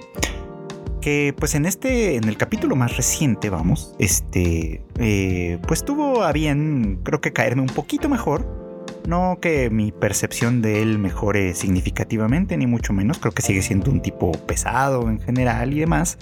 que 1.00 1.34
pues 1.38 1.54
en 1.54 1.66
este, 1.66 2.16
en 2.16 2.24
el 2.26 2.36
capítulo 2.36 2.76
más 2.76 2.98
reciente, 2.98 3.52
vamos, 3.52 3.96
este, 4.00 4.84
eh, 4.98 5.60
pues 5.68 5.86
tuvo 5.86 6.24
a 6.24 6.34
bien, 6.34 7.02
creo 7.04 7.22
que 7.22 7.32
caerme 7.32 7.62
un 7.62 7.70
poquito 7.70 8.10
mejor 8.10 8.59
No 9.08 9.40
que 9.42 9.70
mi 9.70 9.92
percepción 9.92 10.62
de 10.62 10.82
él 10.82 11.00
mejore 11.00 11.56
significativamente, 11.56 12.58
ni 12.58 12.68
mucho 12.68 12.94
menos. 12.94 13.18
Creo 13.18 13.32
que 13.32 13.42
sigue 13.42 13.62
siendo 13.62 13.92
un 13.92 14.02
tipo 14.02 14.32
pesado 14.32 15.10
en 15.10 15.20
general 15.20 15.74
y 15.74 15.80
demás. 15.80 16.18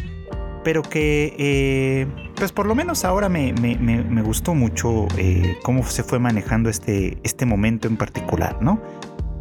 Pero 0.63 0.81
que, 0.81 1.33
eh, 1.37 2.07
pues 2.35 2.51
por 2.51 2.65
lo 2.65 2.75
menos 2.75 3.05
ahora 3.05 3.29
me, 3.29 3.53
gustó 4.21 4.53
mucho 4.53 5.07
eh, 5.17 5.57
cómo 5.63 5.83
se 5.83 6.03
fue 6.03 6.19
manejando 6.19 6.69
este, 6.69 7.17
este 7.23 7.45
momento 7.45 7.87
en 7.87 7.97
particular, 7.97 8.57
¿no? 8.61 8.81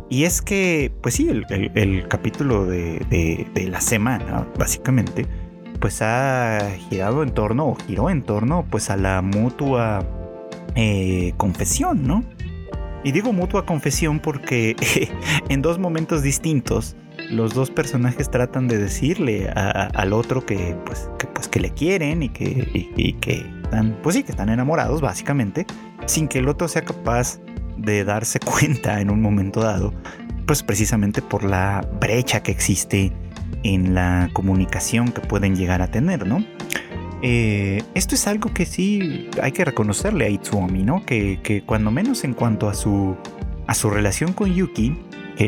Y 0.08 0.24
es 0.24 0.40
que, 0.40 0.92
pues 1.02 1.16
sí, 1.16 1.28
el, 1.28 2.08
capítulo 2.08 2.64
de, 2.64 3.46
la 3.68 3.80
semana, 3.80 4.46
básicamente, 4.56 5.26
pues 5.80 6.00
ha 6.00 6.60
girado 6.88 7.24
en 7.24 7.34
torno, 7.34 7.66
o 7.66 7.74
giró 7.74 8.08
en 8.08 8.22
torno, 8.22 8.64
pues 8.70 8.88
a 8.90 8.96
la 8.96 9.20
mutua 9.20 10.06
eh, 10.76 11.34
confesión, 11.36 12.06
¿no? 12.06 12.22
Y 13.06 13.12
digo 13.12 13.32
mutua 13.32 13.64
confesión 13.64 14.18
porque 14.18 14.74
en 15.48 15.62
dos 15.62 15.78
momentos 15.78 16.24
distintos 16.24 16.96
los 17.30 17.54
dos 17.54 17.70
personajes 17.70 18.28
tratan 18.28 18.66
de 18.66 18.78
decirle 18.78 19.48
al 19.48 20.12
otro 20.12 20.44
que 20.44 20.76
pues, 20.84 21.08
que 21.16 21.28
pues 21.28 21.46
que 21.46 21.60
le 21.60 21.70
quieren 21.70 22.24
y 22.24 22.30
que, 22.30 22.92
y 22.96 23.12
que 23.12 23.46
están, 23.62 23.96
pues 24.02 24.16
sí, 24.16 24.24
que 24.24 24.32
están 24.32 24.48
enamorados 24.48 25.00
básicamente, 25.00 25.66
sin 26.06 26.26
que 26.26 26.40
el 26.40 26.48
otro 26.48 26.66
sea 26.66 26.82
capaz 26.82 27.38
de 27.76 28.02
darse 28.02 28.40
cuenta 28.44 29.00
en 29.00 29.10
un 29.10 29.22
momento 29.22 29.60
dado, 29.60 29.94
pues 30.44 30.64
precisamente 30.64 31.22
por 31.22 31.44
la 31.44 31.88
brecha 32.00 32.42
que 32.42 32.50
existe 32.50 33.12
en 33.62 33.94
la 33.94 34.30
comunicación 34.32 35.12
que 35.12 35.20
pueden 35.20 35.54
llegar 35.54 35.80
a 35.80 35.92
tener, 35.92 36.26
¿no? 36.26 36.44
Eh, 37.28 37.82
esto 37.94 38.14
es 38.14 38.28
algo 38.28 38.54
que 38.54 38.66
sí 38.66 39.28
hay 39.42 39.50
que 39.50 39.64
reconocerle 39.64 40.26
a 40.26 40.28
Itsuomi, 40.28 40.84
¿no? 40.84 41.04
Que, 41.04 41.40
que 41.42 41.62
cuando 41.62 41.90
menos 41.90 42.22
en 42.22 42.34
cuanto 42.34 42.68
a 42.68 42.74
su, 42.74 43.16
a 43.66 43.74
su 43.74 43.90
relación 43.90 44.32
con 44.32 44.54
Yuki, 44.54 44.96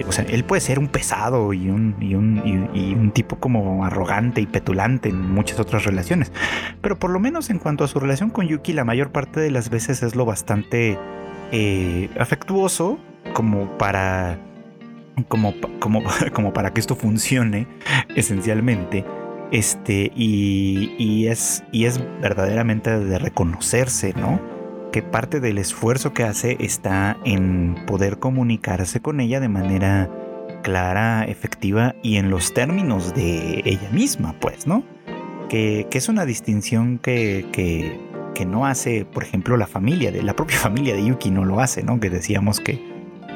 o 0.05 0.11
sea, 0.11 0.25
él 0.25 0.43
puede 0.43 0.61
ser 0.61 0.81
un 0.81 0.89
pesado 0.89 1.53
y 1.53 1.71
un, 1.71 1.95
y 2.01 2.17
un, 2.17 2.43
y 2.75 2.95
un, 2.95 3.13
tipo 3.13 3.37
como 3.37 3.85
arrogante 3.85 4.41
y 4.41 4.47
petulante 4.47 5.09
en 5.09 5.31
muchas 5.31 5.61
otras 5.61 5.85
relaciones. 5.85 6.33
Pero 6.81 6.99
por 6.99 7.11
lo 7.11 7.21
menos 7.21 7.49
en 7.49 7.61
cuanto 7.61 7.85
a 7.85 7.89
su 7.89 8.01
relación 8.01 8.31
con 8.31 8.49
Yuki, 8.49 8.73
la 8.73 8.85
mayor 8.85 9.13
parte 9.13 9.39
de 9.39 9.53
las 9.53 9.71
veces 9.71 10.03
es 10.03 10.17
lo 10.17 10.25
bastante 10.25 10.99
eh, 11.53 12.11
afectuoso 12.19 12.99
como 13.35 13.79
para 13.79 14.41
como, 15.29 15.55
como, 15.79 16.03
como, 16.33 16.53
para 16.53 16.73
que 16.73 16.81
esto 16.81 16.97
funcione 16.97 17.69
esencialmente. 18.17 19.05
Este, 19.51 20.13
y, 20.15 20.95
y, 20.99 21.29
es, 21.29 21.65
y 21.73 21.87
es 21.87 22.01
verdaderamente 22.21 22.99
de 22.99 23.19
reconocerse, 23.19 24.13
¿no? 24.15 24.41
Que 24.93 25.03
parte 25.03 25.41
del 25.41 25.59
esfuerzo 25.59 26.13
que 26.13 26.25
hace 26.25 26.57
está 26.61 27.17
en 27.25 27.77
poder 27.87 28.19
comunicarse 28.19 29.01
con 29.01 29.21
ella 29.21 29.41
de 29.41 29.49
manera 29.49 30.11
clara, 30.63 31.25
efectiva 31.25 31.95
y 32.03 32.17
en 32.17 32.31
los 32.31 32.53
términos 32.53 33.15
de 33.15 33.63
ella 33.65 33.89
misma, 33.91 34.35
pues, 34.41 34.67
¿no? 34.67 34.83
Que, 35.49 35.87
que 35.91 35.99
es 35.99 36.09
una 36.09 36.27
distinción 36.27 36.99
que, 36.99 37.47
que, 37.53 37.99
que 38.35 38.45
no 38.45 38.67
hace, 38.67 39.05
por 39.05 39.25
ejemplo, 39.25 39.57
la 39.57 39.67
familia, 39.67 40.13
de 40.13 40.23
la 40.23 40.37
propia 40.37 40.59
familia 40.59 40.95
de 40.95 41.05
Yuki 41.05 41.31
no 41.31 41.45
lo 41.45 41.61
hace, 41.61 41.83
¿no? 41.83 42.01
Que 42.01 42.11
decíamos 42.11 42.61
que 42.61 42.81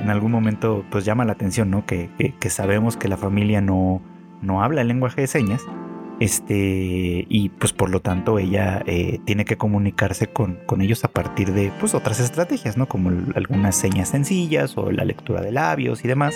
en 0.00 0.10
algún 0.10 0.32
momento 0.32 0.84
pues 0.90 1.04
llama 1.04 1.24
la 1.24 1.32
atención, 1.32 1.70
¿no? 1.70 1.86
Que, 1.86 2.10
sabemos 2.48 2.96
que 2.96 3.08
la 3.08 3.16
familia 3.16 3.60
no, 3.60 4.00
no 4.42 4.62
habla 4.62 4.80
el 4.80 4.88
lenguaje 4.88 5.22
de 5.22 5.26
señas, 5.26 5.62
este, 6.20 7.26
y 7.28 7.48
pues 7.48 7.72
por 7.72 7.90
lo 7.90 8.00
tanto 8.00 8.38
ella 8.38 8.82
eh, 8.86 9.20
tiene 9.24 9.44
que 9.44 9.56
comunicarse 9.56 10.28
con, 10.28 10.58
con, 10.66 10.80
ellos 10.80 11.04
a 11.04 11.08
partir 11.08 11.52
de 11.52 11.72
pues 11.80 11.94
otras 11.94 12.20
estrategias, 12.20 12.76
¿no? 12.76 12.86
Como 12.86 13.10
algunas 13.34 13.76
señas 13.76 14.10
sencillas 14.10 14.76
o 14.78 14.90
la 14.92 15.04
lectura 15.04 15.40
de 15.40 15.52
labios 15.52 16.04
y 16.04 16.08
demás, 16.08 16.34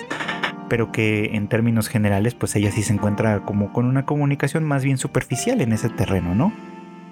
pero 0.68 0.92
que 0.92 1.36
en 1.36 1.48
términos 1.48 1.88
generales 1.88 2.34
pues 2.34 2.56
ella 2.56 2.70
sí 2.72 2.82
se 2.82 2.92
encuentra 2.92 3.44
como 3.44 3.72
con 3.72 3.86
una 3.86 4.04
comunicación 4.04 4.64
más 4.64 4.84
bien 4.84 4.98
superficial 4.98 5.60
en 5.60 5.72
ese 5.72 5.88
terreno, 5.88 6.34
¿no? 6.34 6.52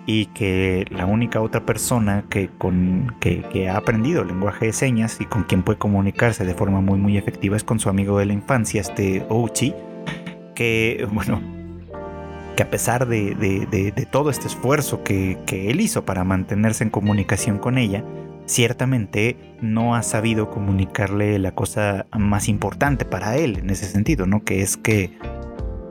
y 0.06 0.26
que 0.26 0.86
la 0.90 1.06
única 1.06 1.40
otra 1.40 1.64
persona 1.64 2.24
que, 2.28 2.48
con, 2.48 3.16
que, 3.20 3.68
ha 3.68 3.76
aprendido 3.76 4.22
el 4.22 4.28
lenguaje 4.28 4.66
de 4.66 4.72
señas 4.72 5.20
y 5.20 5.24
con 5.24 5.44
quien 5.44 5.62
puede 5.62 5.78
comunicarse 5.78 6.44
de 6.44 6.54
forma 6.54 6.80
muy 6.80 6.98
muy 6.98 7.16
efectiva 7.16 7.56
es 7.56 7.64
con 7.64 7.80
su 7.80 7.88
amigo 7.88 8.18
de 8.18 8.26
la 8.26 8.34
infancia, 8.34 8.80
este 8.80 9.24
Ouchi, 9.28 9.74
que 10.54 11.06
bueno, 11.10 11.40
que 12.54 12.62
a 12.62 12.70
pesar 12.70 13.06
de, 13.06 14.06
todo 14.10 14.30
este 14.30 14.46
esfuerzo 14.46 15.02
que, 15.02 15.38
que, 15.46 15.70
él 15.70 15.80
hizo 15.80 16.04
para 16.04 16.24
mantenerse 16.24 16.84
en 16.84 16.90
comunicación 16.90 17.58
con 17.58 17.78
ella, 17.78 18.04
ciertamente 18.46 19.36
no 19.60 19.94
ha 19.94 20.02
sabido 20.02 20.50
comunicarle 20.50 21.38
la 21.38 21.54
cosa 21.54 22.06
más 22.16 22.48
importante 22.48 23.04
para 23.04 23.36
él 23.36 23.58
en 23.58 23.70
ese 23.70 23.86
sentido, 23.86 24.26
¿no? 24.26 24.44
Que 24.44 24.62
es 24.62 24.76
que 24.76 25.16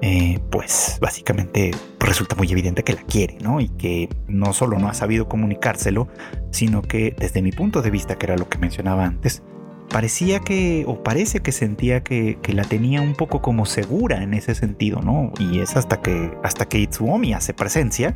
eh, 0.06 0.40
pues 0.52 0.98
básicamente 1.02 1.72
resulta 1.98 2.36
muy 2.36 2.52
evidente 2.52 2.84
que 2.84 2.92
la 2.92 3.04
quiere, 3.04 3.38
¿no? 3.42 3.62
Y 3.62 3.70
que 3.70 4.10
no 4.28 4.52
solo 4.52 4.78
no 4.78 4.90
ha 4.90 4.94
sabido 4.94 5.30
comunicárselo, 5.30 6.10
sino 6.52 6.82
que 6.82 7.16
desde 7.18 7.42
mi 7.42 7.54
punto 7.54 7.82
de 7.82 7.90
vista, 7.90 8.18
que 8.18 8.26
era 8.26 8.36
lo 8.36 8.50
que 8.50 8.58
mencionaba 8.58 9.06
antes, 9.06 9.44
parecía 9.90 10.40
que, 10.40 10.86
o 10.88 11.04
parece 11.04 11.42
que 11.42 11.52
sentía 11.52 12.04
que, 12.04 12.38
la 12.48 12.64
tenía 12.64 13.02
un 13.02 13.16
poco 13.16 13.42
como 13.42 13.66
segura 13.66 14.24
en 14.24 14.34
ese 14.34 14.56
sentido, 14.56 15.02
¿no? 15.02 15.32
Y 15.40 15.60
es 15.60 15.76
hasta 15.76 16.02
que, 16.02 16.32
hasta 16.44 16.66
que 16.66 16.80
Itsuomi 16.80 17.34
hace 17.34 17.54
presencia, 17.54 18.16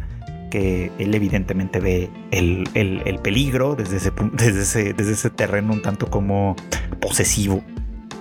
que 0.50 0.92
él 0.98 1.14
evidentemente 1.14 1.80
ve 1.80 2.10
el, 2.32 3.20
peligro 3.22 3.76
desde 3.76 3.98
ese, 3.98 4.12
desde, 4.34 4.94
desde 4.94 5.12
ese 5.12 5.30
terreno 5.30 5.74
un 5.74 5.82
tanto 5.82 6.10
como 6.10 6.56
posesivo. 7.00 7.64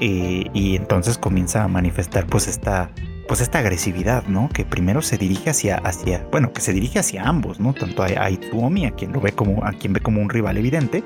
Eh, 0.01 0.45
y 0.53 0.77
entonces 0.77 1.17
comienza 1.17 1.65
a 1.65 1.69
manifestar 1.69 2.27
pues 2.27 2.49
esta 2.49 2.91
pues 3.29 3.41
esta 3.41 3.59
agresividad, 3.59 4.25
¿no? 4.27 4.49
Que 4.49 4.65
primero 4.65 5.03
se 5.03 5.19
dirige 5.19 5.51
hacia, 5.51 5.77
hacia, 5.79 6.27
bueno, 6.31 6.53
que 6.53 6.61
se 6.61 6.73
dirige 6.73 6.99
hacia 6.99 7.25
ambos, 7.25 7.61
¿no? 7.61 7.75
Tanto 7.75 8.03
a, 8.03 8.07
a 8.07 8.27
a 8.27 8.91
quien 8.91 9.13
lo 9.13 9.21
ve 9.21 9.33
como, 9.33 9.65
a 9.65 9.73
quien 9.73 9.93
ve 9.93 10.01
como 10.01 10.21
un 10.21 10.31
rival 10.31 10.57
evidente, 10.57 11.03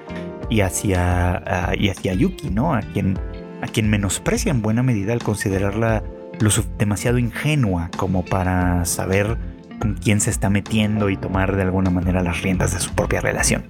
y 0.51 0.61
hacia, 0.61 1.73
y 1.79 1.89
hacia 1.89 2.13
Yuki, 2.13 2.51
¿no? 2.51 2.75
A 2.75 2.83
quien, 2.83 3.19
a 3.63 3.67
quien 3.67 3.89
menosprecia 3.89 4.51
en 4.51 4.61
buena 4.61 4.83
medida 4.83 5.13
al 5.13 5.23
considerarla 5.23 6.03
lo 6.41 6.51
demasiado 6.79 7.19
ingenua 7.19 7.91
como 7.97 8.25
para 8.25 8.85
saber 8.85 9.37
con 9.79 9.95
quién 9.95 10.21
se 10.21 10.31
está 10.31 10.51
metiendo 10.51 11.09
y 11.11 11.17
tomar 11.17 11.55
de 11.57 11.63
alguna 11.63 11.91
manera 11.91 12.23
las 12.23 12.43
riendas 12.43 12.73
de 12.73 12.81
su 12.81 12.95
propia 12.95 13.21
relación. 13.21 13.65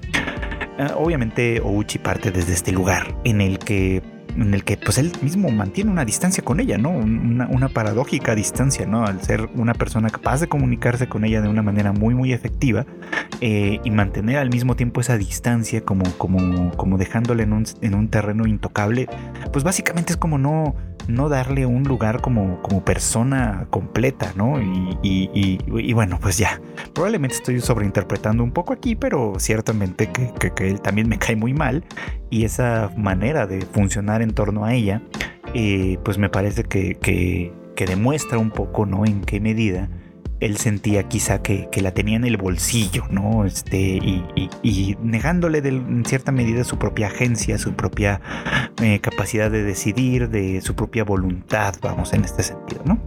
Ah, 0.78 0.94
obviamente 0.96 1.61
Ouchi 1.61 1.98
parte 1.98 2.30
desde 2.30 2.55
este 2.55 2.72
lugar 2.72 3.14
en 3.24 3.40
el 3.40 3.59
que 3.59 4.03
en 4.37 4.55
el 4.55 4.64
que 4.64 4.76
pues 4.76 4.99
él 4.99 5.12
mismo 5.22 5.51
mantiene 5.51 5.91
una 5.91 6.05
distancia 6.05 6.45
con 6.45 6.61
ella, 6.61 6.78
¿no? 6.78 6.91
Una, 6.91 7.68
paradójica 7.68 8.35
distancia, 8.35 8.87
¿no? 8.87 9.05
Al 9.05 9.22
ser 9.22 9.49
una 9.55 9.74
persona 9.74 10.11
capaz 10.11 10.41
de 10.41 10.49
comunicarse 10.49 11.09
con 11.09 11.24
ella 11.24 11.41
de 11.41 11.49
una 11.49 11.62
manera 11.62 11.93
muy, 11.93 12.14
muy 12.14 12.33
efectiva 12.33 12.85
eh, 13.41 13.81
y 13.85 13.91
mantener 13.91 14.39
al 14.39 14.51
mismo 14.51 14.74
tiempo 14.76 15.01
esa 15.01 15.16
distancia 15.16 15.83
como, 15.83 16.05
como, 16.18 16.72
como 16.76 16.99
dejándole 16.99 17.45
en 17.45 17.53
un, 17.53 17.64
en 17.81 17.95
un 17.95 18.09
terreno 18.09 18.47
intocable, 18.47 19.09
pues 19.53 19.64
básicamente 19.64 20.12
es 20.12 20.16
como 20.16 20.39
no, 20.39 20.74
no 21.09 21.28
darle 21.28 21.66
un 21.66 21.84
lugar 21.84 22.20
como, 22.20 22.61
como 22.62 22.84
persona 22.84 23.66
completa, 23.70 24.32
¿no? 24.36 24.61
Y, 25.03 25.92
bueno, 25.92 26.18
pues 26.20 26.38
ya, 26.38 26.61
probablemente 26.94 27.36
estoy 27.36 27.61
sobreinterpretando 27.61 28.42
un 28.44 28.53
poco 28.53 28.72
aquí, 28.72 28.94
pero 28.94 29.34
ciertamente 29.38 30.11
que, 30.11 30.32
él 30.68 30.80
también 30.80 31.09
me 31.09 31.18
cae 31.18 31.36
muy 31.36 31.55
mal 31.55 31.84
y 32.28 32.44
esa 32.44 32.90
manera 32.96 33.46
de 33.46 33.62
funcionar 33.62 34.22
en 34.22 34.32
torno 34.32 34.64
a 34.64 34.74
ella, 34.74 35.03
eh, 35.55 35.98
pues 36.05 36.18
me 36.18 36.28
parece 36.28 36.64
que, 36.64 36.94
que, 36.96 37.53
demuestra 37.86 38.36
un 38.36 38.51
poco, 38.51 38.84
¿no? 38.84 39.07
En 39.07 39.22
qué 39.22 39.40
medida 39.40 39.88
él 40.41 40.57
sentía 40.57 41.05
quizá 41.05 41.43
que, 41.43 41.68
la 41.80 41.93
tenía 41.93 42.16
en 42.16 42.24
el 42.24 42.36
bolsillo, 42.36 43.05
¿no? 43.11 43.45
Este, 43.45 43.99
y, 44.62 44.97
negándole 45.03 45.59
en 45.59 46.05
cierta 46.05 46.32
medida 46.32 46.64
su 46.64 46.78
propia 46.78 47.09
agencia, 47.09 47.59
su 47.59 47.74
propia 47.74 48.20
eh, 48.82 49.01
capacidad 49.01 49.51
de 49.51 49.62
decidir, 49.62 50.28
de 50.28 50.61
su 50.62 50.74
propia 50.74 51.05
voluntad, 51.05 51.74
vamos, 51.80 52.12
en 52.12 52.24
este 52.24 52.43
sentido, 52.43 52.82
¿no? 52.84 52.99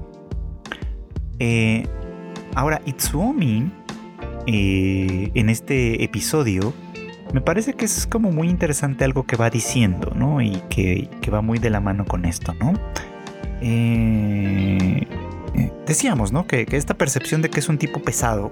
Eh, 1.39 1.87
ahora, 2.55 2.81
Itsuomi, 2.85 3.71
eh, 4.47 5.31
en 5.33 5.49
este 5.49 6.03
episodio, 6.03 6.73
me 7.33 7.41
parece 7.41 7.73
que 7.73 7.85
es 7.85 8.05
como 8.05 8.31
muy 8.31 8.47
interesante 8.47 9.03
algo 9.03 9.25
que 9.25 9.35
va 9.35 9.49
diciendo, 9.49 10.13
¿no? 10.15 10.41
Y 10.41 10.61
que, 10.69 11.09
que 11.21 11.31
va 11.31 11.41
muy 11.41 11.57
de 11.57 11.71
la 11.71 11.79
mano 11.79 12.05
con 12.05 12.25
esto, 12.25 12.53
¿no? 12.53 12.73
Eh, 13.61 15.07
decíamos, 15.85 16.31
¿no? 16.31 16.47
Que, 16.47 16.65
esta 16.71 16.95
percepción 16.95 17.41
de 17.41 17.49
que 17.49 17.59
es 17.59 17.69
un 17.69 17.77
tipo 17.77 18.01
pesado 18.01 18.51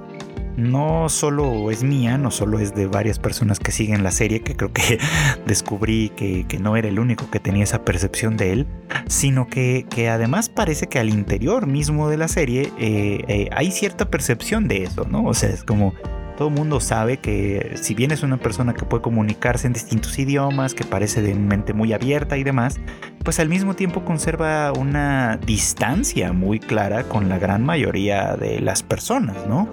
no 0.58 1.08
solo 1.08 1.72
es 1.72 1.82
mía, 1.82 2.18
no 2.18 2.30
solo 2.30 2.60
es 2.60 2.76
de 2.76 2.86
varias 2.86 3.20
personas 3.20 3.60
que 3.60 3.72
siguen 3.72 4.04
la 4.04 4.12
serie, 4.12 4.42
que 4.42 4.56
creo 4.56 4.72
que 4.74 5.00
descubrí 5.46 6.10
que, 6.10 6.46
no 6.60 6.76
era 6.76 6.90
el 6.90 7.00
único 7.00 7.30
que 7.32 7.40
tenía 7.40 7.64
esa 7.64 7.84
percepción 7.84 8.38
de 8.38 8.52
él, 8.52 8.68
sino 9.08 9.48
que, 9.48 9.86
además 10.12 10.50
parece 10.50 10.88
que 10.88 11.00
al 11.00 11.10
interior 11.10 11.68
mismo 11.68 12.10
de 12.10 12.18
la 12.18 12.28
serie 12.28 12.72
eh, 12.78 13.24
eh, 13.28 13.50
hay 13.56 13.72
cierta 13.72 14.10
percepción 14.10 14.68
de 14.68 14.84
eso, 14.84 15.06
¿no? 15.10 15.26
O 15.26 15.34
sea, 15.34 15.50
es 15.50 15.64
como 15.64 15.94
todo 16.42 16.50
el 16.50 16.56
mundo 16.56 16.80
sabe 16.80 17.18
que 17.18 17.74
si 17.76 17.94
bien 17.94 18.10
es 18.10 18.24
una 18.24 18.38
persona 18.38 18.74
que 18.74 18.84
puede 18.84 19.04
comunicarse 19.04 19.68
en 19.68 19.74
distintos 19.74 20.18
idiomas, 20.18 20.74
que 20.74 20.84
parece 20.84 21.22
de 21.22 21.36
mente 21.36 21.72
muy 21.72 21.94
abierta 21.94 22.36
y 22.36 22.44
demás, 22.44 22.80
pues 23.24 23.40
al 23.40 23.48
mismo 23.48 23.76
tiempo 23.76 24.04
conserva 24.04 24.74
una 24.74 25.38
distancia 25.38 26.34
muy 26.34 26.60
clara 26.60 27.04
con 27.04 27.30
la 27.30 27.38
gran 27.38 27.64
mayoría 27.64 28.36
de 28.38 28.60
las 28.60 28.82
personas, 28.82 29.38
¿no? 29.48 29.70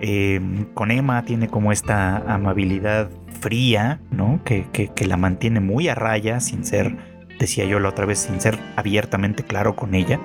Em, 0.00 0.64
con 0.74 0.90
Emma 0.90 1.22
tiene 1.24 1.46
como 1.46 1.70
esta 1.70 2.16
amabilidad 2.16 3.10
fría, 3.40 4.00
¿no? 4.10 4.40
Que, 4.44 4.66
que, 4.72 5.06
la 5.06 5.16
mantiene 5.16 5.60
muy 5.60 5.86
a 5.86 5.94
raya, 5.94 6.40
sin 6.40 6.64
ser, 6.64 6.96
decía 7.38 7.64
yo 7.64 7.78
la 7.78 7.90
otra 7.90 8.06
vez, 8.06 8.18
sin 8.18 8.40
ser 8.40 8.58
abiertamente 8.74 9.44
claro 9.44 9.76
con 9.76 9.94
ella. 9.94 10.18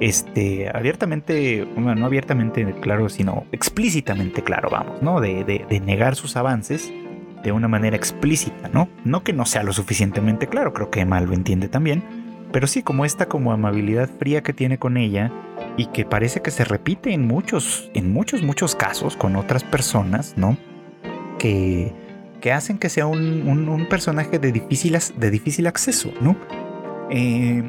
Este, 0.00 0.70
abiertamente, 0.72 1.64
bueno, 1.74 1.94
no 1.94 2.06
abiertamente 2.06 2.74
claro, 2.80 3.08
sino 3.10 3.44
explícitamente 3.52 4.42
claro, 4.42 4.70
vamos, 4.70 5.02
¿no? 5.02 5.20
De, 5.20 5.44
de, 5.44 5.66
de 5.68 5.80
negar 5.80 6.16
sus 6.16 6.36
avances 6.36 6.90
de 7.42 7.52
una 7.52 7.68
manera 7.68 7.96
explícita, 7.96 8.68
¿no? 8.72 8.88
No 9.04 9.22
que 9.22 9.32
no 9.32 9.46
sea 9.46 9.62
lo 9.62 9.72
suficientemente 9.72 10.46
claro, 10.46 10.72
creo 10.72 10.90
que 10.90 11.00
Emma 11.00 11.20
lo 11.20 11.32
entiende 11.32 11.68
también, 11.68 12.02
pero 12.52 12.66
sí 12.66 12.82
como 12.82 13.04
esta 13.04 13.26
como 13.26 13.52
amabilidad 13.52 14.08
fría 14.18 14.42
que 14.42 14.52
tiene 14.52 14.78
con 14.78 14.96
ella 14.96 15.32
y 15.76 15.86
que 15.86 16.04
parece 16.04 16.42
que 16.42 16.50
se 16.50 16.64
repite 16.64 17.12
en 17.12 17.26
muchos, 17.26 17.90
en 17.94 18.12
muchos, 18.12 18.42
muchos 18.42 18.74
casos 18.74 19.16
con 19.16 19.36
otras 19.36 19.64
personas, 19.64 20.34
¿no? 20.36 20.56
Que, 21.38 21.92
que 22.40 22.52
hacen 22.52 22.78
que 22.78 22.88
sea 22.88 23.06
un, 23.06 23.86
personaje 23.88 24.38
de 24.38 24.52
difícil, 24.52 24.98
de 25.16 25.30
difícil 25.30 25.66
acceso, 25.66 26.12
¿no? 26.20 26.36
Eh, 27.10 27.62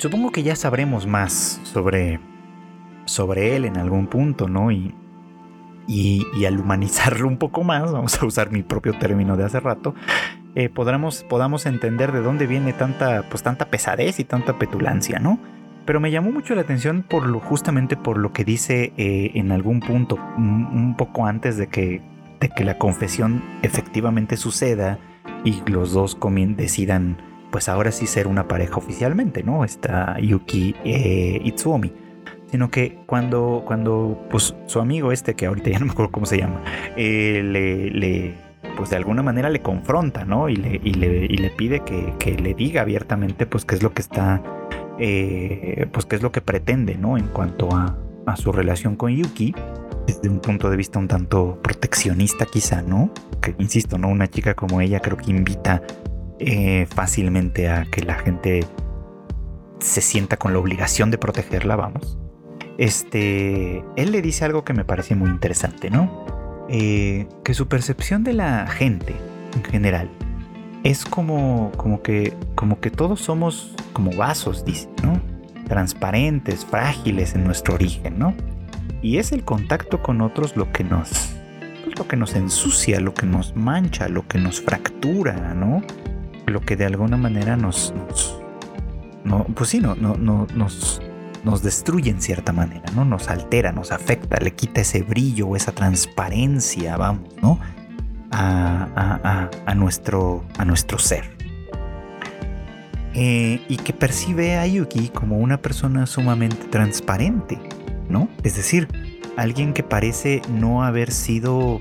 supongo 0.00 0.32
que 0.32 0.42
ya 0.42 0.56
sabremos 0.56 1.06
más 1.06 1.60
sobre, 1.62 2.20
sobre 3.04 3.54
él 3.56 3.64
en 3.64 3.76
algún 3.76 4.06
punto, 4.06 4.48
¿no? 4.48 4.72
Y, 4.72 4.94
y, 5.86 6.44
al 6.44 6.58
humanizarlo 6.58 7.26
un 7.26 7.36
poco 7.36 7.64
más, 7.64 7.92
vamos 7.92 8.20
a 8.22 8.26
usar 8.26 8.50
mi 8.50 8.62
propio 8.62 8.96
término 8.98 9.36
de 9.36 9.44
hace 9.44 9.60
rato, 9.60 9.94
eh, 10.54 10.68
podamos, 10.68 11.24
podamos 11.24 11.66
entender 11.66 12.12
de 12.12 12.20
dónde 12.20 12.46
viene 12.46 12.72
tanta, 12.72 13.28
pues, 13.28 13.42
tanta 13.42 13.66
pesadez 13.66 14.20
y 14.20 14.24
tanta 14.24 14.58
petulancia, 14.58 15.18
¿no? 15.18 15.38
Pero 15.86 16.00
me 16.00 16.10
llamó 16.10 16.30
mucho 16.30 16.54
la 16.54 16.62
atención 16.62 17.04
por 17.08 17.26
lo, 17.26 17.40
justamente 17.40 17.96
por 17.96 18.18
lo 18.18 18.32
que 18.32 18.44
dice 18.44 18.92
eh, 18.96 19.32
en 19.34 19.50
algún 19.50 19.80
punto, 19.80 20.18
un, 20.36 20.94
poco 20.96 21.26
antes 21.26 21.56
de 21.56 21.66
que, 21.68 22.02
de 22.40 22.48
que 22.48 22.64
la 22.64 22.78
confesión 22.78 23.42
efectivamente 23.62 24.36
suceda 24.36 24.98
y 25.44 25.62
los 25.68 25.92
dos 25.92 26.16
decidan, 26.56 27.16
pues 27.50 27.68
ahora 27.68 27.92
sí 27.92 28.06
ser 28.06 28.26
una 28.26 28.48
pareja 28.48 28.76
oficialmente, 28.76 29.42
¿no? 29.42 29.64
Está 29.64 30.18
Yuki 30.20 30.74
e 30.84 31.40
Itsuomi. 31.44 31.92
Sino 32.50 32.68
que 32.70 32.98
cuando, 33.06 33.62
cuando 33.64 34.26
pues, 34.28 34.56
su 34.66 34.80
amigo 34.80 35.12
este, 35.12 35.34
que 35.34 35.46
ahorita 35.46 35.70
ya 35.70 35.78
no 35.78 35.86
me 35.86 35.92
acuerdo 35.92 36.10
cómo 36.10 36.26
se 36.26 36.38
llama, 36.38 36.62
eh, 36.96 37.42
le, 37.44 37.90
le, 37.90 38.34
pues 38.76 38.90
de 38.90 38.96
alguna 38.96 39.22
manera 39.22 39.50
le 39.50 39.62
confronta, 39.62 40.24
¿no? 40.24 40.48
Y 40.48 40.56
le, 40.56 40.80
y 40.82 40.94
le, 40.94 41.26
y 41.26 41.36
le 41.36 41.50
pide 41.50 41.80
que, 41.80 42.12
que, 42.18 42.36
le 42.36 42.54
diga 42.54 42.82
abiertamente, 42.82 43.46
pues, 43.46 43.64
qué 43.64 43.76
es 43.76 43.82
lo 43.84 43.92
que 43.92 44.02
está 44.02 44.42
eh, 45.02 45.86
pues 45.92 46.04
qué 46.04 46.16
es 46.16 46.22
lo 46.22 46.30
que 46.30 46.42
pretende, 46.42 46.94
¿no? 46.96 47.16
En 47.16 47.28
cuanto 47.28 47.70
a, 47.72 47.96
su 48.36 48.52
relación 48.52 48.94
con 48.94 49.10
Yuki, 49.10 49.52
desde 50.06 50.28
un 50.28 50.38
punto 50.38 50.70
de 50.70 50.76
vista 50.76 51.00
un 51.00 51.08
tanto 51.08 51.58
proteccionista 51.60 52.46
quizá, 52.46 52.80
¿no? 52.80 53.10
Que 53.42 53.56
insisto, 53.58 53.98
¿no? 53.98 54.06
Una 54.06 54.28
chica 54.28 54.54
como 54.54 54.80
ella 54.80 55.00
creo 55.00 55.16
que 55.16 55.32
invita 55.32 55.82
eh, 56.40 56.86
fácilmente 56.94 57.68
a 57.68 57.84
que 57.84 58.02
la 58.02 58.14
gente 58.14 58.66
se 59.78 60.00
sienta 60.00 60.36
con 60.36 60.52
la 60.52 60.58
obligación 60.58 61.10
de 61.10 61.18
protegerla, 61.18 61.76
vamos. 61.76 62.18
Este, 62.78 63.84
él 63.96 64.10
le 64.10 64.22
dice 64.22 64.46
algo 64.46 64.64
que 64.64 64.72
me 64.72 64.84
parece 64.84 65.14
muy 65.14 65.28
interesante, 65.28 65.90
¿no? 65.90 66.24
Eh, 66.70 67.26
que 67.44 67.52
su 67.52 67.68
percepción 67.68 68.24
de 68.24 68.32
la 68.32 68.66
gente 68.68 69.14
en 69.54 69.64
general 69.64 70.10
es 70.82 71.04
como, 71.04 71.72
como, 71.76 72.00
que, 72.00 72.34
como 72.54 72.80
que 72.80 72.90
todos 72.90 73.20
somos 73.20 73.74
como 73.92 74.12
vasos, 74.12 74.64
dice, 74.64 74.88
¿no? 75.02 75.20
Transparentes, 75.68 76.64
frágiles 76.64 77.34
en 77.34 77.44
nuestro 77.44 77.74
origen, 77.74 78.18
¿no? 78.18 78.34
Y 79.02 79.18
es 79.18 79.32
el 79.32 79.44
contacto 79.44 80.02
con 80.02 80.22
otros 80.22 80.56
lo 80.56 80.72
que 80.72 80.84
nos, 80.84 81.34
pues, 81.84 81.98
lo 81.98 82.08
que 82.08 82.16
nos 82.16 82.34
ensucia, 82.34 82.98
lo 83.00 83.12
que 83.12 83.26
nos 83.26 83.54
mancha, 83.56 84.08
lo 84.08 84.26
que 84.26 84.38
nos 84.38 84.60
fractura, 84.60 85.54
¿no? 85.54 85.82
Lo 86.50 86.60
que 86.60 86.76
de 86.76 86.86
alguna 86.86 87.16
manera 87.16 87.56
nos, 87.56 87.94
no, 89.24 89.44
pues 89.54 89.70
sí, 89.70 89.80
no, 89.80 89.94
no, 89.94 90.16
no, 90.16 90.46
nos, 90.54 91.00
nos 91.44 91.62
destruye 91.62 92.10
en 92.10 92.20
cierta 92.20 92.52
manera, 92.52 92.84
¿no? 92.94 93.04
Nos 93.04 93.28
altera, 93.28 93.72
nos 93.72 93.92
afecta, 93.92 94.38
le 94.38 94.52
quita 94.52 94.80
ese 94.80 95.02
brillo 95.02 95.48
o 95.48 95.56
esa 95.56 95.72
transparencia, 95.72 96.96
vamos, 96.96 97.28
¿no? 97.40 97.58
a, 98.32 99.74
nuestro, 99.74 100.44
a 100.58 100.64
nuestro 100.64 100.98
ser. 100.98 101.24
Eh, 103.14 103.60
y 103.68 103.76
que 103.76 103.92
percibe 103.92 104.56
a 104.56 104.66
Yuki 104.66 105.08
como 105.08 105.38
una 105.38 105.60
persona 105.60 106.06
sumamente 106.06 106.68
transparente, 106.68 107.58
¿no? 108.08 108.28
Es 108.44 108.56
decir, 108.56 108.86
alguien 109.36 109.72
que 109.72 109.82
parece 109.82 110.42
no 110.48 110.84
haber 110.84 111.10
sido 111.10 111.80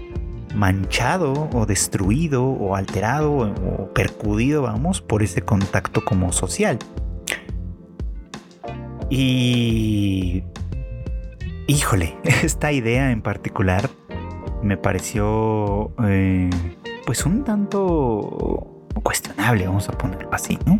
manchado 0.56 1.50
o 1.54 1.66
destruido 1.66 2.46
o 2.46 2.76
alterado 2.76 3.32
o 3.32 3.94
percudido, 3.94 4.64
vamos, 4.64 5.02
por 5.02 5.24
ese 5.24 5.42
contacto 5.42 6.04
como 6.04 6.32
social. 6.32 6.80
Y... 9.10 10.44
Híjole, 11.68 12.18
esta 12.44 12.72
idea 12.72 13.12
en 13.12 13.22
particular 13.22 13.90
me 14.64 14.76
pareció 14.78 15.92
eh, 16.04 16.50
pues 17.06 17.26
un 17.26 17.44
tanto 17.44 18.86
cuestionable, 19.04 19.68
vamos 19.68 19.88
a 19.88 19.94
ponerlo 19.94 20.30
así, 20.32 20.58
¿no? 20.66 20.80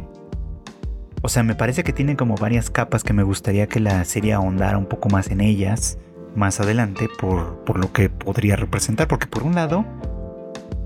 O 1.22 1.30
sea, 1.30 1.44
me 1.44 1.54
parece 1.54 1.84
que 1.84 1.94
tiene 1.94 2.16
como 2.16 2.36
varias 2.36 2.70
capas 2.70 3.04
que 3.04 3.14
me 3.14 3.24
gustaría 3.24 3.68
que 3.68 3.80
la 3.80 4.06
serie 4.06 4.34
ahondara 4.34 4.78
un 4.78 4.86
poco 4.86 5.10
más 5.10 5.30
en 5.30 5.42
ellas 5.42 5.98
más 6.40 6.60
adelante 6.60 7.08
por, 7.20 7.64
por 7.66 7.78
lo 7.78 7.94
que 7.94 8.10
podría 8.10 8.56
representar, 8.56 9.08
porque 9.08 9.28
por 9.28 9.44
un 9.44 9.54
lado, 9.54 9.86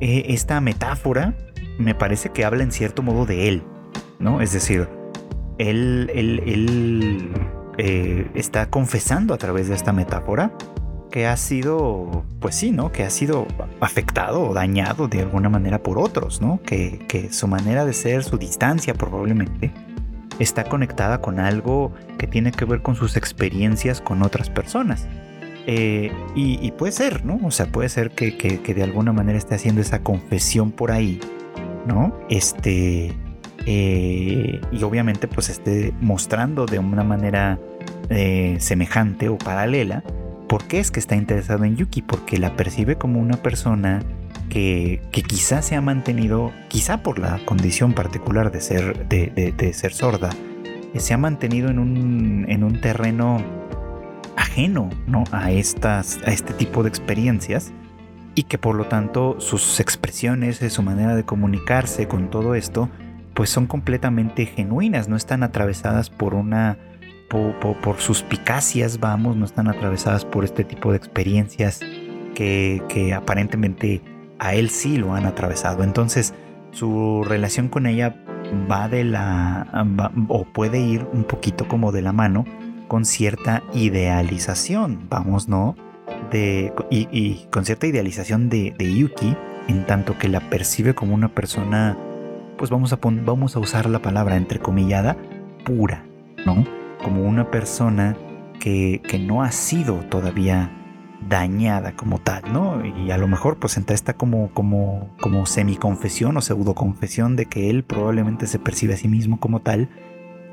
eh, 0.02 0.26
esta 0.30 0.60
metáfora 0.60 1.36
me 1.78 1.96
parece 1.96 2.30
que 2.30 2.44
habla 2.44 2.64
en 2.64 2.72
cierto 2.72 3.02
modo 3.02 3.26
de 3.26 3.48
él, 3.48 3.64
¿no? 4.20 4.42
Es 4.42 4.52
decir, 4.52 4.90
él, 5.58 6.12
él, 6.14 6.44
él 6.46 7.32
eh, 7.78 8.30
está 8.34 8.70
confesando 8.70 9.34
a 9.34 9.38
través 9.38 9.70
de 9.70 9.76
esta 9.76 9.94
metáfora 9.94 10.52
que 11.14 11.28
ha 11.28 11.38
sido, 11.38 12.26
pues 12.40 12.56
sí, 12.56 12.72
¿no? 12.72 12.92
Que 12.92 13.04
ha 13.04 13.10
sido 13.12 13.46
afectado 13.80 14.50
o 14.50 14.54
dañado 14.56 15.08
de 15.08 15.22
alguna 15.22 15.48
manera 15.48 15.84
por 15.84 16.00
otros, 16.00 16.42
¿no? 16.42 16.60
Que, 16.66 17.30
su 17.32 17.48
manera 17.48 17.86
de 17.86 17.94
ser, 17.94 18.24
su 18.24 18.40
distancia 18.40 18.96
probablemente, 18.96 19.72
está 20.40 20.64
conectada 20.64 21.22
con 21.22 21.40
algo 21.40 21.94
que 22.18 22.26
tiene 22.26 22.52
que 22.52 22.66
ver 22.66 22.82
con 22.82 22.96
sus 22.96 23.16
experiencias 23.16 24.02
con 24.02 24.24
otras 24.24 24.50
personas. 24.50 25.08
Eh, 25.66 26.12
y, 26.36 26.72
puede 26.72 26.92
ser, 26.92 27.26
¿no? 27.26 27.40
O 27.44 27.52
sea, 27.52 27.68
puede 27.68 27.90
ser 27.90 28.12
que, 28.12 28.32
de 28.32 28.84
alguna 28.84 29.14
manera 29.14 29.38
esté 29.38 29.56
haciendo 29.56 29.82
esa 29.82 30.04
confesión 30.04 30.72
por 30.72 30.92
ahí, 30.92 31.20
¿no? 31.86 32.18
Este. 32.30 33.14
Eh, 33.66 34.60
y 34.74 34.84
obviamente, 34.84 35.28
pues 35.28 35.50
esté 35.50 35.94
mostrando 36.02 36.66
de 36.66 36.80
una 36.80 37.04
manera 37.04 37.60
eh, 38.10 38.58
semejante 38.60 39.30
o 39.30 39.38
paralela 39.38 40.04
¿Por 40.54 40.66
qué 40.66 40.80
es 40.80 40.92
que 40.92 41.00
está 41.00 41.16
interesado 41.16 41.64
en 41.64 41.78
Yuki? 41.78 42.04
Porque 42.04 42.38
la 42.38 42.56
percibe 42.56 42.96
como 42.96 43.20
una 43.20 43.38
persona 43.38 44.04
que, 44.50 45.02
que 45.12 45.24
quizá 45.24 45.64
se 45.64 45.76
ha 45.76 45.82
mantenido, 45.82 46.52
quizá 46.68 47.02
por 47.02 47.18
la 47.18 47.40
condición 47.44 47.94
particular 47.94 48.52
de 48.52 48.62
ser, 48.62 49.08
de, 49.08 49.74
ser 49.74 49.94
sorda, 49.94 50.30
se 50.96 51.12
ha 51.12 51.18
mantenido 51.18 51.72
en 51.72 51.80
un, 51.80 52.46
en 52.50 52.64
un 52.64 52.80
terreno 52.82 53.42
ajeno 54.36 54.90
¿no? 55.08 55.24
a, 55.32 55.52
estas, 55.52 56.20
a 56.26 56.32
este 56.32 56.54
tipo 56.54 56.84
de 56.84 56.90
experiencias 56.90 57.72
y 58.36 58.44
que 58.44 58.58
por 58.58 58.76
lo 58.76 58.86
tanto 58.86 59.40
sus 59.40 59.80
expresiones, 59.80 60.58
su 60.58 60.82
manera 60.82 61.16
de 61.16 61.24
comunicarse 61.24 62.08
con 62.08 62.30
todo 62.30 62.56
esto, 62.56 62.90
pues 63.34 63.50
son 63.50 63.68
completamente 63.68 64.46
genuinas, 64.46 65.08
no 65.08 65.16
están 65.16 65.44
atravesadas 65.44 66.10
por 66.10 66.34
una 66.34 66.78
por, 67.82 67.96
sus 67.98 68.20
suspicacias, 68.20 69.00
vamos, 69.00 69.36
no 69.36 69.46
están 69.46 69.68
atravesadas 69.68 70.24
por 70.24 70.44
este 70.44 70.64
tipo 70.64 70.92
de 70.92 70.98
experiencias 70.98 71.80
que, 72.36 73.14
aparentemente 73.16 74.02
a 74.40 74.54
él 74.56 74.70
sí 74.70 74.98
lo 74.98 75.16
han 75.16 75.26
atravesado. 75.26 75.84
Entonces, 75.84 76.34
su 76.72 77.24
relación 77.24 77.70
con 77.70 77.88
ella 77.88 78.16
va 78.70 78.88
de 78.88 79.04
la. 79.04 79.68
o 80.28 80.46
puede 80.46 80.80
ir 80.80 81.08
un 81.12 81.24
poquito 81.24 81.68
como 81.68 81.92
de 81.92 82.02
la 82.02 82.14
mano 82.14 82.46
con 82.88 83.06
cierta 83.06 83.64
idealización, 83.74 85.08
vamos, 85.10 85.48
¿no? 85.48 85.76
De, 86.32 86.74
y, 86.90 87.46
con 87.52 87.66
cierta 87.66 87.88
idealización 87.88 88.50
de, 88.50 88.74
Yuki, 88.80 89.36
en 89.68 89.86
tanto 89.86 90.18
que 90.18 90.28
la 90.30 90.50
percibe 90.50 90.94
como 90.94 91.14
una 91.14 91.30
persona, 91.30 91.98
pues 92.58 92.70
vamos 92.70 92.94
a, 92.94 93.00
vamos 93.02 93.56
a 93.56 93.60
usar 93.60 93.90
la 93.90 94.00
palabra 94.00 94.36
entrecomillada, 94.36 95.18
pura, 95.66 96.04
¿no? 96.46 96.66
como 97.04 97.24
una 97.24 97.52
persona 97.52 98.18
que, 98.60 99.02
no 99.20 99.44
ha 99.44 99.52
sido 99.52 99.98
todavía 100.10 100.72
dañada 101.30 101.96
como 101.96 102.20
tal, 102.20 102.42
¿no? 102.52 102.82
Y 102.86 103.12
a 103.12 103.18
lo 103.18 103.28
mejor 103.28 103.58
pues 103.58 103.78
entra 103.78 103.94
esta 103.94 104.14
como, 104.14 104.50
como, 104.54 105.10
como 105.22 105.46
semiconfesión 105.46 106.36
o 106.38 106.42
pseudo 106.42 106.74
confesión 106.74 107.36
de 107.36 107.46
que 107.46 107.70
él 107.70 107.84
probablemente 107.84 108.48
se 108.48 108.60
percibe 108.60 108.96
a 108.96 108.98
sí 108.98 109.08
mismo 109.08 109.40
como 109.40 109.60
tal, 109.60 109.90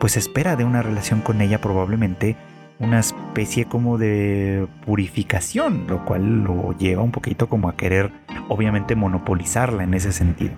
pues 0.00 0.16
espera 0.16 0.56
de 0.56 0.64
una 0.64 0.82
relación 0.82 1.20
con 1.20 1.40
ella 1.40 1.60
probablemente 1.60 2.34
una 2.80 2.98
especie 2.98 3.66
como 3.66 3.98
de 3.98 4.66
purificación, 4.86 5.86
lo 5.86 6.04
cual 6.06 6.42
lo 6.42 6.76
lleva 6.78 7.02
un 7.02 7.12
poquito 7.12 7.48
como 7.48 7.68
a 7.68 7.76
querer 7.76 8.10
obviamente 8.48 8.96
monopolizarla 8.96 9.84
en 9.84 9.92
ese 9.92 10.12
sentido. 10.12 10.54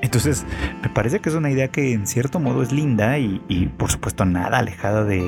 Entonces, 0.00 0.44
me 0.82 0.88
parece 0.88 1.20
que 1.20 1.28
es 1.28 1.34
una 1.34 1.50
idea 1.50 1.68
que 1.68 1.92
en 1.92 2.06
cierto 2.06 2.40
modo 2.40 2.62
es 2.62 2.72
linda 2.72 3.18
y, 3.18 3.70
por 3.76 3.90
supuesto 3.90 4.24
nada 4.24 4.58
alejada 4.58 5.04
de, 5.04 5.20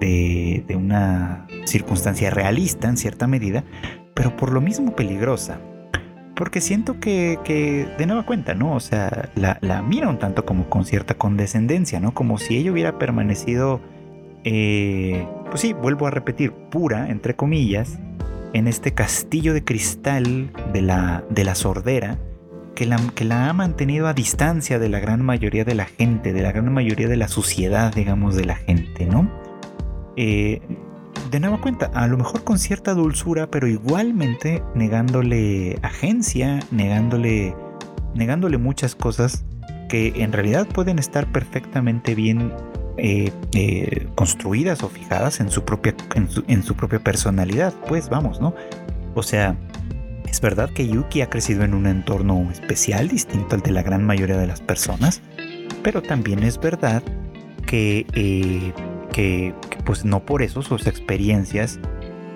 de, 0.00 0.76
una 0.76 1.46
circunstancia 1.64 2.28
realista 2.30 2.88
en 2.88 2.96
cierta 2.98 3.26
medida, 3.26 3.64
pero 4.12 4.36
por 4.36 4.52
lo 4.52 4.60
mismo 4.60 4.94
peligrosa. 4.94 5.60
Porque 6.36 6.60
siento 6.60 7.00
que, 7.00 7.88
de 7.98 8.06
nueva 8.06 8.26
cuenta, 8.26 8.54
¿no? 8.54 8.74
O 8.74 8.80
sea, 8.80 9.30
la, 9.34 9.82
mira 9.82 10.08
un 10.08 10.18
tanto 10.18 10.44
como 10.44 10.68
con 10.68 10.84
cierta 10.84 11.14
condescendencia, 11.14 11.98
¿no? 11.98 12.12
Como 12.12 12.38
si 12.38 12.58
ella 12.58 12.72
hubiera 12.72 12.98
permanecido, 12.98 13.80
eh, 14.44 15.26
pues 15.48 15.62
sí, 15.62 15.72
vuelvo 15.72 16.06
a 16.06 16.10
repetir, 16.10 16.52
pura, 16.52 17.08
entre 17.08 17.34
comillas, 17.34 17.98
en 18.52 18.68
este 18.68 18.92
castillo 18.92 19.54
de 19.54 19.64
cristal 19.64 20.50
de 20.72 20.82
la, 20.82 21.24
de 21.30 21.44
la 21.44 21.54
sordera 21.54 22.18
que 22.74 22.84
la, 22.84 23.00
que 23.14 23.24
la 23.24 23.48
ha 23.48 23.52
mantenido 23.54 24.06
a 24.06 24.12
distancia 24.12 24.78
de 24.78 24.88
la 24.90 25.00
gran 25.00 25.22
mayoría 25.22 25.64
de 25.64 25.74
la 25.74 25.86
gente, 25.86 26.32
de 26.32 26.42
la 26.42 26.52
gran 26.52 26.72
mayoría 26.72 27.08
de 27.08 27.16
la 27.16 27.26
sociedad, 27.28 27.92
digamos, 27.94 28.36
de 28.36 28.44
la 28.44 28.56
gente, 28.56 29.06
¿no? 29.06 29.30
Eh, 30.16 30.60
de 31.30 31.40
nueva 31.40 31.60
cuenta, 31.60 31.90
a 31.94 32.06
lo 32.06 32.16
mejor 32.16 32.44
con 32.44 32.58
cierta 32.58 32.94
dulzura, 32.94 33.50
pero 33.50 33.66
igualmente 33.66 34.62
negándole 34.74 35.78
agencia, 35.82 36.60
negándole, 36.70 37.54
negándole 38.14 38.58
muchas 38.58 38.94
cosas 38.94 39.44
que 39.88 40.12
en 40.16 40.32
realidad 40.32 40.66
pueden 40.66 40.98
estar 40.98 41.30
perfectamente 41.32 42.14
bien 42.14 42.52
eh, 42.98 43.30
eh, 43.52 44.08
construidas 44.14 44.82
o 44.82 44.88
fijadas 44.88 45.40
en 45.40 45.50
su 45.50 45.64
propia 45.64 45.94
en 46.14 46.30
su, 46.30 46.44
en 46.48 46.62
su 46.62 46.74
propia 46.74 46.98
personalidad. 46.98 47.74
Pues 47.88 48.08
vamos, 48.08 48.40
¿no? 48.40 48.54
O 49.14 49.22
sea, 49.22 49.56
es 50.28 50.40
verdad 50.40 50.70
que 50.70 50.86
Yuki 50.88 51.20
ha 51.22 51.30
crecido 51.30 51.64
en 51.64 51.74
un 51.74 51.86
entorno 51.86 52.50
especial, 52.50 53.08
distinto 53.08 53.54
al 53.54 53.62
de 53.62 53.70
la 53.70 53.82
gran 53.82 54.04
mayoría 54.04 54.36
de 54.36 54.46
las 54.46 54.60
personas, 54.60 55.22
pero 55.82 56.02
también 56.02 56.42
es 56.42 56.58
verdad 56.58 57.02
que, 57.66 58.06
eh, 58.14 58.72
que, 59.12 59.54
pues 59.86 60.04
no 60.04 60.26
por 60.26 60.42
eso 60.42 60.60
sus 60.60 60.86
experiencias 60.86 61.78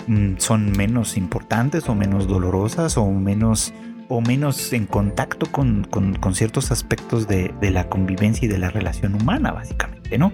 mm, 0.06 0.36
son 0.38 0.72
menos 0.72 1.18
importantes 1.18 1.88
o 1.88 1.94
menos 1.94 2.26
dolorosas 2.28 2.96
o 2.96 3.06
menos 3.10 3.74
o 4.08 4.20
menos 4.20 4.72
en 4.72 4.86
contacto 4.86 5.46
con, 5.52 5.86
ciertos 6.32 6.72
aspectos 6.72 7.28
de, 7.28 7.54
de, 7.60 7.70
la 7.70 7.88
convivencia 7.88 8.46
y 8.46 8.48
de 8.48 8.58
la 8.58 8.68
relación 8.68 9.14
humana, 9.14 9.52
básicamente, 9.52 10.18
¿no? 10.18 10.32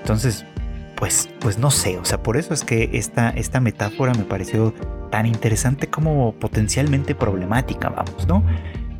Entonces, 0.00 0.44
pues, 0.94 1.30
pues 1.40 1.58
no 1.58 1.70
sé, 1.70 1.96
o 1.96 2.04
sea, 2.04 2.22
por 2.22 2.36
eso 2.36 2.52
es 2.52 2.64
que 2.64 2.90
esta, 2.92 3.30
esta 3.30 3.60
metáfora 3.60 4.12
me 4.12 4.24
pareció 4.24 4.74
tan 5.10 5.24
interesante 5.24 5.86
como 5.86 6.34
potencialmente 6.34 7.14
problemática, 7.14 7.88
vamos, 7.88 8.26
¿no? 8.28 8.44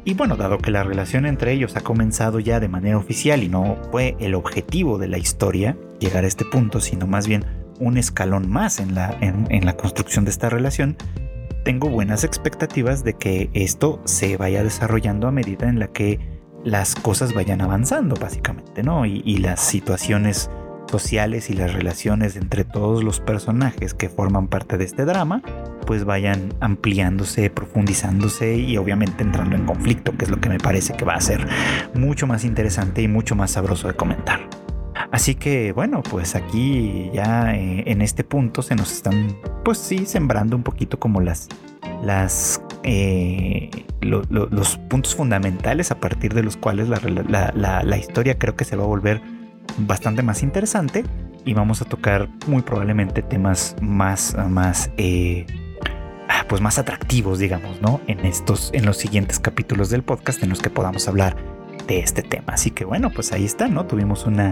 Y 0.07 0.15
bueno, 0.15 0.37
dado 0.37 0.57
que 0.57 0.71
la 0.71 0.85
relación 0.85 1.27
entre 1.27 1.53
ellos 1.53 1.77
ha 1.77 1.83
comenzado 1.83 2.41
ya 2.41 2.61
de 2.61 2.69
manera 2.69 2.97
oficial 2.97 3.43
y 3.43 3.51
no 3.51 3.77
fue 3.91 4.17
el 4.21 4.35
objetivo 4.35 4.97
de 4.97 5.09
la 5.09 5.19
historia 5.19 5.77
llegar 5.99 6.25
a 6.25 6.27
este 6.27 6.45
punto, 6.45 6.81
sino 6.81 7.07
más 7.07 7.27
bien 7.27 7.45
un 7.81 7.97
escalón 7.97 8.49
más 8.51 8.81
en 8.81 8.95
la, 8.95 9.17
en, 9.21 9.65
la 9.65 9.77
construcción 9.77 10.25
de 10.25 10.31
esta 10.31 10.49
relación, 10.49 10.97
tengo 11.65 11.89
buenas 11.89 12.25
expectativas 12.25 13.05
de 13.05 13.15
que 13.15 13.51
esto 13.53 14.01
se 14.05 14.37
vaya 14.37 14.63
desarrollando 14.63 15.29
a 15.29 15.33
medida 15.33 15.69
en 15.69 15.79
la 15.79 15.89
que 15.89 16.19
las 16.65 16.95
cosas 16.95 17.35
vayan 17.35 17.61
avanzando, 17.61 18.17
básicamente, 18.17 18.83
¿no? 18.83 19.07
Y, 19.07 19.23
y 19.25 19.39
las 19.39 19.61
situaciones 19.61 20.51
sociales 20.91 21.51
y 21.51 21.53
las 21.53 21.73
relaciones 21.73 22.37
entre 22.37 22.65
todos 22.65 23.05
los 23.05 23.21
personajes 23.21 23.95
que 23.95 24.09
forman 24.09 24.49
parte 24.49 24.79
de 24.79 24.85
este 24.85 25.05
drama, 25.05 25.43
pues 25.87 26.05
vayan 26.05 26.55
ampliándose, 26.61 27.51
profundizándose 27.51 28.57
y 28.57 28.77
obviamente 28.77 29.23
entrando 29.23 29.57
en 29.57 29.65
conflicto, 29.65 30.17
que 30.17 30.25
es 30.25 30.31
lo 30.31 30.41
que 30.41 30.49
me 30.49 30.59
parece 30.59 30.95
que 30.95 31.05
va 31.05 31.15
a 31.15 31.21
ser 31.21 31.47
mucho 31.95 32.27
más 32.27 32.45
interesante 32.45 33.03
y 33.03 33.09
mucho 33.09 33.35
más 33.37 33.53
sabroso 33.53 33.89
de 33.89 33.95
comentar. 33.95 34.68
Así 35.11 35.35
que 35.35 35.73
bueno, 35.73 36.03
pues 36.03 36.35
aquí 36.35 37.11
ya 37.15 37.55
eh, 37.55 37.85
en 37.87 38.03
este 38.03 38.25
punto 38.25 38.63
se 38.63 38.75
nos 38.75 38.93
están, 38.93 39.37
pues 39.65 39.79
sí, 39.79 40.05
sembrando 40.05 40.55
un 40.55 40.63
poquito 40.63 40.99
como 40.99 41.21
las, 41.21 41.49
las, 42.03 42.63
eh, 42.83 43.71
los 44.01 44.77
puntos 44.89 45.15
fundamentales 45.15 45.91
a 45.91 45.99
partir 45.99 46.35
de 46.35 46.43
los 46.43 46.57
cuales 46.57 46.89
la, 46.89 47.53
la 47.83 47.97
historia 47.97 48.39
creo 48.39 48.55
que 48.55 48.65
se 48.65 48.77
va 48.77 48.85
a 48.85 48.87
volver 48.87 49.23
bastante 49.79 50.23
más 50.23 50.43
interesante 50.43 51.05
y 51.45 51.55
vamos 51.55 51.81
a 51.83 51.85
tocar 51.85 52.29
muy 52.47 52.63
probablemente 52.63 53.23
temas 53.23 53.77
más, 53.81 54.37
más, 54.49 54.91
eh, 54.97 55.47
ah, 56.29 56.45
pues 56.49 56.61
más 56.61 56.79
atractivos, 56.79 57.39
digamos, 57.39 57.81
¿no? 57.81 58.01
En 58.07 58.21
estos, 58.21 58.71
en 58.75 58.85
los 58.85 58.97
siguientes 58.97 59.39
capítulos 59.39 59.91
del 59.91 60.03
podcast 60.03 60.43
en 60.43 60.51
los 60.51 60.61
que 60.61 60.71
podamos 60.71 61.09
hablar 61.09 61.37
de 61.87 62.01
este 62.01 62.23
tema. 62.23 62.53
Así 62.53 62.71
que 62.71 62.85
bueno, 62.85 63.11
pues 63.11 63.33
ahí 63.33 63.45
está, 63.45 63.69
¿no? 63.69 63.87
Tuvimos 63.87 64.27
una, 64.27 64.51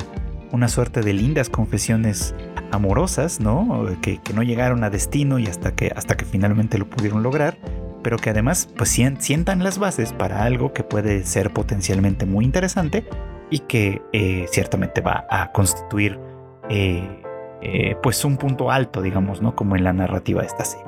una 0.53 0.69
suerte 0.69 1.01
de 1.01 1.13
lindas 1.13 1.49
confesiones 1.49 2.35
amorosas, 2.73 3.41
¿no? 3.41 3.87
Que, 4.01 4.21
no 4.35 4.43
llegaron 4.43 4.85
a 4.85 4.91
destino 4.91 5.39
y 5.39 5.47
hasta 5.47 5.75
que, 5.75 5.93
hasta 5.95 6.17
que 6.17 6.25
finalmente 6.25 6.79
lo 6.79 6.89
pudieron 6.89 7.23
lograr, 7.23 7.59
pero 8.03 8.19
que 8.19 8.31
además 8.31 8.69
pues 8.77 8.91
sientan 8.91 9.63
las 9.65 9.79
bases 9.79 10.13
para 10.13 10.45
algo 10.45 10.73
que 10.73 10.83
puede 10.83 11.25
ser 11.25 11.53
potencialmente 11.53 12.27
muy 12.27 12.45
interesante 12.45 13.05
y 13.51 13.61
que 13.61 14.03
eh, 14.13 14.47
ciertamente 14.51 15.01
va 15.01 15.27
a 15.31 15.53
constituir 15.53 16.19
eh, 16.69 17.23
eh, 17.63 17.97
pues 18.03 18.25
un 18.25 18.37
punto 18.37 18.71
alto, 18.71 19.03
digamos, 19.03 19.41
¿no? 19.41 19.57
Como 19.57 19.77
en 19.77 19.85
la 19.85 19.93
narrativa 19.93 20.43
de 20.43 20.47
esta 20.47 20.65
serie. 20.65 20.87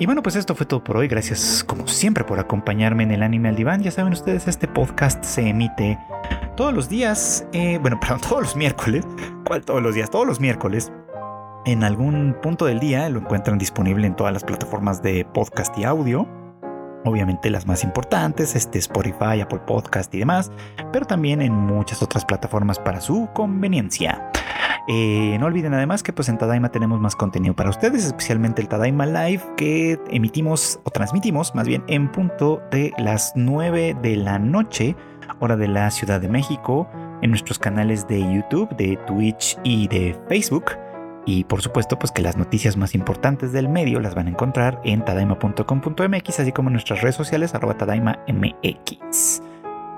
Y 0.00 0.06
bueno, 0.06 0.22
pues 0.22 0.34
esto 0.34 0.54
fue 0.56 0.66
todo 0.66 0.82
por 0.82 0.96
hoy. 0.96 1.06
Gracias 1.06 1.62
como 1.64 1.86
siempre 1.86 2.24
por 2.24 2.40
acompañarme 2.40 3.04
en 3.04 3.12
el 3.12 3.22
anime 3.22 3.50
al 3.50 3.56
diván. 3.56 3.82
Ya 3.82 3.92
saben 3.92 4.12
ustedes, 4.12 4.48
este 4.48 4.66
podcast 4.66 5.24
se 5.24 5.48
emite 5.48 5.98
todos 6.56 6.72
los 6.72 6.88
días, 6.88 7.46
bueno, 7.80 7.98
perdón, 8.00 8.20
todos 8.20 8.42
los 8.42 8.56
miércoles. 8.56 9.06
¿Cuál 9.46 9.64
todos 9.64 9.82
los 9.82 9.94
días? 9.94 10.10
Todos 10.10 10.26
los 10.26 10.40
miércoles. 10.40 10.92
En 11.66 11.82
algún 11.82 12.36
punto 12.42 12.66
del 12.66 12.80
día 12.80 13.08
lo 13.08 13.20
encuentran 13.20 13.58
disponible 13.58 14.06
en 14.06 14.16
todas 14.16 14.32
las 14.32 14.44
plataformas 14.44 15.02
de 15.02 15.24
podcast 15.24 15.76
y 15.78 15.84
audio 15.84 16.28
obviamente 17.04 17.50
las 17.50 17.66
más 17.66 17.84
importantes, 17.84 18.56
este 18.56 18.78
Spotify, 18.78 19.40
Apple 19.42 19.60
Podcast 19.66 20.12
y 20.14 20.18
demás, 20.18 20.50
pero 20.92 21.06
también 21.06 21.42
en 21.42 21.52
muchas 21.52 22.02
otras 22.02 22.24
plataformas 22.24 22.78
para 22.78 23.00
su 23.00 23.28
conveniencia. 23.34 24.30
Eh, 24.86 25.38
no 25.40 25.46
olviden 25.46 25.72
además 25.72 26.02
que 26.02 26.12
pues 26.12 26.28
en 26.28 26.36
Tadaima 26.36 26.70
tenemos 26.70 27.00
más 27.00 27.16
contenido 27.16 27.54
para 27.56 27.70
ustedes, 27.70 28.04
especialmente 28.04 28.60
el 28.60 28.68
Tadaima 28.68 29.06
Live 29.06 29.42
que 29.56 29.98
emitimos 30.10 30.78
o 30.84 30.90
transmitimos 30.90 31.54
más 31.54 31.66
bien 31.66 31.82
en 31.86 32.12
punto 32.12 32.60
de 32.70 32.92
las 32.98 33.32
9 33.34 33.96
de 34.02 34.16
la 34.16 34.38
noche, 34.38 34.94
hora 35.40 35.56
de 35.56 35.68
la 35.68 35.90
Ciudad 35.90 36.20
de 36.20 36.28
México, 36.28 36.88
en 37.22 37.30
nuestros 37.30 37.58
canales 37.58 38.06
de 38.06 38.20
YouTube, 38.20 38.74
de 38.76 38.98
Twitch 39.06 39.58
y 39.62 39.88
de 39.88 40.16
Facebook. 40.28 40.72
Y 41.26 41.44
por 41.44 41.62
supuesto, 41.62 41.98
pues 41.98 42.12
que 42.12 42.22
las 42.22 42.36
noticias 42.36 42.76
más 42.76 42.94
importantes 42.94 43.52
del 43.52 43.68
medio 43.68 44.00
las 44.00 44.14
van 44.14 44.26
a 44.26 44.30
encontrar 44.30 44.80
en 44.84 45.04
tadaima.com.mx, 45.04 46.40
así 46.40 46.52
como 46.52 46.68
en 46.68 46.74
nuestras 46.74 47.00
redes 47.00 47.14
sociales, 47.14 47.54
arroba 47.54 47.76
tadaimamx. 47.78 49.42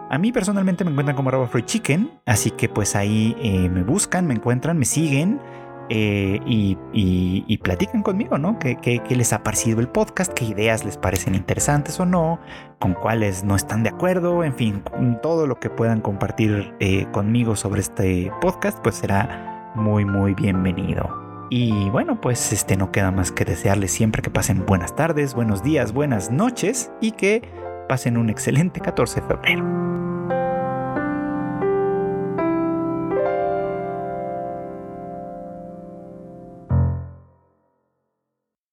A 0.08 0.18
mí 0.18 0.30
personalmente 0.30 0.84
me 0.84 0.92
encuentran 0.92 1.16
como 1.16 1.30
arroba 1.30 1.50
chicken, 1.64 2.12
así 2.26 2.52
que 2.52 2.68
pues 2.68 2.94
ahí 2.94 3.36
eh, 3.40 3.68
me 3.68 3.82
buscan, 3.82 4.24
me 4.26 4.34
encuentran, 4.34 4.78
me 4.78 4.84
siguen 4.84 5.40
eh, 5.88 6.40
y, 6.46 7.58
platican 7.58 8.02
conmigo, 8.02 8.38
¿no? 8.38 8.58
¿Qué, 8.58 8.76
¿Qué, 8.76 9.16
les 9.16 9.32
ha 9.32 9.42
parecido 9.42 9.80
el 9.80 9.88
podcast? 9.88 10.32
¿Qué 10.32 10.44
ideas 10.44 10.84
les 10.84 10.96
parecen 10.96 11.34
interesantes 11.34 11.98
o 11.98 12.06
no? 12.06 12.38
¿Con 12.78 12.94
cuáles 12.94 13.42
no 13.42 13.56
están 13.56 13.82
de 13.82 13.88
acuerdo? 13.88 14.44
En 14.44 14.54
fin, 14.54 14.82
todo 15.22 15.46
lo 15.46 15.58
que 15.58 15.68
puedan 15.68 16.00
compartir 16.00 16.74
eh, 16.78 17.06
conmigo 17.12 17.56
sobre 17.56 17.80
este 17.80 18.30
podcast, 18.40 18.78
pues 18.82 18.96
será 18.96 19.72
muy 19.74 20.04
muy 20.04 20.34
bienvenido. 20.34 21.10
Y 21.50 21.90
bueno, 21.90 22.20
pues 22.20 22.52
este 22.52 22.76
no 22.76 22.90
queda 22.92 23.10
más 23.10 23.32
que 23.32 23.44
desearles 23.44 23.92
siempre 23.92 24.22
que 24.22 24.30
pasen 24.30 24.64
buenas 24.66 24.94
tardes, 24.94 25.34
buenos 25.34 25.62
días, 25.62 25.92
buenas 25.92 26.30
noches 26.30 26.90
y 27.00 27.12
que 27.12 27.42
pasen 27.88 28.16
un 28.16 28.30
excelente 28.30 28.80
14 28.80 29.20
de 29.20 29.26
febrero. 29.26 30.15